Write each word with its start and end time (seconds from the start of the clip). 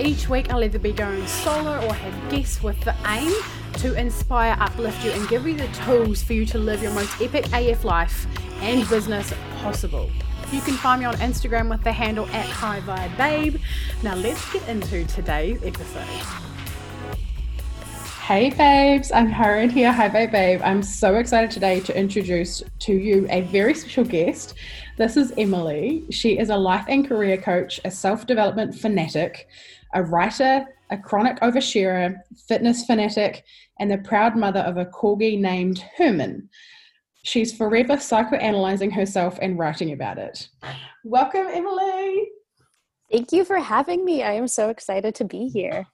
Each 0.00 0.28
week, 0.28 0.52
I'll 0.52 0.64
either 0.64 0.80
be 0.80 0.90
going 0.90 1.24
solo 1.28 1.86
or 1.86 1.94
have 1.94 2.30
guests 2.30 2.60
with 2.64 2.80
the 2.80 2.96
aim 3.06 3.32
to 3.74 3.94
inspire, 3.94 4.56
uplift 4.58 5.04
you, 5.04 5.12
and 5.12 5.28
give 5.28 5.46
you 5.46 5.54
the 5.54 5.68
tools 5.68 6.20
for 6.20 6.32
you 6.32 6.44
to 6.46 6.58
live 6.58 6.82
your 6.82 6.92
most 6.92 7.20
epic 7.20 7.46
AF 7.52 7.84
life 7.84 8.26
and 8.60 8.88
business 8.88 9.32
possible. 9.58 10.10
You 10.50 10.60
can 10.62 10.74
find 10.74 11.00
me 11.00 11.06
on 11.06 11.14
Instagram 11.16 11.70
with 11.70 11.84
the 11.84 11.92
handle 11.92 12.26
at 12.26 12.46
High 12.46 12.80
Vibe 12.80 13.16
Babe. 13.16 13.60
Now, 14.02 14.16
let's 14.16 14.52
get 14.52 14.68
into 14.68 15.04
today's 15.06 15.62
episode. 15.62 16.08
Hey 18.26 18.48
babes, 18.48 19.12
I'm 19.12 19.28
Harriet 19.28 19.70
here. 19.70 19.92
Hi, 19.92 20.08
babe, 20.08 20.32
babe. 20.32 20.62
I'm 20.64 20.82
so 20.82 21.16
excited 21.16 21.50
today 21.50 21.80
to 21.80 21.94
introduce 21.94 22.62
to 22.78 22.94
you 22.94 23.26
a 23.28 23.42
very 23.42 23.74
special 23.74 24.02
guest. 24.02 24.54
This 24.96 25.18
is 25.18 25.34
Emily. 25.36 26.04
She 26.08 26.38
is 26.38 26.48
a 26.48 26.56
life 26.56 26.86
and 26.88 27.06
career 27.06 27.36
coach, 27.36 27.82
a 27.84 27.90
self 27.90 28.26
development 28.26 28.74
fanatic, 28.74 29.46
a 29.94 30.02
writer, 30.02 30.66
a 30.90 30.98
chronic 30.98 31.40
oversharer, 31.40 32.16
fitness 32.48 32.84
fanatic, 32.84 33.44
and 33.80 33.90
the 33.90 33.98
proud 33.98 34.36
mother 34.36 34.60
of 34.60 34.76
a 34.76 34.86
corgi 34.86 35.38
named 35.40 35.84
Herman. 35.96 36.48
She's 37.22 37.56
forever 37.56 37.94
psychoanalyzing 37.94 38.92
herself 38.92 39.38
and 39.40 39.58
writing 39.58 39.92
about 39.92 40.18
it. 40.18 40.48
Welcome, 41.04 41.46
Emily. 41.50 42.28
Thank 43.10 43.32
you 43.32 43.44
for 43.44 43.58
having 43.58 44.04
me. 44.04 44.22
I 44.22 44.32
am 44.32 44.48
so 44.48 44.68
excited 44.68 45.14
to 45.16 45.24
be 45.24 45.48
here. 45.48 45.86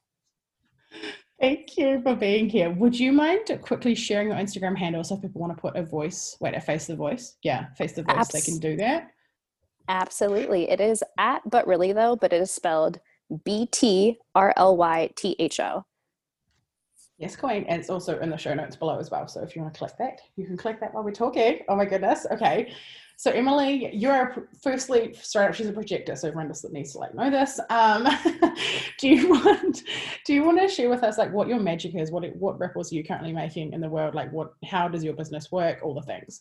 Thank 1.40 1.76
you 1.78 2.02
for 2.02 2.16
being 2.16 2.48
here. 2.48 2.70
Would 2.70 2.98
you 2.98 3.12
mind 3.12 3.58
quickly 3.62 3.94
sharing 3.94 4.28
your 4.28 4.36
Instagram 4.36 4.76
handle 4.76 5.04
so 5.04 5.14
if 5.14 5.22
people 5.22 5.40
want 5.40 5.56
to 5.56 5.60
put 5.60 5.76
a 5.76 5.82
voice, 5.82 6.36
wait, 6.40 6.54
a 6.54 6.60
face 6.60 6.86
the 6.86 6.96
voice? 6.96 7.36
Yeah, 7.42 7.66
face 7.78 7.92
the 7.92 8.02
voice, 8.02 8.16
Abs- 8.16 8.32
they 8.32 8.40
can 8.40 8.58
do 8.58 8.76
that. 8.76 9.10
Absolutely. 9.88 10.68
It 10.68 10.80
is 10.80 11.02
at, 11.18 11.42
but 11.48 11.66
really 11.66 11.92
though, 11.92 12.16
but 12.16 12.32
it 12.32 12.42
is 12.42 12.50
spelled 12.50 13.00
B 13.44 13.66
T 13.66 14.18
R 14.34 14.52
L 14.56 14.76
Y 14.76 15.10
T 15.16 15.36
H 15.38 15.60
O. 15.60 15.84
Yes, 17.18 17.36
Queen. 17.36 17.64
And 17.68 17.78
it's 17.80 17.90
also 17.90 18.18
in 18.20 18.30
the 18.30 18.38
show 18.38 18.54
notes 18.54 18.76
below 18.76 18.98
as 18.98 19.10
well. 19.10 19.28
So 19.28 19.42
if 19.42 19.54
you 19.54 19.60
want 19.60 19.74
to 19.74 19.78
click 19.78 19.92
that, 19.98 20.22
you 20.36 20.46
can 20.46 20.56
click 20.56 20.80
that 20.80 20.94
while 20.94 21.04
we're 21.04 21.10
talking. 21.10 21.60
Oh 21.68 21.76
my 21.76 21.84
goodness. 21.84 22.26
Okay. 22.30 22.72
So 23.18 23.30
Emily, 23.30 23.94
you're 23.94 24.48
firstly 24.62 25.12
straight 25.12 25.48
up, 25.48 25.54
she's 25.54 25.68
a 25.68 25.74
projector, 25.74 26.16
so 26.16 26.28
everyone 26.28 26.48
just 26.48 26.64
needs 26.72 26.92
to 26.92 26.98
like 27.00 27.14
know 27.14 27.28
this. 27.28 27.60
Um, 27.68 28.08
do 28.98 29.08
you 29.10 29.28
want 29.28 29.82
do 30.24 30.32
you 30.32 30.42
want 30.42 30.58
to 30.58 30.66
share 30.66 30.88
with 30.88 31.02
us 31.02 31.18
like 31.18 31.30
what 31.30 31.46
your 31.46 31.60
magic 31.60 31.94
is, 31.94 32.10
what 32.10 32.24
what 32.36 32.58
ripples 32.58 32.90
are 32.90 32.94
you 32.94 33.04
currently 33.04 33.34
making 33.34 33.74
in 33.74 33.82
the 33.82 33.90
world? 33.90 34.14
Like 34.14 34.32
what 34.32 34.54
how 34.64 34.88
does 34.88 35.04
your 35.04 35.12
business 35.12 35.52
work, 35.52 35.80
all 35.82 35.92
the 35.92 36.00
things? 36.00 36.40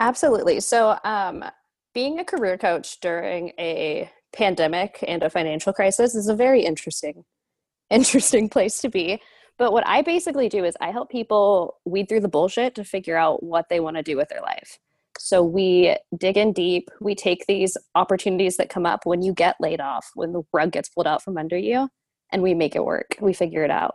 Absolutely. 0.00 0.60
So 0.60 0.98
um 1.04 1.44
being 1.92 2.18
a 2.18 2.24
career 2.24 2.56
coach 2.56 2.98
during 3.00 3.52
a 3.58 4.10
pandemic 4.34 5.02
and 5.06 5.22
a 5.22 5.30
financial 5.30 5.72
crisis 5.72 6.14
is 6.14 6.28
a 6.28 6.34
very 6.34 6.64
interesting 6.64 7.24
interesting 7.90 8.48
place 8.48 8.78
to 8.78 8.88
be. 8.88 9.20
But 9.56 9.72
what 9.72 9.86
i 9.86 10.02
basically 10.02 10.48
do 10.48 10.64
is 10.64 10.74
i 10.80 10.90
help 10.90 11.10
people 11.10 11.76
weed 11.84 12.08
through 12.08 12.20
the 12.20 12.28
bullshit 12.28 12.74
to 12.74 12.84
figure 12.84 13.16
out 13.16 13.42
what 13.42 13.68
they 13.68 13.80
want 13.80 13.96
to 13.96 14.02
do 14.02 14.16
with 14.16 14.28
their 14.28 14.40
life. 14.40 14.78
So 15.18 15.44
we 15.44 15.96
dig 16.18 16.36
in 16.36 16.52
deep 16.52 16.90
we 17.00 17.14
take 17.14 17.46
these 17.46 17.76
opportunities 17.94 18.56
that 18.56 18.68
come 18.68 18.86
up 18.86 19.06
when 19.06 19.22
you 19.22 19.32
get 19.32 19.56
laid 19.60 19.80
off 19.80 20.10
when 20.14 20.32
the 20.32 20.42
rug 20.52 20.72
gets 20.72 20.88
pulled 20.88 21.06
out 21.06 21.22
from 21.22 21.38
under 21.38 21.56
you 21.56 21.88
and 22.32 22.42
we 22.42 22.54
make 22.54 22.74
it 22.74 22.84
work 22.84 23.16
we 23.20 23.32
figure 23.32 23.64
it 23.64 23.70
out. 23.70 23.94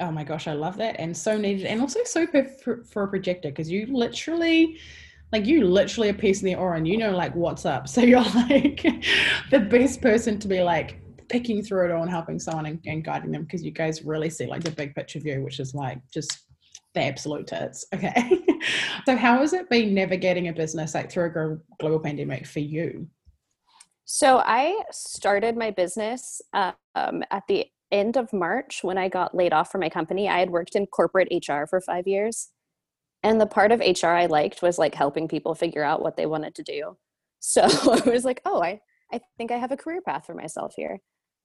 Oh 0.00 0.10
my 0.10 0.24
gosh 0.24 0.48
i 0.48 0.54
love 0.54 0.78
that 0.78 0.96
and 0.98 1.14
so 1.14 1.36
needed 1.36 1.66
and 1.66 1.82
also 1.82 2.00
so 2.04 2.26
perfect 2.26 2.88
for 2.90 3.02
a 3.02 3.08
projector 3.08 3.50
because 3.50 3.70
you 3.70 3.86
literally 3.90 4.78
like 5.32 5.46
you 5.46 5.64
literally 5.64 6.08
a 6.08 6.14
piece 6.14 6.42
in 6.42 6.46
the 6.46 6.54
aura 6.54 6.76
and 6.76 6.88
you 6.88 6.96
know 6.96 7.12
like 7.12 7.34
what's 7.34 7.64
up. 7.64 7.88
So 7.88 8.02
you're 8.02 8.22
like 8.22 8.82
the 9.50 9.60
best 9.60 10.00
person 10.00 10.38
to 10.38 10.48
be 10.48 10.62
like 10.62 11.00
picking 11.28 11.62
through 11.62 11.86
it 11.86 11.92
all 11.92 12.02
and 12.02 12.10
helping 12.10 12.38
someone 12.38 12.66
and, 12.66 12.80
and 12.86 13.04
guiding 13.04 13.30
them 13.30 13.42
because 13.42 13.62
you 13.62 13.70
guys 13.70 14.04
really 14.04 14.30
see 14.30 14.46
like 14.46 14.62
the 14.62 14.70
big 14.70 14.94
picture 14.94 15.20
view 15.20 15.42
which 15.42 15.60
is 15.60 15.74
like 15.74 15.98
just 16.12 16.46
the 16.94 17.02
absolute 17.02 17.46
tits. 17.46 17.86
Okay. 17.94 18.38
So 19.06 19.16
how 19.16 19.38
has 19.38 19.54
it 19.54 19.70
been 19.70 19.94
navigating 19.94 20.48
a 20.48 20.52
business 20.52 20.94
like 20.94 21.10
through 21.10 21.24
a 21.24 21.56
global 21.80 21.98
pandemic 21.98 22.46
for 22.46 22.60
you? 22.60 23.08
So 24.04 24.38
i 24.44 24.78
started 24.90 25.56
my 25.56 25.70
business 25.70 26.42
um, 26.52 27.22
at 27.30 27.44
the 27.48 27.66
end 27.92 28.16
of 28.16 28.32
march 28.32 28.80
when 28.82 28.96
i 28.96 29.08
got 29.08 29.34
laid 29.34 29.52
off 29.52 29.70
from 29.70 29.80
my 29.80 29.88
company. 29.88 30.28
I 30.28 30.40
had 30.40 30.50
worked 30.50 30.74
in 30.74 30.86
corporate 30.86 31.28
hr 31.48 31.64
for 31.64 31.80
five 31.80 32.06
years 32.06 32.50
and 33.22 33.40
the 33.40 33.46
part 33.46 33.72
of 33.72 33.80
hr 33.80 34.06
i 34.06 34.26
liked 34.26 34.62
was 34.62 34.78
like 34.78 34.94
helping 34.94 35.28
people 35.28 35.54
figure 35.54 35.84
out 35.84 36.02
what 36.02 36.16
they 36.16 36.26
wanted 36.26 36.54
to 36.54 36.62
do. 36.62 36.96
So 37.40 37.62
i 37.64 38.08
was 38.08 38.24
like 38.24 38.40
oh 38.44 38.62
i 38.62 38.80
i 39.12 39.20
think 39.36 39.50
i 39.50 39.56
have 39.56 39.72
a 39.72 39.76
career 39.76 40.00
path 40.00 40.26
for 40.26 40.34
myself 40.34 40.74
here. 40.76 41.00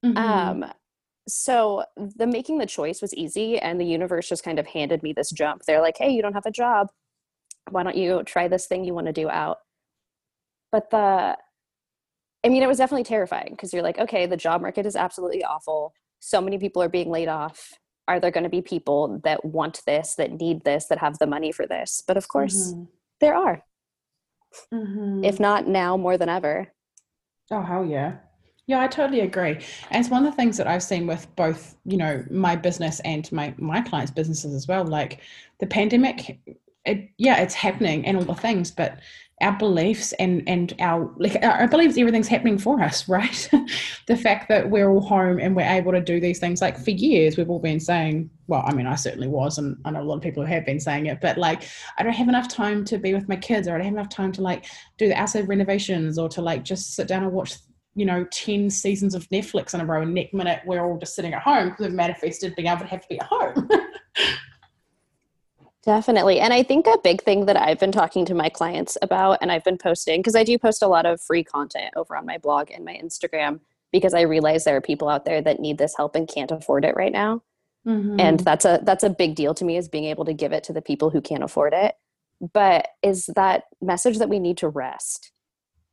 Mm-hmm. 0.06 0.18
um 0.18 0.72
so 1.28 1.84
the 1.98 2.28
making 2.28 2.60
the 2.60 2.68
choice 2.68 3.02
was 3.02 3.14
easy 3.16 3.58
and 3.58 3.80
the 3.80 3.86
universe 3.86 4.30
just 4.30 4.44
kind 4.44 4.60
of 4.60 4.68
handed 4.68 5.02
me 5.02 5.12
this 5.12 5.32
jump. 5.32 5.64
They're 5.64 5.82
like 5.82 5.98
hey 5.98 6.10
you 6.10 6.22
don't 6.22 6.34
have 6.34 6.46
a 6.46 6.52
job. 6.52 6.90
Why 7.72 7.84
don't 7.84 7.98
you 7.98 8.24
try 8.24 8.48
this 8.48 8.68
thing 8.68 8.84
you 8.84 8.94
want 8.94 9.08
to 9.08 9.14
do 9.14 9.30
out? 9.30 9.58
But 10.72 10.90
the 10.92 11.38
i 12.46 12.50
mean 12.50 12.64
it 12.64 12.68
was 12.68 12.78
definitely 12.78 13.06
terrifying 13.06 13.50
because 13.52 13.74
you're 13.74 13.84
like 13.84 13.98
okay 13.98 14.28
the 14.28 14.38
job 14.38 14.62
market 14.62 14.86
is 14.86 14.96
absolutely 14.96 15.44
awful. 15.44 15.94
So 16.20 16.42
many 16.42 16.58
people 16.58 16.82
are 16.82 16.90
being 16.90 17.10
laid 17.10 17.28
off 17.28 17.74
are 18.08 18.20
there 18.20 18.32
going 18.32 18.44
to 18.44 18.50
be 18.50 18.62
people 18.62 19.20
that 19.24 19.44
want 19.44 19.82
this 19.86 20.16
that 20.16 20.40
need 20.40 20.64
this 20.64 20.86
that 20.88 21.00
have 21.00 21.18
the 21.20 21.28
money 21.28 21.52
for 21.52 21.66
this? 21.66 22.04
But 22.06 22.18
of 22.18 22.28
course 22.28 22.72
mm-hmm. 22.72 22.84
there 23.20 23.36
are. 23.36 23.64
Mm-hmm. 24.74 25.26
if 25.26 25.38
not 25.38 25.68
now 25.68 25.98
more 25.98 26.18
than 26.18 26.30
ever. 26.30 26.72
Oh 27.52 27.62
hell 27.62 27.86
yeah. 27.86 28.18
Yeah 28.68 28.82
i 28.82 28.88
totally 28.88 29.22
agree. 29.22 29.58
And 29.92 30.00
it's 30.00 30.10
one 30.10 30.26
of 30.26 30.32
the 30.32 30.36
things 30.36 30.58
that 30.58 30.68
i've 30.68 30.84
seen 30.84 31.08
with 31.08 31.28
both 31.36 31.76
you 31.86 31.98
know 31.98 32.24
my 32.30 32.56
business 32.56 33.00
and 33.02 33.30
my 33.32 33.54
my 33.58 33.82
clients 33.82 34.12
businesses 34.12 34.54
as 34.54 34.68
well 34.68 34.86
like 34.86 35.20
the 35.60 35.68
pandemic 35.68 36.40
it, 36.86 37.10
yeah 37.18 37.42
it's 37.42 37.54
happening 37.54 38.06
and 38.06 38.18
all 38.18 38.24
the 38.24 38.36
things 38.36 38.72
but 38.72 39.00
our 39.42 39.58
beliefs 39.58 40.14
and 40.14 40.42
and 40.48 40.74
our 40.80 41.12
like 41.18 41.38
our 41.44 41.68
beliefs 41.68 41.98
everything's 41.98 42.28
happening 42.28 42.58
for 42.58 42.82
us 42.82 43.10
right? 43.10 43.50
The 44.08 44.16
fact 44.16 44.48
that 44.50 44.70
we're 44.70 44.90
all 44.90 45.02
home 45.02 45.40
and 45.40 45.56
we're 45.56 45.70
able 45.70 45.92
to 45.92 46.02
do 46.02 46.20
these 46.22 46.40
things 46.40 46.62
like 46.62 46.78
for 46.78 46.92
years 46.92 47.36
we've 47.36 47.50
all 47.50 47.60
been 47.60 47.80
saying 47.80 48.30
well 48.48 48.64
i 48.66 48.74
mean 48.74 48.88
i 48.88 48.96
certainly 48.96 49.28
was 49.28 49.58
and 49.58 49.78
i 49.84 49.92
know 49.92 50.02
a 50.02 50.04
lot 50.04 50.16
of 50.16 50.22
people 50.22 50.46
who 50.46 50.52
have 50.52 50.66
been 50.66 50.80
saying 50.80 51.08
it 51.08 51.20
but 51.22 51.38
like 51.38 51.64
i 51.98 52.04
don't 52.04 52.14
have 52.14 52.30
enough 52.30 52.48
time 52.48 52.86
to 52.86 52.98
be 52.98 53.14
with 53.14 53.28
my 53.28 53.36
kids 53.36 53.68
or 53.68 53.74
i 53.74 53.78
don't 53.78 53.86
have 53.86 53.94
enough 53.94 54.10
time 54.10 54.32
to 54.32 54.42
like 54.42 54.66
do 54.98 55.08
the 55.08 55.20
outside 55.20 55.48
renovations 55.48 56.18
or 56.18 56.30
to 56.30 56.42
like 56.42 56.64
just 56.64 56.96
sit 56.96 57.08
down 57.08 57.24
and 57.24 57.32
watch 57.32 57.58
you 57.96 58.06
know 58.06 58.26
10 58.32 58.70
seasons 58.70 59.16
of 59.16 59.28
netflix 59.30 59.74
in 59.74 59.82
a 59.82 59.86
row 59.86 60.02
and 60.02 60.14
next 60.14 60.34
minute 60.34 60.62
we're 60.66 60.86
all 60.86 60.98
just 60.98 61.16
sitting 61.16 61.34
at 61.34 61.42
home 61.42 61.70
because 61.70 61.88
we've 61.88 61.96
manifested 61.96 62.56
being 62.56 62.68
able 62.68 62.82
to 62.82 62.88
have 62.88 63.02
to 63.02 63.08
be 63.10 63.20
at 63.20 63.26
home 63.26 63.70
Definitely. 65.86 66.40
And 66.40 66.52
I 66.52 66.64
think 66.64 66.88
a 66.88 66.98
big 67.04 67.22
thing 67.22 67.46
that 67.46 67.58
I've 67.58 67.80
been 67.80 67.92
talking 67.92 68.26
to 68.26 68.34
my 68.34 68.50
clients 68.50 68.98
about, 69.04 69.38
and 69.42 69.52
I've 69.52 69.64
been 69.64 69.78
posting, 69.78 70.20
because 70.20 70.36
I 70.36 70.44
do 70.44 70.58
post 70.58 70.82
a 70.82 70.88
lot 70.88 71.06
of 71.06 71.22
free 71.22 71.44
content 71.44 71.94
over 71.96 72.16
on 72.16 72.26
my 72.26 72.40
blog 72.40 72.72
and 72.72 72.84
my 72.84 73.00
Instagram, 73.02 73.60
because 73.92 74.16
I 74.16 74.22
realize 74.22 74.64
there 74.64 74.76
are 74.76 74.82
people 74.82 75.10
out 75.10 75.26
there 75.26 75.44
that 75.44 75.60
need 75.60 75.78
this 75.78 75.96
help 75.96 76.16
and 76.16 76.28
can't 76.28 76.50
afford 76.50 76.86
it 76.86 76.96
right 76.96 77.12
now. 77.12 77.44
Mm-hmm. 77.86 78.20
And 78.20 78.40
that's 78.40 78.66
a 78.66 78.80
that's 78.82 79.04
a 79.04 79.12
big 79.12 79.36
deal 79.36 79.54
to 79.54 79.64
me 79.64 79.78
is 79.78 79.88
being 79.88 80.06
able 80.06 80.26
to 80.26 80.34
give 80.34 80.52
it 80.52 80.64
to 80.64 80.74
the 80.74 80.82
people 80.82 81.12
who 81.12 81.22
can't 81.22 81.44
afford 81.44 81.74
it. 81.74 81.94
But 82.54 82.88
is 83.04 83.30
that 83.36 83.66
message 83.80 84.18
that 84.18 84.30
we 84.30 84.40
need 84.40 84.58
to 84.58 84.70
rest? 84.70 85.32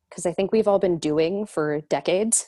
Because 0.09 0.25
I 0.25 0.33
think 0.33 0.51
we've 0.51 0.67
all 0.67 0.79
been 0.79 0.97
doing 0.97 1.45
for 1.45 1.81
decades. 1.81 2.47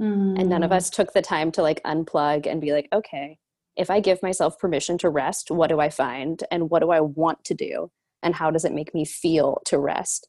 Mm-hmm. 0.00 0.36
And 0.38 0.48
none 0.50 0.62
of 0.62 0.68
mm-hmm. 0.68 0.76
us 0.76 0.90
took 0.90 1.14
the 1.14 1.22
time 1.22 1.50
to 1.52 1.62
like 1.62 1.82
unplug 1.84 2.46
and 2.46 2.60
be 2.60 2.72
like, 2.72 2.88
okay, 2.92 3.38
if 3.76 3.90
I 3.90 4.00
give 4.00 4.22
myself 4.22 4.58
permission 4.58 4.98
to 4.98 5.08
rest, 5.08 5.50
what 5.50 5.68
do 5.68 5.80
I 5.80 5.90
find? 5.90 6.42
And 6.50 6.70
what 6.70 6.80
do 6.80 6.90
I 6.90 7.00
want 7.00 7.44
to 7.44 7.54
do? 7.54 7.90
And 8.22 8.34
how 8.34 8.50
does 8.50 8.64
it 8.64 8.72
make 8.72 8.94
me 8.94 9.04
feel 9.04 9.60
to 9.66 9.78
rest? 9.78 10.28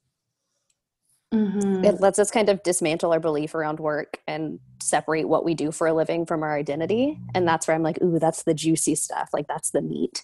Mm-hmm. 1.34 1.84
It 1.84 2.00
lets 2.00 2.20
us 2.20 2.32
kind 2.32 2.50
of 2.50 2.64
dismantle 2.64 3.12
our 3.12 3.20
belief 3.20 3.56
around 3.56 3.80
work 3.80 4.20
and 4.28 4.60
separate 4.82 5.28
what 5.28 5.44
we 5.44 5.54
do 5.54 5.72
for 5.72 5.88
a 5.88 5.94
living 5.94 6.26
from 6.26 6.44
our 6.44 6.56
identity. 6.56 7.20
And 7.34 7.48
that's 7.48 7.68
where 7.68 7.76
I'm 7.76 7.84
like, 7.84 8.02
ooh, 8.02 8.20
that's 8.20 8.44
the 8.44 8.54
juicy 8.54 8.96
stuff. 8.96 9.30
Like, 9.34 9.48
that's 9.48 9.72
the 9.72 9.82
meat. 9.82 10.24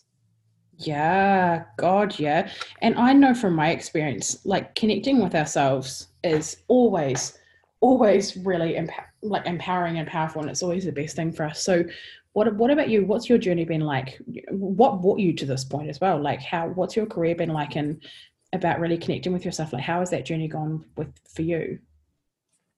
Yeah, 0.77 1.65
God, 1.77 2.17
yeah. 2.17 2.49
And 2.81 2.95
I 2.95 3.13
know 3.13 3.33
from 3.33 3.53
my 3.53 3.71
experience, 3.71 4.43
like 4.45 4.73
connecting 4.75 5.21
with 5.21 5.35
ourselves 5.35 6.07
is 6.23 6.57
always 6.67 7.37
always 7.81 8.37
really 8.37 8.79
like 9.21 9.45
empowering 9.45 9.97
and 9.97 10.07
powerful, 10.07 10.41
and 10.41 10.49
it's 10.49 10.63
always 10.63 10.85
the 10.85 10.91
best 10.91 11.15
thing 11.15 11.31
for 11.31 11.43
us. 11.43 11.61
So, 11.61 11.83
what 12.33 12.53
what 12.55 12.71
about 12.71 12.89
you? 12.89 13.05
What's 13.05 13.29
your 13.29 13.37
journey 13.37 13.65
been 13.65 13.81
like? 13.81 14.19
What 14.49 15.01
brought 15.01 15.19
you 15.19 15.33
to 15.33 15.45
this 15.45 15.63
point 15.63 15.89
as 15.89 15.99
well? 15.99 16.21
Like, 16.21 16.41
how 16.41 16.69
what's 16.69 16.95
your 16.95 17.05
career 17.05 17.35
been 17.35 17.49
like, 17.49 17.75
and 17.75 18.01
about 18.53 18.79
really 18.79 18.97
connecting 18.97 19.33
with 19.33 19.45
yourself? 19.45 19.73
Like, 19.73 19.83
how 19.83 19.99
has 19.99 20.09
that 20.11 20.25
journey 20.25 20.47
gone 20.47 20.85
with 20.95 21.11
for 21.33 21.41
you? 21.41 21.79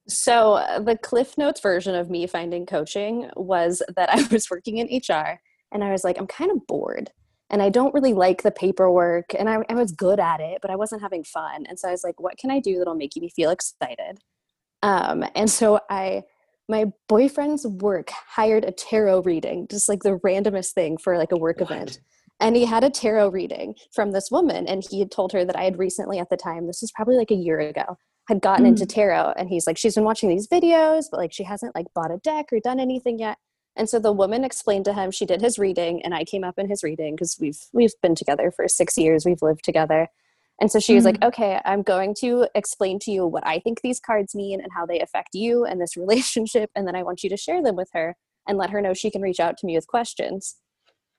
So, 0.08 0.54
uh, 0.54 0.80
the 0.80 0.98
Cliff 0.98 1.38
Notes 1.38 1.60
version 1.60 1.94
of 1.94 2.10
me 2.10 2.26
finding 2.26 2.66
coaching 2.66 3.30
was 3.36 3.82
that 3.96 4.10
I 4.10 4.26
was 4.30 4.50
working 4.50 4.78
in 4.78 4.86
HR 4.86 5.40
and 5.72 5.82
I 5.82 5.92
was 5.92 6.04
like, 6.04 6.18
I'm 6.18 6.26
kind 6.26 6.50
of 6.50 6.66
bored 6.66 7.10
and 7.50 7.62
I 7.62 7.68
don't 7.68 7.94
really 7.94 8.14
like 8.14 8.42
the 8.42 8.50
paperwork 8.50 9.34
and 9.38 9.48
I, 9.48 9.58
I, 9.68 9.74
was 9.74 9.92
good 9.92 10.18
at 10.18 10.40
it, 10.40 10.58
but 10.60 10.70
I 10.70 10.76
wasn't 10.76 11.02
having 11.02 11.24
fun. 11.24 11.66
And 11.66 11.78
so 11.78 11.88
I 11.88 11.92
was 11.92 12.04
like, 12.04 12.20
what 12.20 12.38
can 12.38 12.50
I 12.50 12.58
do 12.58 12.78
that'll 12.78 12.94
make 12.94 13.16
me 13.16 13.28
feel 13.28 13.50
excited? 13.50 14.18
Um, 14.82 15.24
and 15.34 15.50
so 15.50 15.80
I, 15.88 16.24
my 16.68 16.86
boyfriend's 17.08 17.66
work 17.66 18.10
hired 18.10 18.64
a 18.64 18.72
tarot 18.72 19.22
reading, 19.22 19.66
just 19.70 19.88
like 19.88 20.02
the 20.02 20.18
randomest 20.24 20.72
thing 20.72 20.96
for 20.96 21.18
like 21.18 21.32
a 21.32 21.36
work 21.36 21.60
what? 21.60 21.70
event. 21.70 22.00
And 22.40 22.56
he 22.56 22.64
had 22.64 22.84
a 22.84 22.90
tarot 22.90 23.30
reading 23.30 23.74
from 23.94 24.10
this 24.10 24.30
woman, 24.30 24.66
and 24.66 24.82
he 24.88 24.98
had 24.98 25.10
told 25.10 25.32
her 25.32 25.44
that 25.44 25.56
I 25.56 25.64
had 25.64 25.78
recently, 25.78 26.18
at 26.18 26.30
the 26.30 26.36
time, 26.36 26.66
this 26.66 26.80
was 26.80 26.92
probably 26.92 27.16
like 27.16 27.30
a 27.30 27.36
year 27.36 27.60
ago, 27.60 27.96
had 28.28 28.40
gotten 28.40 28.64
mm. 28.64 28.68
into 28.68 28.86
tarot. 28.86 29.34
And 29.36 29.48
he's 29.48 29.66
like, 29.66 29.78
she's 29.78 29.94
been 29.94 30.04
watching 30.04 30.28
these 30.28 30.48
videos, 30.48 31.04
but 31.10 31.18
like 31.18 31.32
she 31.32 31.44
hasn't 31.44 31.74
like 31.74 31.86
bought 31.94 32.10
a 32.10 32.18
deck 32.18 32.46
or 32.52 32.60
done 32.60 32.80
anything 32.80 33.18
yet. 33.18 33.38
And 33.76 33.88
so 33.88 33.98
the 33.98 34.12
woman 34.12 34.44
explained 34.44 34.84
to 34.86 34.94
him 34.94 35.10
she 35.10 35.26
did 35.26 35.40
his 35.40 35.58
reading, 35.58 36.02
and 36.02 36.14
I 36.14 36.24
came 36.24 36.44
up 36.44 36.58
in 36.58 36.68
his 36.68 36.82
reading 36.82 37.14
because 37.14 37.36
we've 37.40 37.58
we've 37.72 37.94
been 38.02 38.14
together 38.14 38.50
for 38.50 38.66
six 38.68 38.96
years. 38.96 39.24
We've 39.24 39.42
lived 39.42 39.64
together. 39.64 40.08
And 40.60 40.70
so 40.70 40.78
she 40.78 40.92
mm 40.92 40.96
was 40.96 41.04
like, 41.04 41.18
mm. 41.20 41.26
okay, 41.28 41.60
I'm 41.64 41.82
going 41.82 42.14
to 42.20 42.48
explain 42.54 42.98
to 43.00 43.10
you 43.10 43.26
what 43.26 43.46
I 43.46 43.58
think 43.58 43.80
these 43.80 44.00
cards 44.00 44.34
mean 44.34 44.60
and 44.60 44.70
how 44.72 44.86
they 44.86 45.00
affect 45.00 45.30
you 45.34 45.64
and 45.64 45.80
this 45.80 45.96
relationship. 45.96 46.70
And 46.74 46.86
then 46.86 46.96
I 46.96 47.02
want 47.02 47.22
you 47.22 47.30
to 47.30 47.36
share 47.36 47.62
them 47.62 47.76
with 47.76 47.88
her 47.92 48.16
and 48.46 48.58
let 48.58 48.70
her 48.70 48.80
know 48.80 48.94
she 48.94 49.10
can 49.10 49.22
reach 49.22 49.40
out 49.40 49.56
to 49.58 49.66
me 49.66 49.74
with 49.74 49.86
questions. 49.86 50.56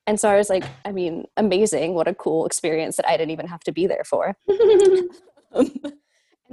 And 0.07 0.19
so 0.19 0.29
I 0.29 0.37
was 0.37 0.49
like, 0.49 0.63
I 0.85 0.91
mean, 0.91 1.25
amazing. 1.35 1.95
What 1.95 2.07
a 2.07 2.13
cool 2.13 2.45
experience 2.45 2.95
that 2.97 3.09
I 3.09 3.17
didn't 3.17 3.31
even 3.31 3.47
have 3.47 3.61
to 3.61 3.71
be 3.71 3.87
there 3.87 4.03
for. 4.03 4.35
and 4.47 5.79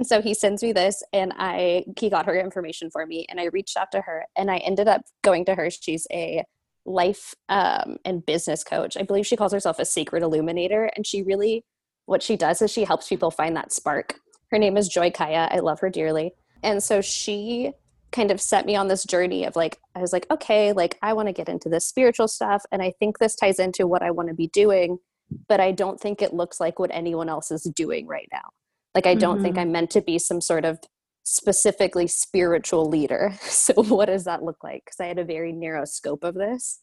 so 0.01 0.21
he 0.21 0.33
sends 0.33 0.63
me 0.63 0.73
this 0.73 1.03
and 1.13 1.33
I 1.37 1.85
he 1.99 2.09
got 2.09 2.25
her 2.25 2.35
information 2.35 2.89
for 2.89 3.05
me 3.05 3.27
and 3.29 3.39
I 3.39 3.45
reached 3.45 3.77
out 3.77 3.91
to 3.91 4.01
her 4.01 4.25
and 4.35 4.49
I 4.49 4.57
ended 4.57 4.87
up 4.87 5.03
going 5.21 5.45
to 5.45 5.55
her. 5.55 5.69
She's 5.69 6.07
a 6.11 6.43
life 6.85 7.35
um, 7.47 7.97
and 8.03 8.25
business 8.25 8.63
coach. 8.63 8.97
I 8.97 9.03
believe 9.03 9.27
she 9.27 9.37
calls 9.37 9.53
herself 9.53 9.77
a 9.77 9.85
sacred 9.85 10.23
illuminator. 10.23 10.89
And 10.95 11.05
she 11.05 11.21
really 11.21 11.63
what 12.05 12.23
she 12.23 12.35
does 12.35 12.61
is 12.61 12.71
she 12.71 12.83
helps 12.83 13.07
people 13.07 13.31
find 13.31 13.55
that 13.55 13.71
spark. 13.71 14.19
Her 14.51 14.57
name 14.57 14.77
is 14.77 14.87
Joy 14.87 15.11
Kaya. 15.11 15.47
I 15.51 15.59
love 15.59 15.79
her 15.79 15.89
dearly. 15.89 16.33
And 16.61 16.81
so 16.81 17.01
she 17.01 17.73
kind 18.11 18.31
of 18.31 18.39
set 18.39 18.65
me 18.65 18.75
on 18.75 18.87
this 18.87 19.03
journey 19.03 19.45
of 19.45 19.55
like, 19.55 19.79
I 19.95 19.99
was 19.99 20.13
like, 20.13 20.27
okay, 20.31 20.71
like 20.71 20.97
I 21.01 21.13
want 21.13 21.27
to 21.27 21.33
get 21.33 21.49
into 21.49 21.69
this 21.69 21.87
spiritual 21.87 22.27
stuff. 22.27 22.63
And 22.71 22.81
I 22.81 22.93
think 22.99 23.17
this 23.17 23.35
ties 23.35 23.59
into 23.59 23.87
what 23.87 24.03
I 24.03 24.11
want 24.11 24.29
to 24.29 24.35
be 24.35 24.47
doing, 24.47 24.99
but 25.47 25.59
I 25.59 25.71
don't 25.71 25.99
think 25.99 26.21
it 26.21 26.33
looks 26.33 26.59
like 26.59 26.79
what 26.79 26.91
anyone 26.93 27.29
else 27.29 27.51
is 27.51 27.63
doing 27.75 28.07
right 28.07 28.29
now. 28.31 28.51
Like, 28.93 29.07
I 29.07 29.15
don't 29.15 29.35
mm-hmm. 29.35 29.43
think 29.43 29.57
I'm 29.57 29.71
meant 29.71 29.89
to 29.91 30.01
be 30.01 30.19
some 30.19 30.39
sort 30.39 30.65
of 30.65 30.79
specifically 31.23 32.07
spiritual 32.07 32.87
leader. 32.87 33.33
So, 33.43 33.73
what 33.83 34.05
does 34.05 34.25
that 34.25 34.43
look 34.43 34.63
like? 34.63 34.83
Because 34.85 34.99
I 34.99 35.07
had 35.07 35.19
a 35.19 35.25
very 35.25 35.51
narrow 35.51 35.85
scope 35.85 36.23
of 36.23 36.35
this. 36.35 36.81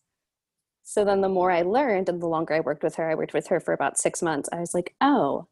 So 0.90 1.04
then 1.04 1.20
the 1.20 1.28
more 1.28 1.52
I 1.52 1.62
learned 1.62 2.08
and 2.08 2.20
the 2.20 2.26
longer 2.26 2.52
I 2.52 2.58
worked 2.58 2.82
with 2.82 2.96
her, 2.96 3.08
I 3.08 3.14
worked 3.14 3.32
with 3.32 3.46
her 3.46 3.60
for 3.60 3.72
about 3.72 3.96
six 3.96 4.22
months. 4.22 4.48
I 4.52 4.58
was 4.58 4.75
like, 4.75 4.96
oh, 5.00 5.46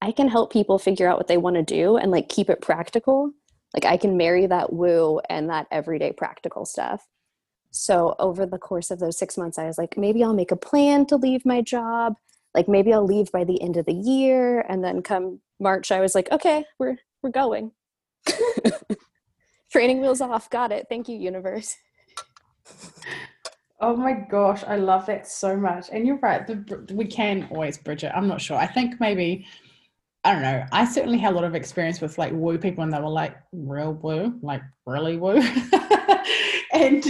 I 0.00 0.12
can 0.12 0.28
help 0.28 0.52
people 0.52 0.78
figure 0.78 1.08
out 1.08 1.16
what 1.16 1.26
they 1.26 1.36
want 1.36 1.56
to 1.56 1.64
do 1.64 1.96
and 1.96 2.12
like 2.12 2.28
keep 2.28 2.48
it 2.48 2.60
practical. 2.60 3.32
Like 3.74 3.84
I 3.84 3.96
can 3.96 4.16
marry 4.16 4.46
that 4.46 4.72
woo 4.72 5.18
and 5.28 5.50
that 5.50 5.66
everyday 5.72 6.12
practical 6.12 6.64
stuff. 6.64 7.08
So 7.72 8.14
over 8.20 8.46
the 8.46 8.56
course 8.56 8.92
of 8.92 9.00
those 9.00 9.18
six 9.18 9.36
months, 9.36 9.58
I 9.58 9.66
was 9.66 9.78
like, 9.78 9.98
maybe 9.98 10.22
I'll 10.22 10.32
make 10.32 10.52
a 10.52 10.56
plan 10.56 11.06
to 11.06 11.16
leave 11.16 11.44
my 11.44 11.60
job. 11.60 12.14
Like 12.54 12.68
maybe 12.68 12.92
I'll 12.92 13.04
leave 13.04 13.32
by 13.32 13.42
the 13.42 13.60
end 13.60 13.76
of 13.76 13.86
the 13.86 13.92
year. 13.92 14.60
And 14.60 14.84
then 14.84 15.02
come 15.02 15.40
March, 15.58 15.90
I 15.90 15.98
was 15.98 16.14
like, 16.14 16.30
okay, 16.30 16.66
we're 16.78 16.98
we're 17.20 17.30
going. 17.30 17.72
Training 19.72 20.02
wheels 20.02 20.20
off. 20.20 20.48
Got 20.50 20.70
it. 20.70 20.86
Thank 20.88 21.08
you, 21.08 21.16
universe. 21.16 21.74
Oh 23.86 23.94
my 23.94 24.14
gosh, 24.14 24.64
I 24.66 24.76
love 24.76 25.04
that 25.06 25.28
so 25.28 25.58
much. 25.58 25.90
And 25.92 26.06
you're 26.06 26.16
right, 26.16 26.46
the, 26.46 26.86
we 26.94 27.04
can 27.04 27.46
always 27.50 27.76
bridge 27.76 28.02
it. 28.02 28.12
I'm 28.14 28.26
not 28.26 28.40
sure. 28.40 28.56
I 28.56 28.66
think 28.66 28.98
maybe, 28.98 29.46
I 30.24 30.32
don't 30.32 30.40
know. 30.40 30.64
I 30.72 30.86
certainly 30.86 31.18
had 31.18 31.34
a 31.34 31.36
lot 31.36 31.44
of 31.44 31.54
experience 31.54 32.00
with 32.00 32.16
like 32.16 32.32
woo 32.32 32.56
people 32.56 32.82
and 32.82 32.90
they 32.90 32.98
were 32.98 33.10
like 33.10 33.36
real 33.52 33.92
woo, 33.92 34.38
like 34.40 34.62
really 34.86 35.18
woo. 35.18 35.36
and 36.72 37.04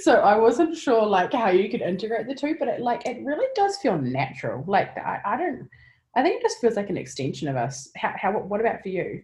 so 0.00 0.16
I 0.16 0.36
wasn't 0.36 0.76
sure 0.76 1.06
like 1.06 1.32
how 1.32 1.48
you 1.48 1.70
could 1.70 1.80
integrate 1.80 2.26
the 2.26 2.34
two, 2.34 2.56
but 2.58 2.68
it 2.68 2.82
like, 2.82 3.06
it 3.06 3.24
really 3.24 3.48
does 3.54 3.78
feel 3.78 3.96
natural. 3.96 4.64
Like 4.66 4.94
I, 4.98 5.18
I 5.24 5.36
don't, 5.38 5.66
I 6.14 6.22
think 6.22 6.40
it 6.40 6.42
just 6.42 6.60
feels 6.60 6.76
like 6.76 6.90
an 6.90 6.98
extension 6.98 7.48
of 7.48 7.56
us. 7.56 7.90
How, 7.96 8.12
how, 8.18 8.32
what 8.32 8.60
about 8.60 8.82
for 8.82 8.90
you? 8.90 9.22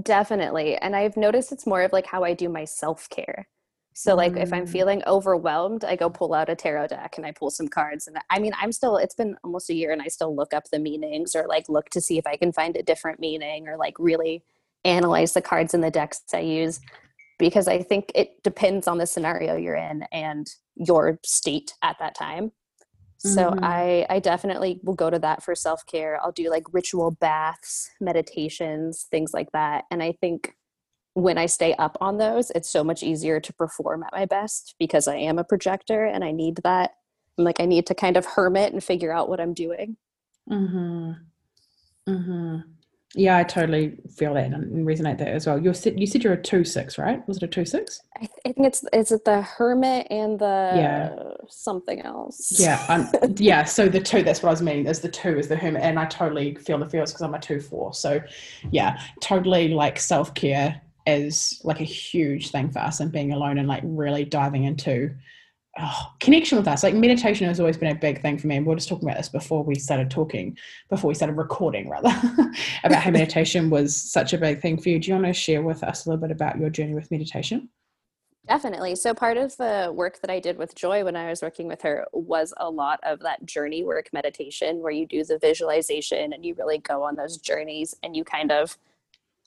Definitely. 0.00 0.78
And 0.78 0.96
I've 0.96 1.18
noticed 1.18 1.52
it's 1.52 1.66
more 1.66 1.82
of 1.82 1.92
like 1.92 2.06
how 2.06 2.24
I 2.24 2.32
do 2.32 2.48
my 2.48 2.64
self 2.64 3.10
care 3.10 3.46
so 3.98 4.14
like 4.14 4.34
mm. 4.34 4.42
if 4.42 4.52
I'm 4.52 4.66
mm. 4.66 4.68
feeling 4.68 5.02
overwhelmed, 5.06 5.82
I 5.82 5.96
go 5.96 6.10
pull 6.10 6.34
out 6.34 6.50
a 6.50 6.54
tarot 6.54 6.88
deck 6.88 7.14
and 7.16 7.24
I 7.24 7.32
pull 7.32 7.50
some 7.50 7.66
cards. 7.66 8.06
And 8.06 8.18
I 8.28 8.38
mean, 8.38 8.52
I'm 8.60 8.70
still, 8.70 8.98
it's 8.98 9.14
been 9.14 9.38
almost 9.42 9.70
a 9.70 9.74
year 9.74 9.90
and 9.90 10.02
I 10.02 10.08
still 10.08 10.36
look 10.36 10.52
up 10.52 10.64
the 10.70 10.78
meanings 10.78 11.34
or 11.34 11.46
like 11.48 11.66
look 11.70 11.88
to 11.90 12.00
see 12.02 12.18
if 12.18 12.26
I 12.26 12.36
can 12.36 12.52
find 12.52 12.76
a 12.76 12.82
different 12.82 13.20
meaning 13.20 13.68
or 13.68 13.78
like 13.78 13.94
really 13.98 14.44
analyze 14.84 15.32
the 15.32 15.40
cards 15.40 15.72
in 15.72 15.80
the 15.80 15.90
decks 15.90 16.20
I 16.34 16.40
use 16.40 16.78
because 17.38 17.68
I 17.68 17.82
think 17.82 18.12
it 18.14 18.42
depends 18.42 18.86
on 18.86 18.98
the 18.98 19.06
scenario 19.06 19.56
you're 19.56 19.76
in 19.76 20.04
and 20.12 20.46
your 20.74 21.18
state 21.24 21.72
at 21.80 21.98
that 21.98 22.14
time. 22.14 22.52
So 23.16 23.50
mm-hmm. 23.50 23.64
I 23.64 24.06
I 24.10 24.18
definitely 24.20 24.78
will 24.84 24.94
go 24.94 25.08
to 25.08 25.18
that 25.20 25.42
for 25.42 25.54
self-care. 25.54 26.20
I'll 26.22 26.32
do 26.32 26.50
like 26.50 26.64
ritual 26.70 27.12
baths, 27.12 27.90
meditations, 27.98 29.06
things 29.10 29.32
like 29.32 29.52
that. 29.52 29.84
And 29.90 30.02
I 30.02 30.12
think 30.20 30.54
when 31.16 31.38
I 31.38 31.46
stay 31.46 31.74
up 31.76 31.96
on 32.02 32.18
those, 32.18 32.50
it's 32.50 32.68
so 32.68 32.84
much 32.84 33.02
easier 33.02 33.40
to 33.40 33.52
perform 33.54 34.02
at 34.02 34.12
my 34.12 34.26
best 34.26 34.74
because 34.78 35.08
I 35.08 35.16
am 35.16 35.38
a 35.38 35.44
projector 35.44 36.04
and 36.04 36.22
I 36.22 36.30
need 36.30 36.60
that. 36.62 36.96
I'm 37.38 37.44
like, 37.44 37.58
I 37.58 37.64
need 37.64 37.86
to 37.86 37.94
kind 37.94 38.18
of 38.18 38.26
hermit 38.26 38.74
and 38.74 38.84
figure 38.84 39.12
out 39.12 39.30
what 39.30 39.40
I'm 39.40 39.54
doing. 39.54 39.96
hmm 40.46 41.12
hmm 42.06 42.56
Yeah, 43.14 43.38
I 43.38 43.44
totally 43.44 43.96
feel 44.14 44.34
that 44.34 44.52
and 44.52 44.86
resonate 44.86 45.16
that 45.16 45.28
as 45.28 45.46
well. 45.46 45.58
You 45.58 45.72
said 45.72 45.98
you 45.98 46.06
said 46.06 46.22
you're 46.22 46.34
a 46.34 46.42
two 46.42 46.64
six, 46.64 46.98
right? 46.98 47.26
Was 47.26 47.38
it 47.38 47.44
a 47.44 47.48
two 47.48 47.64
six? 47.64 48.02
I, 48.20 48.28
I 48.44 48.52
think 48.52 48.66
it's 48.66 48.84
is 48.92 49.10
it 49.10 49.24
the 49.24 49.40
hermit 49.40 50.06
and 50.10 50.38
the 50.38 50.72
yeah. 50.76 51.14
something 51.48 52.02
else. 52.02 52.60
Yeah, 52.60 52.84
um, 52.90 53.10
yeah. 53.38 53.64
So 53.64 53.88
the 53.88 54.00
two 54.00 54.22
that's 54.22 54.42
what 54.42 54.50
I 54.50 54.52
was 54.52 54.60
meaning 54.60 54.86
is 54.86 55.00
the 55.00 55.08
two 55.08 55.38
is 55.38 55.48
the 55.48 55.56
hermit, 55.56 55.82
and 55.82 55.98
I 55.98 56.04
totally 56.04 56.56
feel 56.56 56.78
the 56.78 56.86
feels 56.86 57.10
because 57.10 57.22
I'm 57.22 57.34
a 57.34 57.40
two 57.40 57.60
four. 57.60 57.94
So 57.94 58.20
yeah, 58.70 59.00
totally 59.22 59.68
like 59.68 59.98
self 59.98 60.34
care 60.34 60.82
is 61.06 61.60
like 61.64 61.80
a 61.80 61.84
huge 61.84 62.50
thing 62.50 62.70
for 62.70 62.80
us 62.80 63.00
and 63.00 63.12
being 63.12 63.32
alone 63.32 63.58
and 63.58 63.68
like 63.68 63.82
really 63.84 64.24
diving 64.24 64.64
into 64.64 65.14
oh, 65.78 66.12
connection 66.20 66.58
with 66.58 66.68
us. 66.68 66.82
Like 66.82 66.94
meditation 66.94 67.46
has 67.46 67.60
always 67.60 67.76
been 67.76 67.94
a 67.94 67.98
big 67.98 68.20
thing 68.22 68.38
for 68.38 68.46
me. 68.46 68.56
And 68.56 68.66
we 68.66 68.70
were 68.70 68.76
just 68.76 68.88
talking 68.88 69.08
about 69.08 69.18
this 69.18 69.28
before 69.28 69.62
we 69.62 69.76
started 69.76 70.10
talking, 70.10 70.56
before 70.90 71.08
we 71.08 71.14
started 71.14 71.36
recording 71.36 71.88
rather, 71.88 72.12
about 72.84 73.02
how 73.02 73.10
meditation 73.10 73.70
was 73.70 73.94
such 73.94 74.32
a 74.32 74.38
big 74.38 74.60
thing 74.60 74.78
for 74.78 74.88
you. 74.88 74.98
Do 74.98 75.08
you 75.08 75.14
want 75.14 75.26
to 75.26 75.32
share 75.32 75.62
with 75.62 75.82
us 75.84 76.06
a 76.06 76.10
little 76.10 76.20
bit 76.20 76.32
about 76.32 76.58
your 76.58 76.70
journey 76.70 76.94
with 76.94 77.10
meditation? 77.10 77.68
Definitely. 78.48 78.94
So, 78.94 79.12
part 79.12 79.38
of 79.38 79.56
the 79.56 79.90
work 79.92 80.20
that 80.20 80.30
I 80.30 80.38
did 80.38 80.56
with 80.56 80.76
Joy 80.76 81.04
when 81.04 81.16
I 81.16 81.30
was 81.30 81.42
working 81.42 81.66
with 81.66 81.82
her 81.82 82.06
was 82.12 82.54
a 82.58 82.70
lot 82.70 83.00
of 83.02 83.18
that 83.20 83.44
journey 83.44 83.82
work 83.82 84.08
meditation 84.12 84.78
where 84.78 84.92
you 84.92 85.04
do 85.04 85.24
the 85.24 85.38
visualization 85.38 86.32
and 86.32 86.44
you 86.44 86.54
really 86.54 86.78
go 86.78 87.02
on 87.02 87.16
those 87.16 87.38
journeys 87.38 87.96
and 88.04 88.14
you 88.14 88.22
kind 88.22 88.52
of 88.52 88.78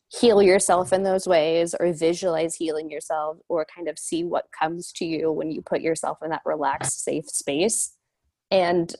heal 0.10 0.42
yourself 0.42 0.92
in 0.92 1.04
those 1.04 1.28
ways 1.28 1.76
or 1.80 1.94
visualize 1.94 2.56
healing 2.56 2.90
yourself 2.90 3.38
or 3.48 3.66
kind 3.74 3.88
of 3.88 4.00
see 4.00 4.24
what 4.24 4.46
comes 4.60 4.92
to 4.92 5.06
you 5.06 5.32
when 5.32 5.52
you 5.52 5.62
put 5.62 5.82
yourself 5.82 6.18
in 6.24 6.32
that 6.32 6.42
relaxed 6.46 7.04
safe 7.04 7.30
space 7.30 7.94
and 8.50 8.96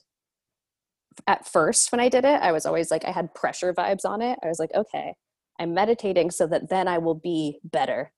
at 1.26 1.48
first 1.48 1.92
when 1.92 2.00
i 2.00 2.08
did 2.08 2.26
it 2.26 2.42
i 2.42 2.52
was 2.52 2.66
always 2.66 2.92
like 2.92 3.06
i 3.06 3.12
had 3.12 3.34
pressure 3.34 3.74
vibes 3.74 4.06
on 4.06 4.22
it 4.22 4.38
i 4.44 4.48
was 4.48 4.60
like 4.60 4.70
okay 4.76 5.16
i'm 5.60 5.74
meditating 5.74 6.30
so 6.30 6.46
that 6.46 6.70
then 6.70 6.88
i 6.88 6.98
will 7.00 7.16
be 7.16 7.60
better 7.64 8.12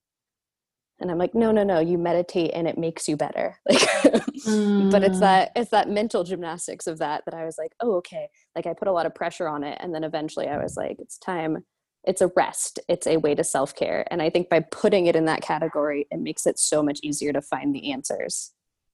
and 1.00 1.10
i'm 1.10 1.18
like 1.18 1.34
no 1.34 1.50
no 1.50 1.64
no 1.64 1.80
you 1.80 1.98
meditate 1.98 2.52
and 2.54 2.68
it 2.68 2.78
makes 2.78 3.08
you 3.08 3.16
better 3.16 3.58
like 3.70 3.80
mm. 3.80 4.92
but 4.92 5.02
it's 5.02 5.18
mm. 5.18 5.22
that 5.22 5.52
it's 5.56 5.72
that 5.72 5.90
mental 5.90 6.26
gymnastics 6.26 6.88
of 6.88 7.00
that 7.00 7.24
that 7.24 7.34
i 7.34 7.46
was 7.46 7.56
like 7.58 7.72
oh 7.80 7.94
okay 7.96 8.28
like 8.54 8.68
i 8.68 8.74
put 8.74 8.90
a 8.90 8.92
lot 8.92 9.06
of 9.06 9.16
pressure 9.16 9.48
on 9.48 9.64
it 9.64 9.78
and 9.82 9.96
then 9.96 10.04
eventually 10.04 10.50
i 10.50 10.62
was 10.62 10.76
like 10.76 10.98
it's 11.00 11.18
time 11.18 11.64
it's 12.06 12.22
a 12.22 12.32
rest 12.36 12.80
it's 12.88 13.08
a 13.08 13.18
way 13.18 13.36
to 13.36 13.44
self-care 13.44 14.06
and 14.12 14.22
i 14.22 14.30
think 14.30 14.50
by 14.50 14.60
putting 14.60 15.06
it 15.06 15.16
in 15.16 15.26
that 15.26 15.42
category 15.42 16.08
it 16.12 16.20
makes 16.20 16.46
it 16.46 16.58
so 16.58 16.82
much 16.82 17.00
easier 17.04 17.34
to 17.34 17.42
find 17.42 17.76
the 17.76 17.92
answers 17.92 18.52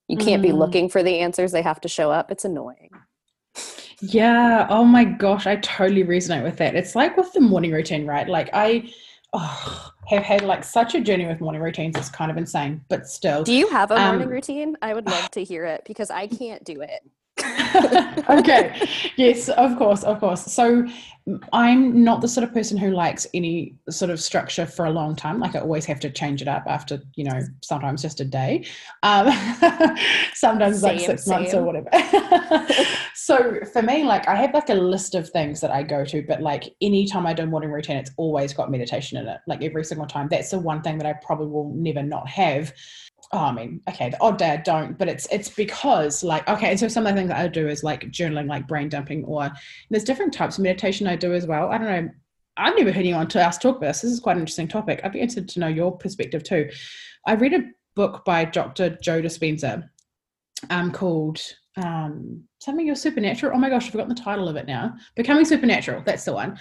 you 0.08 0.18
can't 0.18 0.42
mm. 0.42 0.48
be 0.48 0.52
looking 0.52 0.90
for 0.90 1.04
the 1.04 1.20
answers 1.20 1.52
they 1.52 1.62
have 1.62 1.82
to 1.82 1.88
show 1.88 2.12
up 2.12 2.32
it's 2.32 2.46
annoying 2.46 2.90
yeah 4.02 4.68
oh 4.70 4.84
my 4.84 5.04
gosh 5.04 5.48
i 5.48 5.56
totally 5.58 6.04
resonate 6.04 6.44
with 6.44 6.58
that 6.58 6.76
it's 6.76 6.96
like 6.96 7.18
with 7.18 7.32
the 7.34 7.42
morning 7.42 7.72
routine 7.72 8.06
right 8.06 8.28
like 8.28 8.50
i 8.54 8.88
oh, 9.34 9.92
have 10.08 10.24
had 10.24 10.42
like 10.44 10.64
such 10.64 10.96
a 10.96 11.02
journey 11.02 11.26
with 11.26 11.42
morning 11.42 11.62
routines. 11.62 11.98
It's 11.98 12.10
kind 12.10 12.32
of 12.32 12.38
insane, 12.38 12.82
but 12.90 13.08
still. 13.08 13.44
Do 13.44 13.54
you 13.54 13.68
have 13.70 13.92
a 13.92 14.00
morning 14.00 14.24
um, 14.24 14.30
routine? 14.30 14.76
I 14.82 14.94
would 14.94 15.06
love 15.06 15.32
to 15.32 15.44
hear 15.44 15.66
it 15.66 15.84
because 15.86 16.10
I 16.10 16.28
can't 16.28 16.64
do 16.64 16.82
it. 16.82 17.02
okay. 18.30 18.88
Yes, 19.16 19.50
of 19.50 19.78
course, 19.78 20.04
of 20.04 20.20
course. 20.20 20.42
So 20.42 20.88
I'm 21.52 22.04
not 22.04 22.22
the 22.22 22.28
sort 22.28 22.48
of 22.48 22.54
person 22.54 22.78
who 22.78 22.92
likes 22.92 23.28
any 23.34 23.76
sort 23.90 24.12
of 24.12 24.20
structure 24.22 24.66
for 24.66 24.86
a 24.86 24.90
long 24.90 25.16
time. 25.16 25.40
Like 25.40 25.56
I 25.56 25.60
always 25.60 25.86
have 25.86 26.00
to 26.02 26.10
change 26.10 26.42
it 26.42 26.48
up 26.48 26.64
after, 26.68 27.02
you 27.16 27.26
know, 27.26 27.40
sometimes 27.62 28.02
just 28.02 28.22
a 28.22 28.26
day. 28.26 28.66
Um, 29.04 29.28
sometimes 30.34 30.80
same, 30.80 30.98
like 30.98 31.06
six 31.06 31.26
same. 31.26 31.42
months 31.42 31.54
or 31.54 31.64
whatever. 31.64 31.90
so 33.14 33.60
for 33.74 33.82
me, 33.82 34.06
like 34.06 34.28
I 34.28 34.36
have 34.36 34.54
like 34.54 34.70
a 34.70 34.76
list 34.76 35.16
of 35.16 35.30
things 35.30 35.60
that 35.60 35.72
I 35.72 35.84
go 35.84 36.06
to, 36.06 36.22
but 36.22 36.42
like 36.42 36.74
anytime 36.82 37.28
I 37.28 37.34
do 37.34 37.44
a 37.44 37.48
morning 37.48 37.72
routine, 37.72 37.98
it's 37.98 38.12
always 38.16 38.54
got 38.54 38.72
meditation 38.72 39.18
in 39.18 39.28
it. 39.28 39.42
Like 39.48 39.62
every 39.64 39.84
single 39.84 40.08
time. 40.08 40.30
That's 40.30 40.52
the 40.52 40.60
one 40.60 40.82
thing 40.82 40.98
that 40.98 41.08
I 41.08 41.14
probably 41.26 41.48
will 41.48 41.74
never 41.76 42.04
not 42.04 42.30
have 42.30 42.74
oh, 43.34 43.40
I 43.40 43.52
mean, 43.52 43.82
okay, 43.90 44.10
the 44.10 44.22
odd 44.22 44.38
day 44.38 44.52
I 44.52 44.58
don't, 44.58 44.98
but 44.98 45.10
it's 45.10 45.28
it's 45.32 45.50
because 45.50 46.24
like 46.24 46.48
okay, 46.48 46.72
and 46.72 46.80
so 46.80 46.88
some 46.88 47.06
of 47.06 47.14
the 47.14 47.20
things 47.20 47.30
that 47.30 47.40
I 47.40 47.48
do 47.48 47.68
is 47.68 47.84
like 47.84 48.04
journaling, 48.12 48.48
like 48.48 48.68
brain 48.68 48.90
dumping, 48.90 49.26
or 49.26 49.52
there's 49.90 50.04
different 50.04 50.34
types 50.34 50.58
of 50.58 50.64
meditation 50.64 51.08
I 51.08 51.16
do 51.18 51.34
as 51.34 51.46
well. 51.46 51.70
I 51.70 51.78
don't 51.78 51.88
know. 51.88 52.10
I've 52.58 52.76
never 52.76 52.92
heard 52.92 53.02
anyone 53.02 53.30
else 53.36 53.58
talk 53.58 53.78
about 53.78 53.88
this. 53.88 54.02
This 54.02 54.12
is 54.12 54.20
quite 54.20 54.36
an 54.36 54.42
interesting 54.42 54.68
topic. 54.68 55.02
I'd 55.04 55.14
be 55.14 55.20
interested 55.20 55.48
to 55.50 55.60
know 55.60 55.68
your 55.68 55.96
perspective 55.96 56.44
too. 56.44 56.70
I 57.26 57.36
read 57.36 57.54
a 57.54 57.70
book 57.96 58.26
by 58.26 58.46
Dr. 58.46 58.98
Joe 59.02 59.22
Dispenza 59.22 59.88
um, 60.70 60.92
called 60.92 61.40
um, 61.78 62.44
something 62.60 62.86
your 62.86 62.96
supernatural. 62.96 63.56
Oh 63.56 63.60
my 63.60 63.70
gosh, 63.70 63.86
I've 63.86 63.92
forgotten 63.92 64.16
the 64.16 64.22
title 64.22 64.50
of 64.50 64.56
it 64.56 64.66
now. 64.66 64.96
Becoming 65.16 65.46
supernatural. 65.46 66.02
That's 66.04 66.26
the 66.26 66.34
one. 66.34 66.58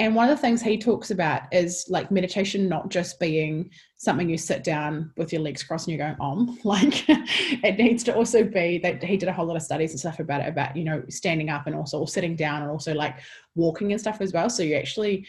And 0.00 0.14
one 0.14 0.30
of 0.30 0.34
the 0.34 0.40
things 0.40 0.62
he 0.62 0.78
talks 0.78 1.10
about 1.10 1.42
is 1.52 1.84
like 1.90 2.10
meditation 2.10 2.70
not 2.70 2.88
just 2.88 3.20
being 3.20 3.70
something 3.98 4.30
you 4.30 4.38
sit 4.38 4.64
down 4.64 5.12
with 5.18 5.30
your 5.30 5.42
legs 5.42 5.62
crossed 5.62 5.88
and 5.88 5.94
you're 5.94 6.06
going 6.06 6.18
om. 6.18 6.48
Um, 6.48 6.58
like 6.64 7.04
it 7.06 7.76
needs 7.76 8.02
to 8.04 8.16
also 8.16 8.42
be 8.42 8.78
that 8.78 9.04
he 9.04 9.18
did 9.18 9.28
a 9.28 9.32
whole 9.32 9.44
lot 9.44 9.56
of 9.56 9.62
studies 9.62 9.90
and 9.90 10.00
stuff 10.00 10.18
about 10.18 10.40
it, 10.40 10.48
about, 10.48 10.74
you 10.74 10.84
know, 10.84 11.02
standing 11.10 11.50
up 11.50 11.66
and 11.66 11.76
also 11.76 12.06
sitting 12.06 12.34
down 12.34 12.62
and 12.62 12.70
also 12.70 12.94
like 12.94 13.18
walking 13.54 13.92
and 13.92 14.00
stuff 14.00 14.22
as 14.22 14.32
well. 14.32 14.48
So 14.48 14.62
you 14.62 14.74
actually 14.76 15.26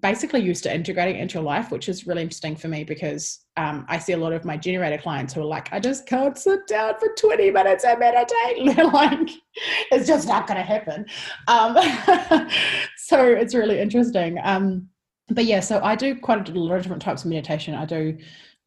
basically 0.00 0.40
used 0.40 0.62
to 0.64 0.74
integrating 0.74 1.20
into 1.20 1.34
your 1.34 1.42
life, 1.42 1.70
which 1.70 1.88
is 1.88 2.06
really 2.06 2.22
interesting 2.22 2.56
for 2.56 2.68
me 2.68 2.84
because 2.84 3.40
um, 3.56 3.84
I 3.88 3.98
see 3.98 4.12
a 4.12 4.16
lot 4.16 4.32
of 4.32 4.44
my 4.44 4.56
generator 4.56 4.98
clients 4.98 5.34
who 5.34 5.40
are 5.40 5.44
like, 5.44 5.72
I 5.72 5.80
just 5.80 6.06
can't 6.06 6.36
sit 6.36 6.66
down 6.66 6.94
for 6.98 7.08
20 7.16 7.50
minutes 7.50 7.84
and 7.84 7.98
meditate. 7.98 8.76
they're 8.76 8.86
like, 8.86 9.30
it's 9.90 10.06
just 10.06 10.28
not 10.28 10.46
going 10.46 10.58
to 10.58 10.62
happen. 10.62 11.06
Um, 11.46 11.76
so 12.96 13.24
it's 13.24 13.54
really 13.54 13.80
interesting. 13.80 14.38
Um, 14.42 14.88
but 15.30 15.44
yeah, 15.44 15.60
so 15.60 15.80
I 15.82 15.94
do 15.94 16.14
quite 16.14 16.48
a 16.48 16.52
lot 16.52 16.76
of 16.76 16.82
different 16.82 17.02
types 17.02 17.24
of 17.24 17.30
meditation. 17.30 17.74
I 17.74 17.84
do 17.84 18.16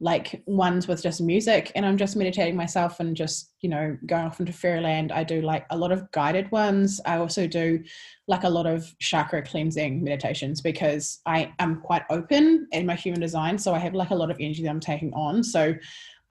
like 0.03 0.41
ones 0.47 0.87
with 0.87 1.03
just 1.03 1.21
music 1.21 1.71
and 1.75 1.85
I'm 1.85 1.95
just 1.95 2.15
meditating 2.15 2.55
myself 2.55 2.99
and 2.99 3.15
just, 3.15 3.53
you 3.61 3.69
know, 3.69 3.95
going 4.07 4.25
off 4.25 4.39
into 4.39 4.51
fairyland. 4.51 5.11
I 5.11 5.23
do 5.23 5.43
like 5.43 5.67
a 5.69 5.77
lot 5.77 5.91
of 5.91 6.11
guided 6.11 6.51
ones. 6.51 6.99
I 7.05 7.17
also 7.17 7.45
do 7.45 7.83
like 8.27 8.43
a 8.43 8.49
lot 8.49 8.65
of 8.65 8.91
chakra 8.97 9.43
cleansing 9.43 10.03
meditations 10.03 10.59
because 10.59 11.21
I 11.27 11.53
am 11.59 11.81
quite 11.81 12.01
open 12.09 12.67
in 12.71 12.87
my 12.87 12.95
human 12.95 13.21
design. 13.21 13.59
So 13.59 13.75
I 13.75 13.79
have 13.79 13.93
like 13.93 14.09
a 14.09 14.15
lot 14.15 14.31
of 14.31 14.37
energy 14.39 14.63
that 14.63 14.69
I'm 14.69 14.79
taking 14.79 15.13
on. 15.13 15.43
So 15.43 15.75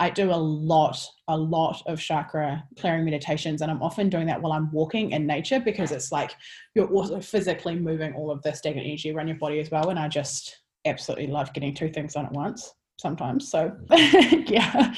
I 0.01 0.11
do 0.11 0.33
a 0.33 0.35
lot, 0.35 1.07
a 1.29 1.37
lot 1.37 1.81
of 1.87 2.01
chakra 2.01 2.65
clearing 2.77 3.05
meditations, 3.05 3.63
and 3.63 3.71
I'm 3.71 3.83
often 3.83 4.09
doing 4.09 4.27
that 4.27 4.43
while 4.43 4.53
I'm 4.53 4.73
walking 4.73 5.13
in 5.13 5.27
nature 5.27 5.61
because 5.61 5.93
it's 5.93 6.11
like 6.11 6.35
you're 6.75 6.89
also 6.89 7.21
physically 7.21 7.77
moving 7.77 8.15
all 8.15 8.33
of 8.33 8.43
the 8.43 8.53
stagnant 8.53 8.89
energy 8.89 9.13
around 9.13 9.29
your 9.29 9.37
body 9.37 9.61
as 9.61 9.71
well. 9.71 9.91
And 9.91 9.99
I 9.99 10.09
just 10.09 10.59
absolutely 10.87 11.29
love 11.29 11.53
getting 11.53 11.73
two 11.73 11.91
things 11.91 12.15
done 12.15 12.27
at 12.27 12.33
once 12.33 12.73
sometimes. 13.01 13.51
So, 13.51 13.77
yeah. 13.91 14.95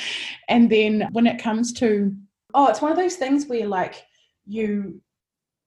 And 0.49 0.71
then 0.71 1.09
when 1.13 1.27
it 1.27 1.43
comes 1.43 1.73
to, 1.75 2.15
oh, 2.55 2.69
it's 2.69 2.83
one 2.83 2.93
of 2.93 2.99
those 2.99 3.17
things 3.17 3.47
where 3.47 3.67
like 3.67 4.05
you 4.47 5.01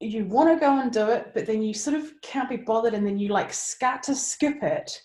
you 0.02 0.26
want 0.26 0.50
to 0.50 0.60
go 0.60 0.80
and 0.80 0.92
do 0.92 1.08
it, 1.08 1.32
but 1.34 1.46
then 1.46 1.62
you 1.62 1.74
sort 1.74 1.96
of 1.96 2.12
can't 2.22 2.50
be 2.50 2.58
bothered, 2.58 2.94
and 2.94 3.06
then 3.06 3.18
you 3.18 3.30
like 3.30 3.54
start 3.54 4.04
to 4.04 4.16
skip 4.16 4.62
it, 4.62 5.02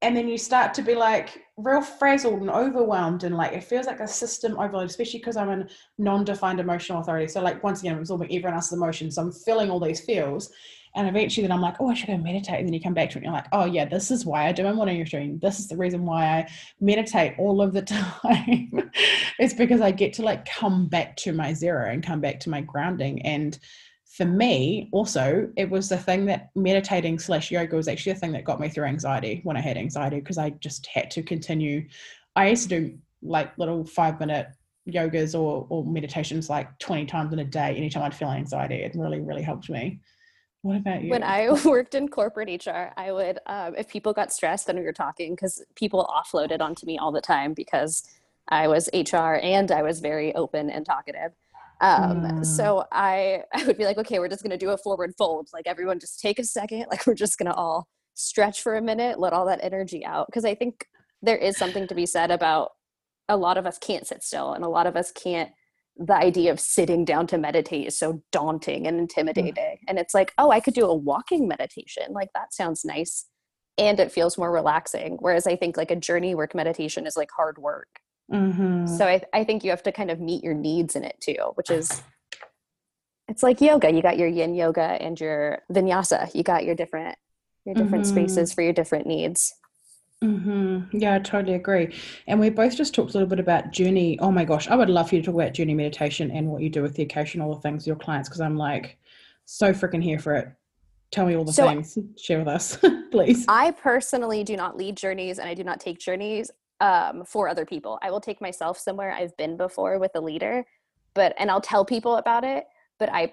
and 0.00 0.16
then 0.16 0.28
you 0.28 0.38
start 0.38 0.74
to 0.74 0.82
be 0.82 0.94
like 0.94 1.42
real 1.56 1.82
frazzled 1.82 2.40
and 2.40 2.50
overwhelmed, 2.50 3.24
and 3.24 3.36
like 3.36 3.52
it 3.52 3.64
feels 3.64 3.86
like 3.86 4.00
a 4.00 4.08
system 4.08 4.58
overload, 4.58 4.88
especially 4.88 5.18
because 5.18 5.36
I'm 5.36 5.50
a 5.50 5.66
non-defined 5.98 6.60
emotional 6.60 7.00
authority. 7.00 7.28
So 7.28 7.42
like 7.42 7.62
once 7.64 7.80
again, 7.80 7.94
I'm 7.94 7.98
absorbing 7.98 8.32
everyone 8.32 8.54
else's 8.54 8.78
emotions, 8.78 9.16
so 9.16 9.22
I'm 9.22 9.32
feeling 9.32 9.70
all 9.70 9.80
these 9.80 10.00
feels, 10.00 10.52
and 10.94 11.08
eventually 11.08 11.46
then 11.46 11.52
I'm 11.52 11.62
like, 11.62 11.76
oh, 11.80 11.88
I 11.88 11.94
should 11.94 12.08
go 12.08 12.18
meditate. 12.18 12.58
And 12.58 12.66
then 12.66 12.74
you 12.74 12.80
come 12.80 12.92
back 12.92 13.10
to 13.10 13.16
it 13.16 13.20
and 13.20 13.24
you're 13.24 13.32
like, 13.32 13.46
oh, 13.52 13.64
yeah, 13.64 13.86
this 13.86 14.10
is 14.10 14.26
why 14.26 14.46
I 14.46 14.52
do 14.52 14.64
my 14.64 14.72
morning 14.72 14.98
routine. 14.98 15.38
This 15.40 15.58
is 15.58 15.68
the 15.68 15.76
reason 15.76 16.04
why 16.04 16.24
I 16.24 16.50
meditate 16.80 17.34
all 17.38 17.62
of 17.62 17.72
the 17.72 17.82
time. 18.22 18.90
it's 19.38 19.54
because 19.54 19.80
I 19.80 19.90
get 19.90 20.12
to 20.14 20.22
like 20.22 20.44
come 20.44 20.88
back 20.88 21.16
to 21.18 21.32
my 21.32 21.54
zero 21.54 21.90
and 21.90 22.04
come 22.04 22.20
back 22.20 22.40
to 22.40 22.50
my 22.50 22.60
grounding. 22.60 23.22
And 23.22 23.58
for 24.04 24.26
me, 24.26 24.90
also, 24.92 25.50
it 25.56 25.70
was 25.70 25.88
the 25.88 25.96
thing 25.96 26.26
that 26.26 26.50
meditating 26.54 27.18
slash 27.18 27.50
yoga 27.50 27.74
was 27.74 27.88
actually 27.88 28.12
the 28.12 28.20
thing 28.20 28.32
that 28.32 28.44
got 28.44 28.60
me 28.60 28.68
through 28.68 28.84
anxiety 28.84 29.40
when 29.44 29.56
I 29.56 29.60
had 29.60 29.78
anxiety 29.78 30.16
because 30.16 30.36
I 30.36 30.50
just 30.50 30.86
had 30.86 31.10
to 31.12 31.22
continue. 31.22 31.88
I 32.36 32.50
used 32.50 32.68
to 32.68 32.80
do 32.80 32.98
like 33.22 33.56
little 33.56 33.86
five 33.86 34.20
minute 34.20 34.48
yogas 34.86 35.38
or, 35.38 35.66
or 35.70 35.86
meditations 35.86 36.50
like 36.50 36.78
20 36.80 37.06
times 37.06 37.32
in 37.32 37.38
a 37.38 37.44
day 37.44 37.74
anytime 37.76 38.02
I'd 38.02 38.14
feel 38.14 38.28
anxiety. 38.28 38.76
It 38.76 38.94
really, 38.94 39.20
really 39.20 39.42
helped 39.42 39.70
me. 39.70 40.00
What 40.62 40.76
about 40.76 41.02
you? 41.02 41.10
When 41.10 41.22
I 41.22 41.50
worked 41.64 41.94
in 41.94 42.08
corporate 42.08 42.64
HR, 42.64 42.92
I 42.96 43.12
would, 43.12 43.38
um, 43.46 43.74
if 43.76 43.88
people 43.88 44.12
got 44.12 44.32
stressed 44.32 44.68
when 44.68 44.78
we 44.78 44.84
were 44.84 44.92
talking, 44.92 45.34
because 45.34 45.62
people 45.74 46.08
offloaded 46.08 46.60
onto 46.60 46.86
me 46.86 46.98
all 46.98 47.12
the 47.12 47.20
time 47.20 47.52
because 47.52 48.04
I 48.48 48.68
was 48.68 48.88
HR 48.94 49.38
and 49.42 49.70
I 49.70 49.82
was 49.82 50.00
very 50.00 50.34
open 50.34 50.70
and 50.70 50.86
talkative. 50.86 51.32
Um, 51.80 52.22
mm. 52.22 52.46
So 52.46 52.84
I, 52.92 53.42
I 53.54 53.64
would 53.64 53.76
be 53.76 53.84
like, 53.84 53.98
okay, 53.98 54.20
we're 54.20 54.28
just 54.28 54.42
going 54.42 54.50
to 54.50 54.56
do 54.56 54.70
a 54.70 54.78
forward 54.78 55.14
fold. 55.18 55.48
Like 55.52 55.66
everyone 55.66 55.98
just 55.98 56.20
take 56.20 56.38
a 56.38 56.44
second. 56.44 56.86
Like 56.90 57.06
we're 57.06 57.14
just 57.14 57.38
going 57.38 57.50
to 57.50 57.54
all 57.54 57.88
stretch 58.14 58.62
for 58.62 58.76
a 58.76 58.82
minute, 58.82 59.18
let 59.18 59.32
all 59.32 59.46
that 59.46 59.60
energy 59.62 60.04
out. 60.04 60.26
Because 60.26 60.44
I 60.44 60.54
think 60.54 60.86
there 61.22 61.36
is 61.36 61.56
something 61.56 61.86
to 61.88 61.94
be 61.94 62.06
said 62.06 62.30
about 62.30 62.72
a 63.28 63.36
lot 63.36 63.56
of 63.56 63.66
us 63.66 63.78
can't 63.78 64.06
sit 64.06 64.22
still 64.22 64.52
and 64.52 64.64
a 64.64 64.68
lot 64.68 64.86
of 64.86 64.96
us 64.96 65.10
can't 65.10 65.50
the 65.96 66.14
idea 66.14 66.50
of 66.50 66.58
sitting 66.58 67.04
down 67.04 67.26
to 67.28 67.38
meditate 67.38 67.86
is 67.86 67.98
so 67.98 68.22
daunting 68.32 68.86
and 68.86 68.98
intimidating. 68.98 69.54
Mm. 69.54 69.78
And 69.88 69.98
it's 69.98 70.14
like, 70.14 70.32
oh, 70.38 70.50
I 70.50 70.60
could 70.60 70.74
do 70.74 70.86
a 70.86 70.94
walking 70.94 71.46
meditation. 71.46 72.04
Like 72.10 72.30
that 72.34 72.54
sounds 72.54 72.84
nice. 72.84 73.26
And 73.78 74.00
it 74.00 74.12
feels 74.12 74.38
more 74.38 74.50
relaxing. 74.50 75.16
Whereas 75.20 75.46
I 75.46 75.56
think 75.56 75.76
like 75.76 75.90
a 75.90 75.96
journey 75.96 76.34
work 76.34 76.54
meditation 76.54 77.06
is 77.06 77.16
like 77.16 77.30
hard 77.34 77.58
work. 77.58 77.88
Mm-hmm. 78.32 78.86
So 78.86 79.06
I, 79.06 79.22
I 79.32 79.44
think 79.44 79.64
you 79.64 79.70
have 79.70 79.82
to 79.84 79.92
kind 79.92 80.10
of 80.10 80.20
meet 80.20 80.42
your 80.42 80.54
needs 80.54 80.96
in 80.96 81.04
it 81.04 81.16
too, 81.20 81.52
which 81.54 81.70
is, 81.70 82.02
it's 83.28 83.42
like 83.42 83.60
yoga. 83.60 83.92
You 83.92 84.02
got 84.02 84.18
your 84.18 84.28
yin 84.28 84.54
yoga 84.54 84.82
and 84.82 85.20
your 85.20 85.60
vinyasa. 85.70 86.34
You 86.34 86.42
got 86.42 86.64
your 86.64 86.74
different, 86.74 87.16
your 87.64 87.74
different 87.74 88.04
mm-hmm. 88.04 88.14
spaces 88.14 88.52
for 88.52 88.62
your 88.62 88.72
different 88.72 89.06
needs. 89.06 89.54
Mm-hmm. 90.22 90.96
Yeah, 90.96 91.14
I 91.14 91.18
totally 91.18 91.54
agree. 91.54 91.94
And 92.26 92.38
we 92.38 92.48
both 92.48 92.76
just 92.76 92.94
talked 92.94 93.10
a 93.10 93.12
little 93.14 93.28
bit 93.28 93.40
about 93.40 93.72
journey. 93.72 94.18
Oh 94.20 94.30
my 94.30 94.44
gosh, 94.44 94.68
I 94.68 94.76
would 94.76 94.88
love 94.88 95.08
for 95.08 95.16
you 95.16 95.22
to 95.22 95.26
talk 95.26 95.34
about 95.34 95.52
journey 95.52 95.74
meditation 95.74 96.30
and 96.30 96.48
what 96.48 96.62
you 96.62 96.70
do 96.70 96.82
with 96.82 96.94
the 96.94 97.02
occasional 97.02 97.54
the 97.54 97.60
things 97.60 97.86
your 97.86 97.96
clients 97.96 98.28
because 98.28 98.40
I'm 98.40 98.56
like 98.56 98.98
so 99.44 99.72
freaking 99.72 100.02
here 100.02 100.18
for 100.18 100.36
it. 100.36 100.48
Tell 101.10 101.26
me 101.26 101.36
all 101.36 101.44
the 101.44 101.52
so, 101.52 101.66
things. 101.66 101.98
Share 102.16 102.38
with 102.38 102.48
us, 102.48 102.78
please. 103.10 103.44
I 103.48 103.72
personally 103.72 104.44
do 104.44 104.56
not 104.56 104.76
lead 104.76 104.96
journeys 104.96 105.38
and 105.38 105.48
I 105.48 105.54
do 105.54 105.64
not 105.64 105.80
take 105.80 105.98
journeys 105.98 106.50
um, 106.80 107.24
for 107.24 107.48
other 107.48 107.66
people. 107.66 107.98
I 108.02 108.10
will 108.10 108.20
take 108.20 108.40
myself 108.40 108.78
somewhere 108.78 109.12
I've 109.12 109.36
been 109.36 109.56
before 109.56 109.98
with 109.98 110.12
a 110.14 110.20
leader, 110.20 110.64
but 111.14 111.34
and 111.38 111.50
I'll 111.50 111.60
tell 111.60 111.84
people 111.84 112.16
about 112.16 112.44
it. 112.44 112.64
But 112.98 113.12
I 113.12 113.32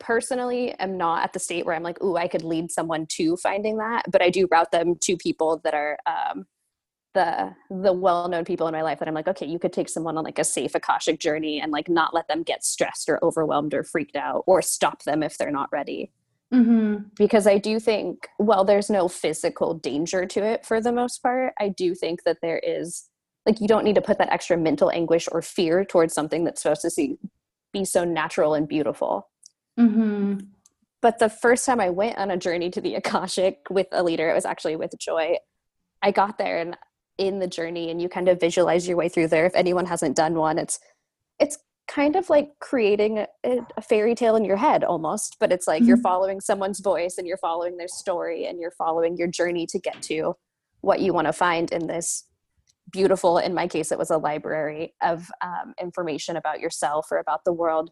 personally 0.00 0.72
am 0.74 0.96
not 0.96 1.24
at 1.24 1.32
the 1.32 1.38
state 1.38 1.64
where 1.64 1.74
I'm 1.74 1.82
like, 1.82 2.02
ooh, 2.02 2.16
I 2.16 2.28
could 2.28 2.42
lead 2.42 2.70
someone 2.70 3.06
to 3.10 3.36
finding 3.36 3.78
that, 3.78 4.10
but 4.10 4.22
I 4.22 4.30
do 4.30 4.48
route 4.50 4.72
them 4.72 4.96
to 5.02 5.16
people 5.16 5.60
that 5.64 5.74
are 5.74 5.98
um, 6.06 6.46
the 7.14 7.54
the 7.70 7.92
well-known 7.92 8.44
people 8.44 8.66
in 8.66 8.72
my 8.72 8.82
life 8.82 8.98
that 8.98 9.08
I'm 9.08 9.14
like, 9.14 9.28
okay, 9.28 9.46
you 9.46 9.58
could 9.58 9.72
take 9.72 9.88
someone 9.88 10.18
on 10.18 10.24
like 10.24 10.38
a 10.38 10.44
safe 10.44 10.74
akashic 10.74 11.20
journey 11.20 11.60
and 11.60 11.72
like 11.72 11.88
not 11.88 12.12
let 12.12 12.28
them 12.28 12.42
get 12.42 12.64
stressed 12.64 13.08
or 13.08 13.24
overwhelmed 13.24 13.72
or 13.72 13.84
freaked 13.84 14.16
out 14.16 14.44
or 14.46 14.60
stop 14.60 15.04
them 15.04 15.22
if 15.22 15.38
they're 15.38 15.50
not 15.50 15.70
ready. 15.72 16.10
Mm-hmm. 16.52 17.04
Because 17.16 17.46
I 17.46 17.58
do 17.58 17.80
think, 17.80 18.28
well, 18.38 18.64
there's 18.64 18.90
no 18.90 19.08
physical 19.08 19.74
danger 19.74 20.26
to 20.26 20.44
it 20.44 20.66
for 20.66 20.80
the 20.80 20.92
most 20.92 21.22
part. 21.22 21.54
I 21.58 21.68
do 21.68 21.94
think 21.94 22.24
that 22.24 22.38
there 22.42 22.58
is, 22.58 23.08
like, 23.46 23.60
you 23.60 23.66
don't 23.66 23.84
need 23.84 23.96
to 23.96 24.02
put 24.02 24.18
that 24.18 24.32
extra 24.32 24.56
mental 24.56 24.90
anguish 24.90 25.28
or 25.32 25.42
fear 25.42 25.84
towards 25.84 26.14
something 26.14 26.44
that's 26.44 26.62
supposed 26.62 26.82
to 26.82 26.90
see, 26.90 27.16
be 27.72 27.84
so 27.84 28.04
natural 28.04 28.54
and 28.54 28.68
beautiful. 28.68 29.28
Mm-hmm. 29.78 30.38
But 31.00 31.18
the 31.18 31.28
first 31.28 31.66
time 31.66 31.80
I 31.80 31.90
went 31.90 32.16
on 32.16 32.30
a 32.30 32.36
journey 32.36 32.70
to 32.70 32.80
the 32.80 32.94
Akashic 32.94 33.58
with 33.70 33.88
a 33.92 34.02
leader, 34.02 34.30
it 34.30 34.34
was 34.34 34.46
actually 34.46 34.76
with 34.76 34.94
Joy. 34.98 35.36
I 36.02 36.10
got 36.10 36.38
there 36.38 36.58
and 36.58 36.76
in 37.18 37.38
the 37.38 37.46
journey, 37.46 37.90
and 37.90 38.02
you 38.02 38.08
kind 38.08 38.28
of 38.28 38.40
visualize 38.40 38.88
your 38.88 38.96
way 38.96 39.08
through 39.08 39.28
there. 39.28 39.46
If 39.46 39.54
anyone 39.54 39.86
hasn't 39.86 40.16
done 40.16 40.34
one, 40.34 40.58
it's 40.58 40.80
it's 41.38 41.58
kind 41.86 42.16
of 42.16 42.30
like 42.30 42.58
creating 42.60 43.18
a, 43.18 43.58
a 43.76 43.82
fairy 43.82 44.14
tale 44.14 44.36
in 44.36 44.44
your 44.44 44.56
head 44.56 44.82
almost, 44.82 45.36
but 45.38 45.52
it's 45.52 45.66
like 45.66 45.82
mm-hmm. 45.82 45.88
you're 45.88 45.96
following 45.98 46.40
someone's 46.40 46.80
voice 46.80 47.16
and 47.18 47.26
you're 47.26 47.36
following 47.36 47.76
their 47.76 47.88
story 47.88 48.46
and 48.46 48.58
you're 48.58 48.70
following 48.70 49.16
your 49.16 49.28
journey 49.28 49.66
to 49.66 49.78
get 49.78 50.00
to 50.02 50.34
what 50.80 51.00
you 51.00 51.12
want 51.12 51.26
to 51.26 51.32
find 51.32 51.72
in 51.72 51.86
this 51.86 52.24
beautiful 52.92 53.38
in 53.38 53.54
my 53.54 53.66
case 53.66 53.90
it 53.90 53.98
was 53.98 54.10
a 54.10 54.18
library 54.18 54.94
of 55.02 55.28
um, 55.42 55.74
information 55.80 56.36
about 56.36 56.60
yourself 56.60 57.08
or 57.10 57.18
about 57.18 57.44
the 57.44 57.52
world 57.52 57.90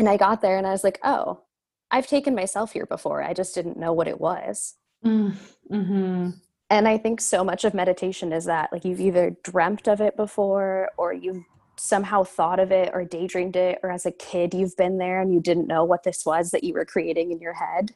and 0.00 0.08
i 0.08 0.16
got 0.16 0.40
there 0.40 0.56
and 0.56 0.66
i 0.66 0.72
was 0.72 0.82
like 0.82 0.98
oh 1.04 1.42
i've 1.90 2.06
taken 2.06 2.34
myself 2.34 2.72
here 2.72 2.86
before. 2.86 3.22
I 3.22 3.32
just 3.32 3.54
didn't 3.54 3.76
know 3.76 3.92
what 3.92 4.08
it 4.08 4.20
was. 4.20 4.74
Mm, 5.04 5.34
mm-hmm. 5.70 6.30
and 6.68 6.88
i 6.88 6.98
think 6.98 7.22
so 7.22 7.42
much 7.42 7.64
of 7.64 7.72
meditation 7.72 8.34
is 8.34 8.44
that 8.44 8.70
like 8.70 8.84
you've 8.84 9.00
either 9.00 9.34
dreamt 9.42 9.88
of 9.88 10.02
it 10.02 10.14
before 10.14 10.90
or 10.98 11.14
you've 11.14 11.42
somehow 11.78 12.22
thought 12.22 12.60
of 12.60 12.70
it 12.70 12.90
or 12.92 13.06
daydreamed 13.06 13.56
it 13.56 13.78
or 13.82 13.90
as 13.90 14.04
a 14.04 14.10
kid 14.10 14.52
you've 14.52 14.76
been 14.76 14.98
there 14.98 15.22
and 15.22 15.32
you 15.32 15.40
didn't 15.40 15.66
know 15.66 15.84
what 15.84 16.02
this 16.02 16.26
was 16.26 16.50
that 16.50 16.64
you 16.64 16.74
were 16.74 16.84
creating 16.84 17.32
in 17.32 17.40
your 17.40 17.54
head. 17.54 17.94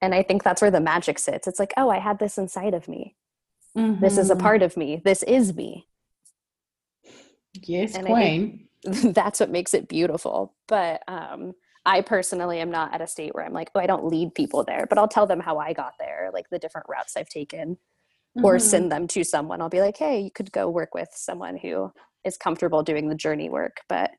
And 0.00 0.14
i 0.14 0.22
think 0.22 0.42
that's 0.42 0.62
where 0.62 0.70
the 0.70 0.80
magic 0.80 1.18
sits. 1.18 1.46
It's 1.46 1.58
like 1.58 1.74
oh 1.76 1.90
i 1.90 1.98
had 1.98 2.18
this 2.18 2.38
inside 2.38 2.72
of 2.72 2.88
me. 2.88 3.14
Mm-hmm. 3.76 4.00
this 4.00 4.16
is 4.16 4.30
a 4.30 4.34
mm-hmm. 4.34 4.42
part 4.42 4.62
of 4.62 4.76
me. 4.78 5.02
This 5.04 5.22
is 5.24 5.54
me. 5.54 5.86
Yes 7.52 7.94
and 7.94 8.06
queen 8.06 8.69
that's 9.12 9.40
what 9.40 9.50
makes 9.50 9.74
it 9.74 9.88
beautiful 9.88 10.54
but 10.68 11.02
um 11.08 11.52
i 11.84 12.00
personally 12.00 12.60
am 12.60 12.70
not 12.70 12.92
at 12.94 13.00
a 13.00 13.06
state 13.06 13.34
where 13.34 13.44
i'm 13.44 13.52
like 13.52 13.70
oh 13.74 13.80
i 13.80 13.86
don't 13.86 14.06
lead 14.06 14.34
people 14.34 14.64
there 14.64 14.86
but 14.88 14.98
i'll 14.98 15.08
tell 15.08 15.26
them 15.26 15.40
how 15.40 15.58
i 15.58 15.72
got 15.72 15.94
there 15.98 16.30
like 16.32 16.48
the 16.50 16.58
different 16.58 16.86
routes 16.88 17.16
i've 17.16 17.28
taken 17.28 17.74
mm-hmm. 17.74 18.44
or 18.44 18.58
send 18.58 18.90
them 18.90 19.06
to 19.06 19.22
someone 19.22 19.60
i'll 19.60 19.68
be 19.68 19.80
like 19.80 19.96
hey 19.96 20.20
you 20.20 20.30
could 20.30 20.50
go 20.52 20.68
work 20.68 20.94
with 20.94 21.08
someone 21.14 21.56
who 21.56 21.90
is 22.24 22.36
comfortable 22.36 22.82
doing 22.82 23.08
the 23.08 23.14
journey 23.14 23.48
work 23.48 23.80
but 23.88 24.10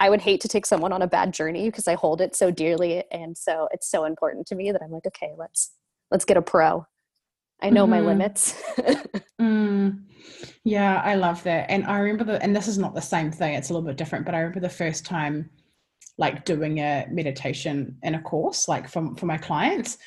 I 0.00 0.10
would 0.10 0.20
hate 0.20 0.40
to 0.42 0.48
take 0.48 0.64
someone 0.64 0.92
on 0.92 1.02
a 1.02 1.08
bad 1.08 1.34
journey 1.34 1.68
because 1.68 1.88
I 1.88 1.94
hold 1.94 2.20
it 2.20 2.36
so 2.36 2.52
dearly 2.52 3.02
and 3.10 3.36
so 3.36 3.68
it's 3.72 3.90
so 3.90 4.04
important 4.04 4.46
to 4.46 4.54
me 4.54 4.70
that 4.70 4.80
I'm 4.80 4.92
like 4.92 5.06
okay 5.06 5.32
let's 5.36 5.72
let's 6.10 6.24
get 6.24 6.36
a 6.36 6.42
pro 6.42 6.86
I 7.60 7.70
know 7.70 7.84
mm-hmm. 7.84 7.90
my 7.90 8.00
limits. 8.00 8.60
mm. 9.40 10.02
Yeah, 10.64 11.00
I 11.04 11.14
love 11.14 11.42
that. 11.44 11.70
And 11.70 11.86
I 11.86 11.98
remember 11.98 12.24
the, 12.24 12.42
and 12.42 12.54
this 12.54 12.68
is 12.68 12.78
not 12.78 12.94
the 12.94 13.00
same 13.00 13.30
thing, 13.30 13.54
it's 13.54 13.70
a 13.70 13.72
little 13.72 13.86
bit 13.86 13.96
different, 13.96 14.24
but 14.24 14.34
I 14.34 14.38
remember 14.38 14.60
the 14.60 14.68
first 14.68 15.04
time 15.04 15.50
like 16.18 16.44
doing 16.44 16.78
a 16.78 17.06
meditation 17.10 17.96
in 18.02 18.14
a 18.16 18.22
course, 18.22 18.68
like 18.68 18.88
for, 18.88 19.14
for 19.16 19.26
my 19.26 19.38
clients. 19.38 19.98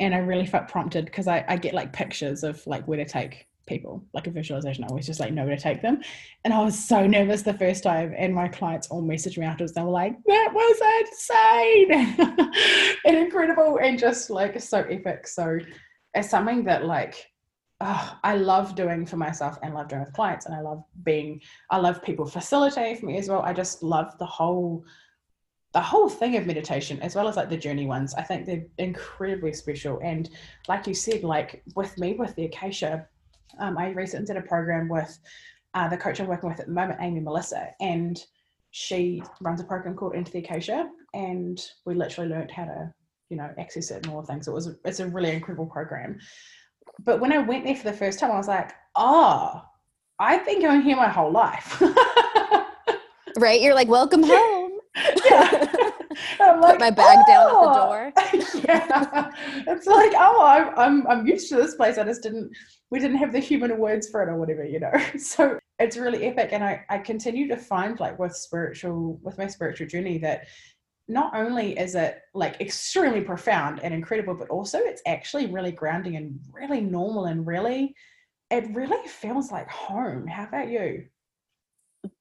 And 0.00 0.14
I 0.14 0.18
really 0.18 0.46
felt 0.46 0.68
prompted 0.68 1.06
because 1.06 1.26
I, 1.26 1.44
I 1.48 1.56
get 1.56 1.74
like 1.74 1.92
pictures 1.92 2.44
of 2.44 2.64
like 2.66 2.86
where 2.86 2.98
to 2.98 3.04
take 3.04 3.46
people, 3.66 4.04
like 4.12 4.26
a 4.26 4.30
visualization. 4.30 4.84
I 4.84 4.88
always 4.88 5.06
just 5.06 5.20
like 5.20 5.32
know 5.32 5.44
where 5.44 5.56
to 5.56 5.62
take 5.62 5.80
them. 5.80 6.02
And 6.44 6.52
I 6.52 6.62
was 6.62 6.78
so 6.78 7.06
nervous 7.06 7.42
the 7.42 7.54
first 7.54 7.82
time. 7.82 8.14
And 8.16 8.34
my 8.34 8.48
clients 8.48 8.88
all 8.88 9.02
messaged 9.02 9.38
me 9.38 9.46
afterwards. 9.46 9.72
They 9.72 9.82
were 9.82 9.90
like, 9.90 10.16
that 10.26 10.50
was 10.52 10.80
insane 11.00 11.92
and 13.06 13.16
incredible 13.16 13.78
and 13.82 13.98
just 13.98 14.30
like 14.30 14.60
so 14.60 14.80
epic. 14.80 15.26
So 15.26 15.58
is 16.14 16.28
something 16.28 16.64
that 16.64 16.84
like 16.86 17.30
oh, 17.80 18.18
I 18.22 18.36
love 18.36 18.74
doing 18.74 19.04
for 19.06 19.16
myself 19.16 19.58
and 19.62 19.74
love 19.74 19.88
doing 19.88 20.02
with 20.02 20.14
clients. 20.14 20.46
And 20.46 20.54
I 20.54 20.60
love 20.60 20.82
being, 21.02 21.40
I 21.70 21.78
love 21.78 22.02
people 22.02 22.26
facilitating 22.26 22.96
for 22.96 23.06
me 23.06 23.18
as 23.18 23.28
well. 23.28 23.42
I 23.42 23.52
just 23.52 23.82
love 23.82 24.16
the 24.18 24.26
whole, 24.26 24.84
the 25.72 25.80
whole 25.80 26.08
thing 26.08 26.36
of 26.36 26.46
meditation 26.46 27.00
as 27.02 27.14
well 27.14 27.28
as 27.28 27.36
like 27.36 27.50
the 27.50 27.56
journey 27.56 27.86
ones. 27.86 28.14
I 28.14 28.22
think 28.22 28.46
they're 28.46 28.64
incredibly 28.78 29.52
special. 29.52 30.00
And 30.02 30.30
like 30.68 30.86
you 30.86 30.94
said, 30.94 31.24
like 31.24 31.62
with 31.74 31.98
me, 31.98 32.14
with 32.14 32.34
the 32.36 32.46
Akasha, 32.46 33.06
um, 33.58 33.76
I 33.76 33.90
recently 33.90 34.26
did 34.26 34.36
a 34.36 34.46
program 34.46 34.88
with 34.88 35.18
uh, 35.74 35.88
the 35.88 35.96
coach 35.96 36.20
I'm 36.20 36.26
working 36.26 36.48
with 36.48 36.60
at 36.60 36.66
the 36.66 36.72
moment, 36.72 37.00
Amy 37.02 37.20
Melissa, 37.20 37.70
and 37.80 38.24
she 38.70 39.22
runs 39.40 39.60
a 39.60 39.64
program 39.64 39.96
called 39.96 40.14
Into 40.14 40.32
the 40.32 40.38
Akasha. 40.38 40.88
And 41.12 41.60
we 41.84 41.94
literally 41.94 42.30
learned 42.30 42.50
how 42.50 42.64
to 42.64 42.94
you 43.34 43.40
know 43.40 43.50
access 43.58 43.90
it 43.90 44.06
and 44.06 44.14
all 44.14 44.20
the 44.20 44.28
things. 44.28 44.46
It 44.46 44.52
was 44.52 44.76
it's 44.84 45.00
a 45.00 45.08
really 45.08 45.32
incredible 45.32 45.66
program. 45.66 46.18
But 47.00 47.20
when 47.20 47.32
I 47.32 47.38
went 47.38 47.64
there 47.64 47.74
for 47.74 47.90
the 47.90 47.96
first 47.96 48.20
time, 48.20 48.30
I 48.30 48.36
was 48.36 48.46
like, 48.46 48.70
ah, 48.94 49.64
oh, 49.64 49.68
I've 50.20 50.46
been 50.46 50.62
going 50.62 50.82
here 50.82 50.94
my 50.94 51.08
whole 51.08 51.32
life. 51.32 51.82
right? 53.38 53.60
You're 53.60 53.74
like, 53.74 53.88
welcome 53.88 54.22
home. 54.22 54.78
yeah. 55.24 55.66
I'm 56.40 56.60
like, 56.60 56.74
Put 56.74 56.80
my 56.80 56.90
bag 56.90 57.18
oh. 57.20 57.26
down 57.26 57.46
at 57.46 57.58
the 57.58 57.70
oh. 57.70 57.86
door. 57.86 58.12
yeah. 58.68 59.30
It's 59.66 59.86
like, 59.88 60.12
oh, 60.16 60.44
I'm, 60.44 60.78
I'm 60.78 61.06
I'm 61.08 61.26
used 61.26 61.48
to 61.48 61.56
this 61.56 61.74
place. 61.74 61.98
I 61.98 62.04
just 62.04 62.22
didn't 62.22 62.52
we 62.90 63.00
didn't 63.00 63.16
have 63.16 63.32
the 63.32 63.40
human 63.40 63.76
words 63.78 64.08
for 64.08 64.22
it 64.22 64.28
or 64.28 64.36
whatever, 64.36 64.64
you 64.64 64.78
know. 64.78 64.92
So 65.18 65.58
it's 65.80 65.96
really 65.96 66.26
epic. 66.26 66.50
And 66.52 66.62
I, 66.62 66.84
I 66.88 66.98
continue 66.98 67.48
to 67.48 67.56
find 67.56 67.98
like 67.98 68.16
with 68.20 68.36
spiritual 68.36 69.18
with 69.24 69.36
my 69.38 69.48
spiritual 69.48 69.88
journey 69.88 70.18
that 70.18 70.46
not 71.08 71.34
only 71.34 71.78
is 71.78 71.94
it 71.94 72.22
like 72.32 72.60
extremely 72.60 73.20
profound 73.20 73.80
and 73.80 73.92
incredible, 73.92 74.34
but 74.34 74.48
also 74.48 74.78
it's 74.78 75.02
actually 75.06 75.46
really 75.46 75.72
grounding 75.72 76.16
and 76.16 76.40
really 76.52 76.80
normal 76.80 77.26
and 77.26 77.46
really, 77.46 77.94
it 78.50 78.74
really 78.74 79.06
feels 79.08 79.52
like 79.52 79.68
home. 79.68 80.26
How 80.26 80.44
about 80.44 80.68
you? 80.68 81.06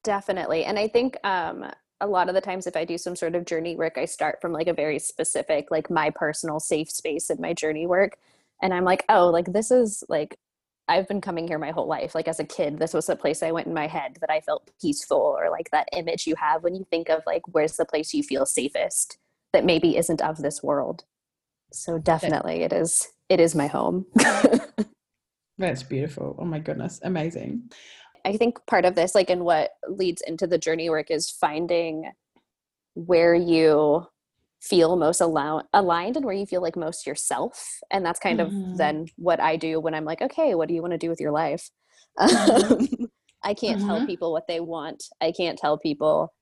Definitely. 0.04 0.66
And 0.66 0.78
I 0.78 0.88
think 0.88 1.18
um, 1.24 1.66
a 2.02 2.08
lot 2.08 2.28
of 2.28 2.36
the 2.36 2.42
times 2.42 2.68
if 2.68 2.76
I 2.76 2.86
do 2.86 2.98
some 2.98 3.16
sort 3.16 3.36
of 3.36 3.46
journey 3.46 3.76
work, 3.76 3.98
I 3.98 4.06
start 4.06 4.42
from 4.42 4.52
like 4.52 4.68
a 4.68 4.74
very 4.74 5.00
specific, 5.00 5.72
like 5.72 5.90
my 5.90 6.10
personal 6.10 6.60
safe 6.60 6.90
space 6.90 7.30
in 7.30 7.40
my 7.40 7.54
journey 7.54 7.88
work. 7.88 8.18
And 8.62 8.74
I'm 8.74 8.84
like, 8.84 9.06
oh, 9.10 9.30
like 9.30 9.52
this 9.52 9.72
is 9.72 10.04
like 10.10 10.38
I've 10.88 11.08
been 11.08 11.22
coming 11.22 11.48
here 11.48 11.60
my 11.60 11.72
whole 11.72 11.88
life. 11.88 12.14
Like 12.14 12.28
as 12.28 12.40
a 12.40 12.46
kid, 12.46 12.78
this 12.78 12.94
was 12.94 13.06
the 13.06 13.16
place 13.16 13.42
I 13.42 13.52
went 13.52 13.68
in 13.68 13.74
my 13.74 13.88
head 13.88 14.18
that 14.20 14.30
I 14.30 14.42
felt 14.42 14.70
peaceful, 14.82 15.18
or 15.18 15.50
like 15.50 15.70
that 15.72 15.88
image 15.94 16.28
you 16.28 16.36
have 16.36 16.64
when 16.64 16.76
you 16.76 16.86
think 16.90 17.10
of 17.10 17.24
like 17.26 17.44
where's 17.48 17.78
the 17.78 17.86
place 17.86 18.14
you 18.14 18.24
feel 18.24 18.46
safest 18.46 19.18
that 19.54 19.66
maybe 19.66 19.98
isn't 19.98 20.22
of 20.22 20.38
this 20.38 20.62
world. 20.62 21.06
So 21.72 21.98
definitely 21.98 22.64
it 22.64 22.74
is 22.74 23.08
it 23.30 23.40
is 23.40 23.56
my 23.56 23.68
home. 23.68 24.06
That's 25.58 25.84
beautiful. 25.84 26.36
Oh 26.40 26.46
my 26.46 26.60
goodness. 26.60 27.00
Amazing. 27.04 27.72
I 28.26 28.38
think 28.38 28.58
part 28.68 28.86
of 28.86 28.96
this, 28.96 29.16
like 29.16 29.30
and 29.30 29.46
what 29.46 29.72
leads 29.88 30.22
into 30.22 30.48
the 30.48 30.58
journey 30.58 30.90
work 30.90 31.12
is 31.12 31.30
finding 31.30 32.12
where 32.96 33.36
you 33.36 34.08
feel 34.64 34.96
most 34.96 35.20
al- 35.20 35.68
aligned 35.74 36.16
and 36.16 36.26
where 36.26 36.34
you 36.34 36.46
feel 36.46 36.62
like 36.62 36.78
most 36.78 37.06
yourself 37.06 37.82
and 37.92 38.06
that's 38.06 38.20
kind 38.20 38.40
mm-hmm. 38.40 38.72
of 38.72 38.78
then 38.78 39.06
what 39.18 39.42
i 39.42 39.58
do 39.58 39.78
when 39.80 39.94
i'm 39.94 40.06
like 40.06 40.22
okay 40.22 40.56
what 40.56 40.70
do 40.70 40.74
you 40.74 40.82
want 40.82 40.94
to 40.94 40.98
do 40.98 41.10
with 41.10 41.20
your 41.20 41.32
life? 41.32 41.70
Mm-hmm. 42.18 43.06
i 43.44 43.54
can't 43.54 43.80
mm-hmm. 43.80 43.88
tell 43.88 44.06
people 44.06 44.32
what 44.32 44.48
they 44.48 44.60
want. 44.60 45.04
I 45.20 45.32
can't 45.32 45.60
tell 45.60 45.78
people 45.78 46.34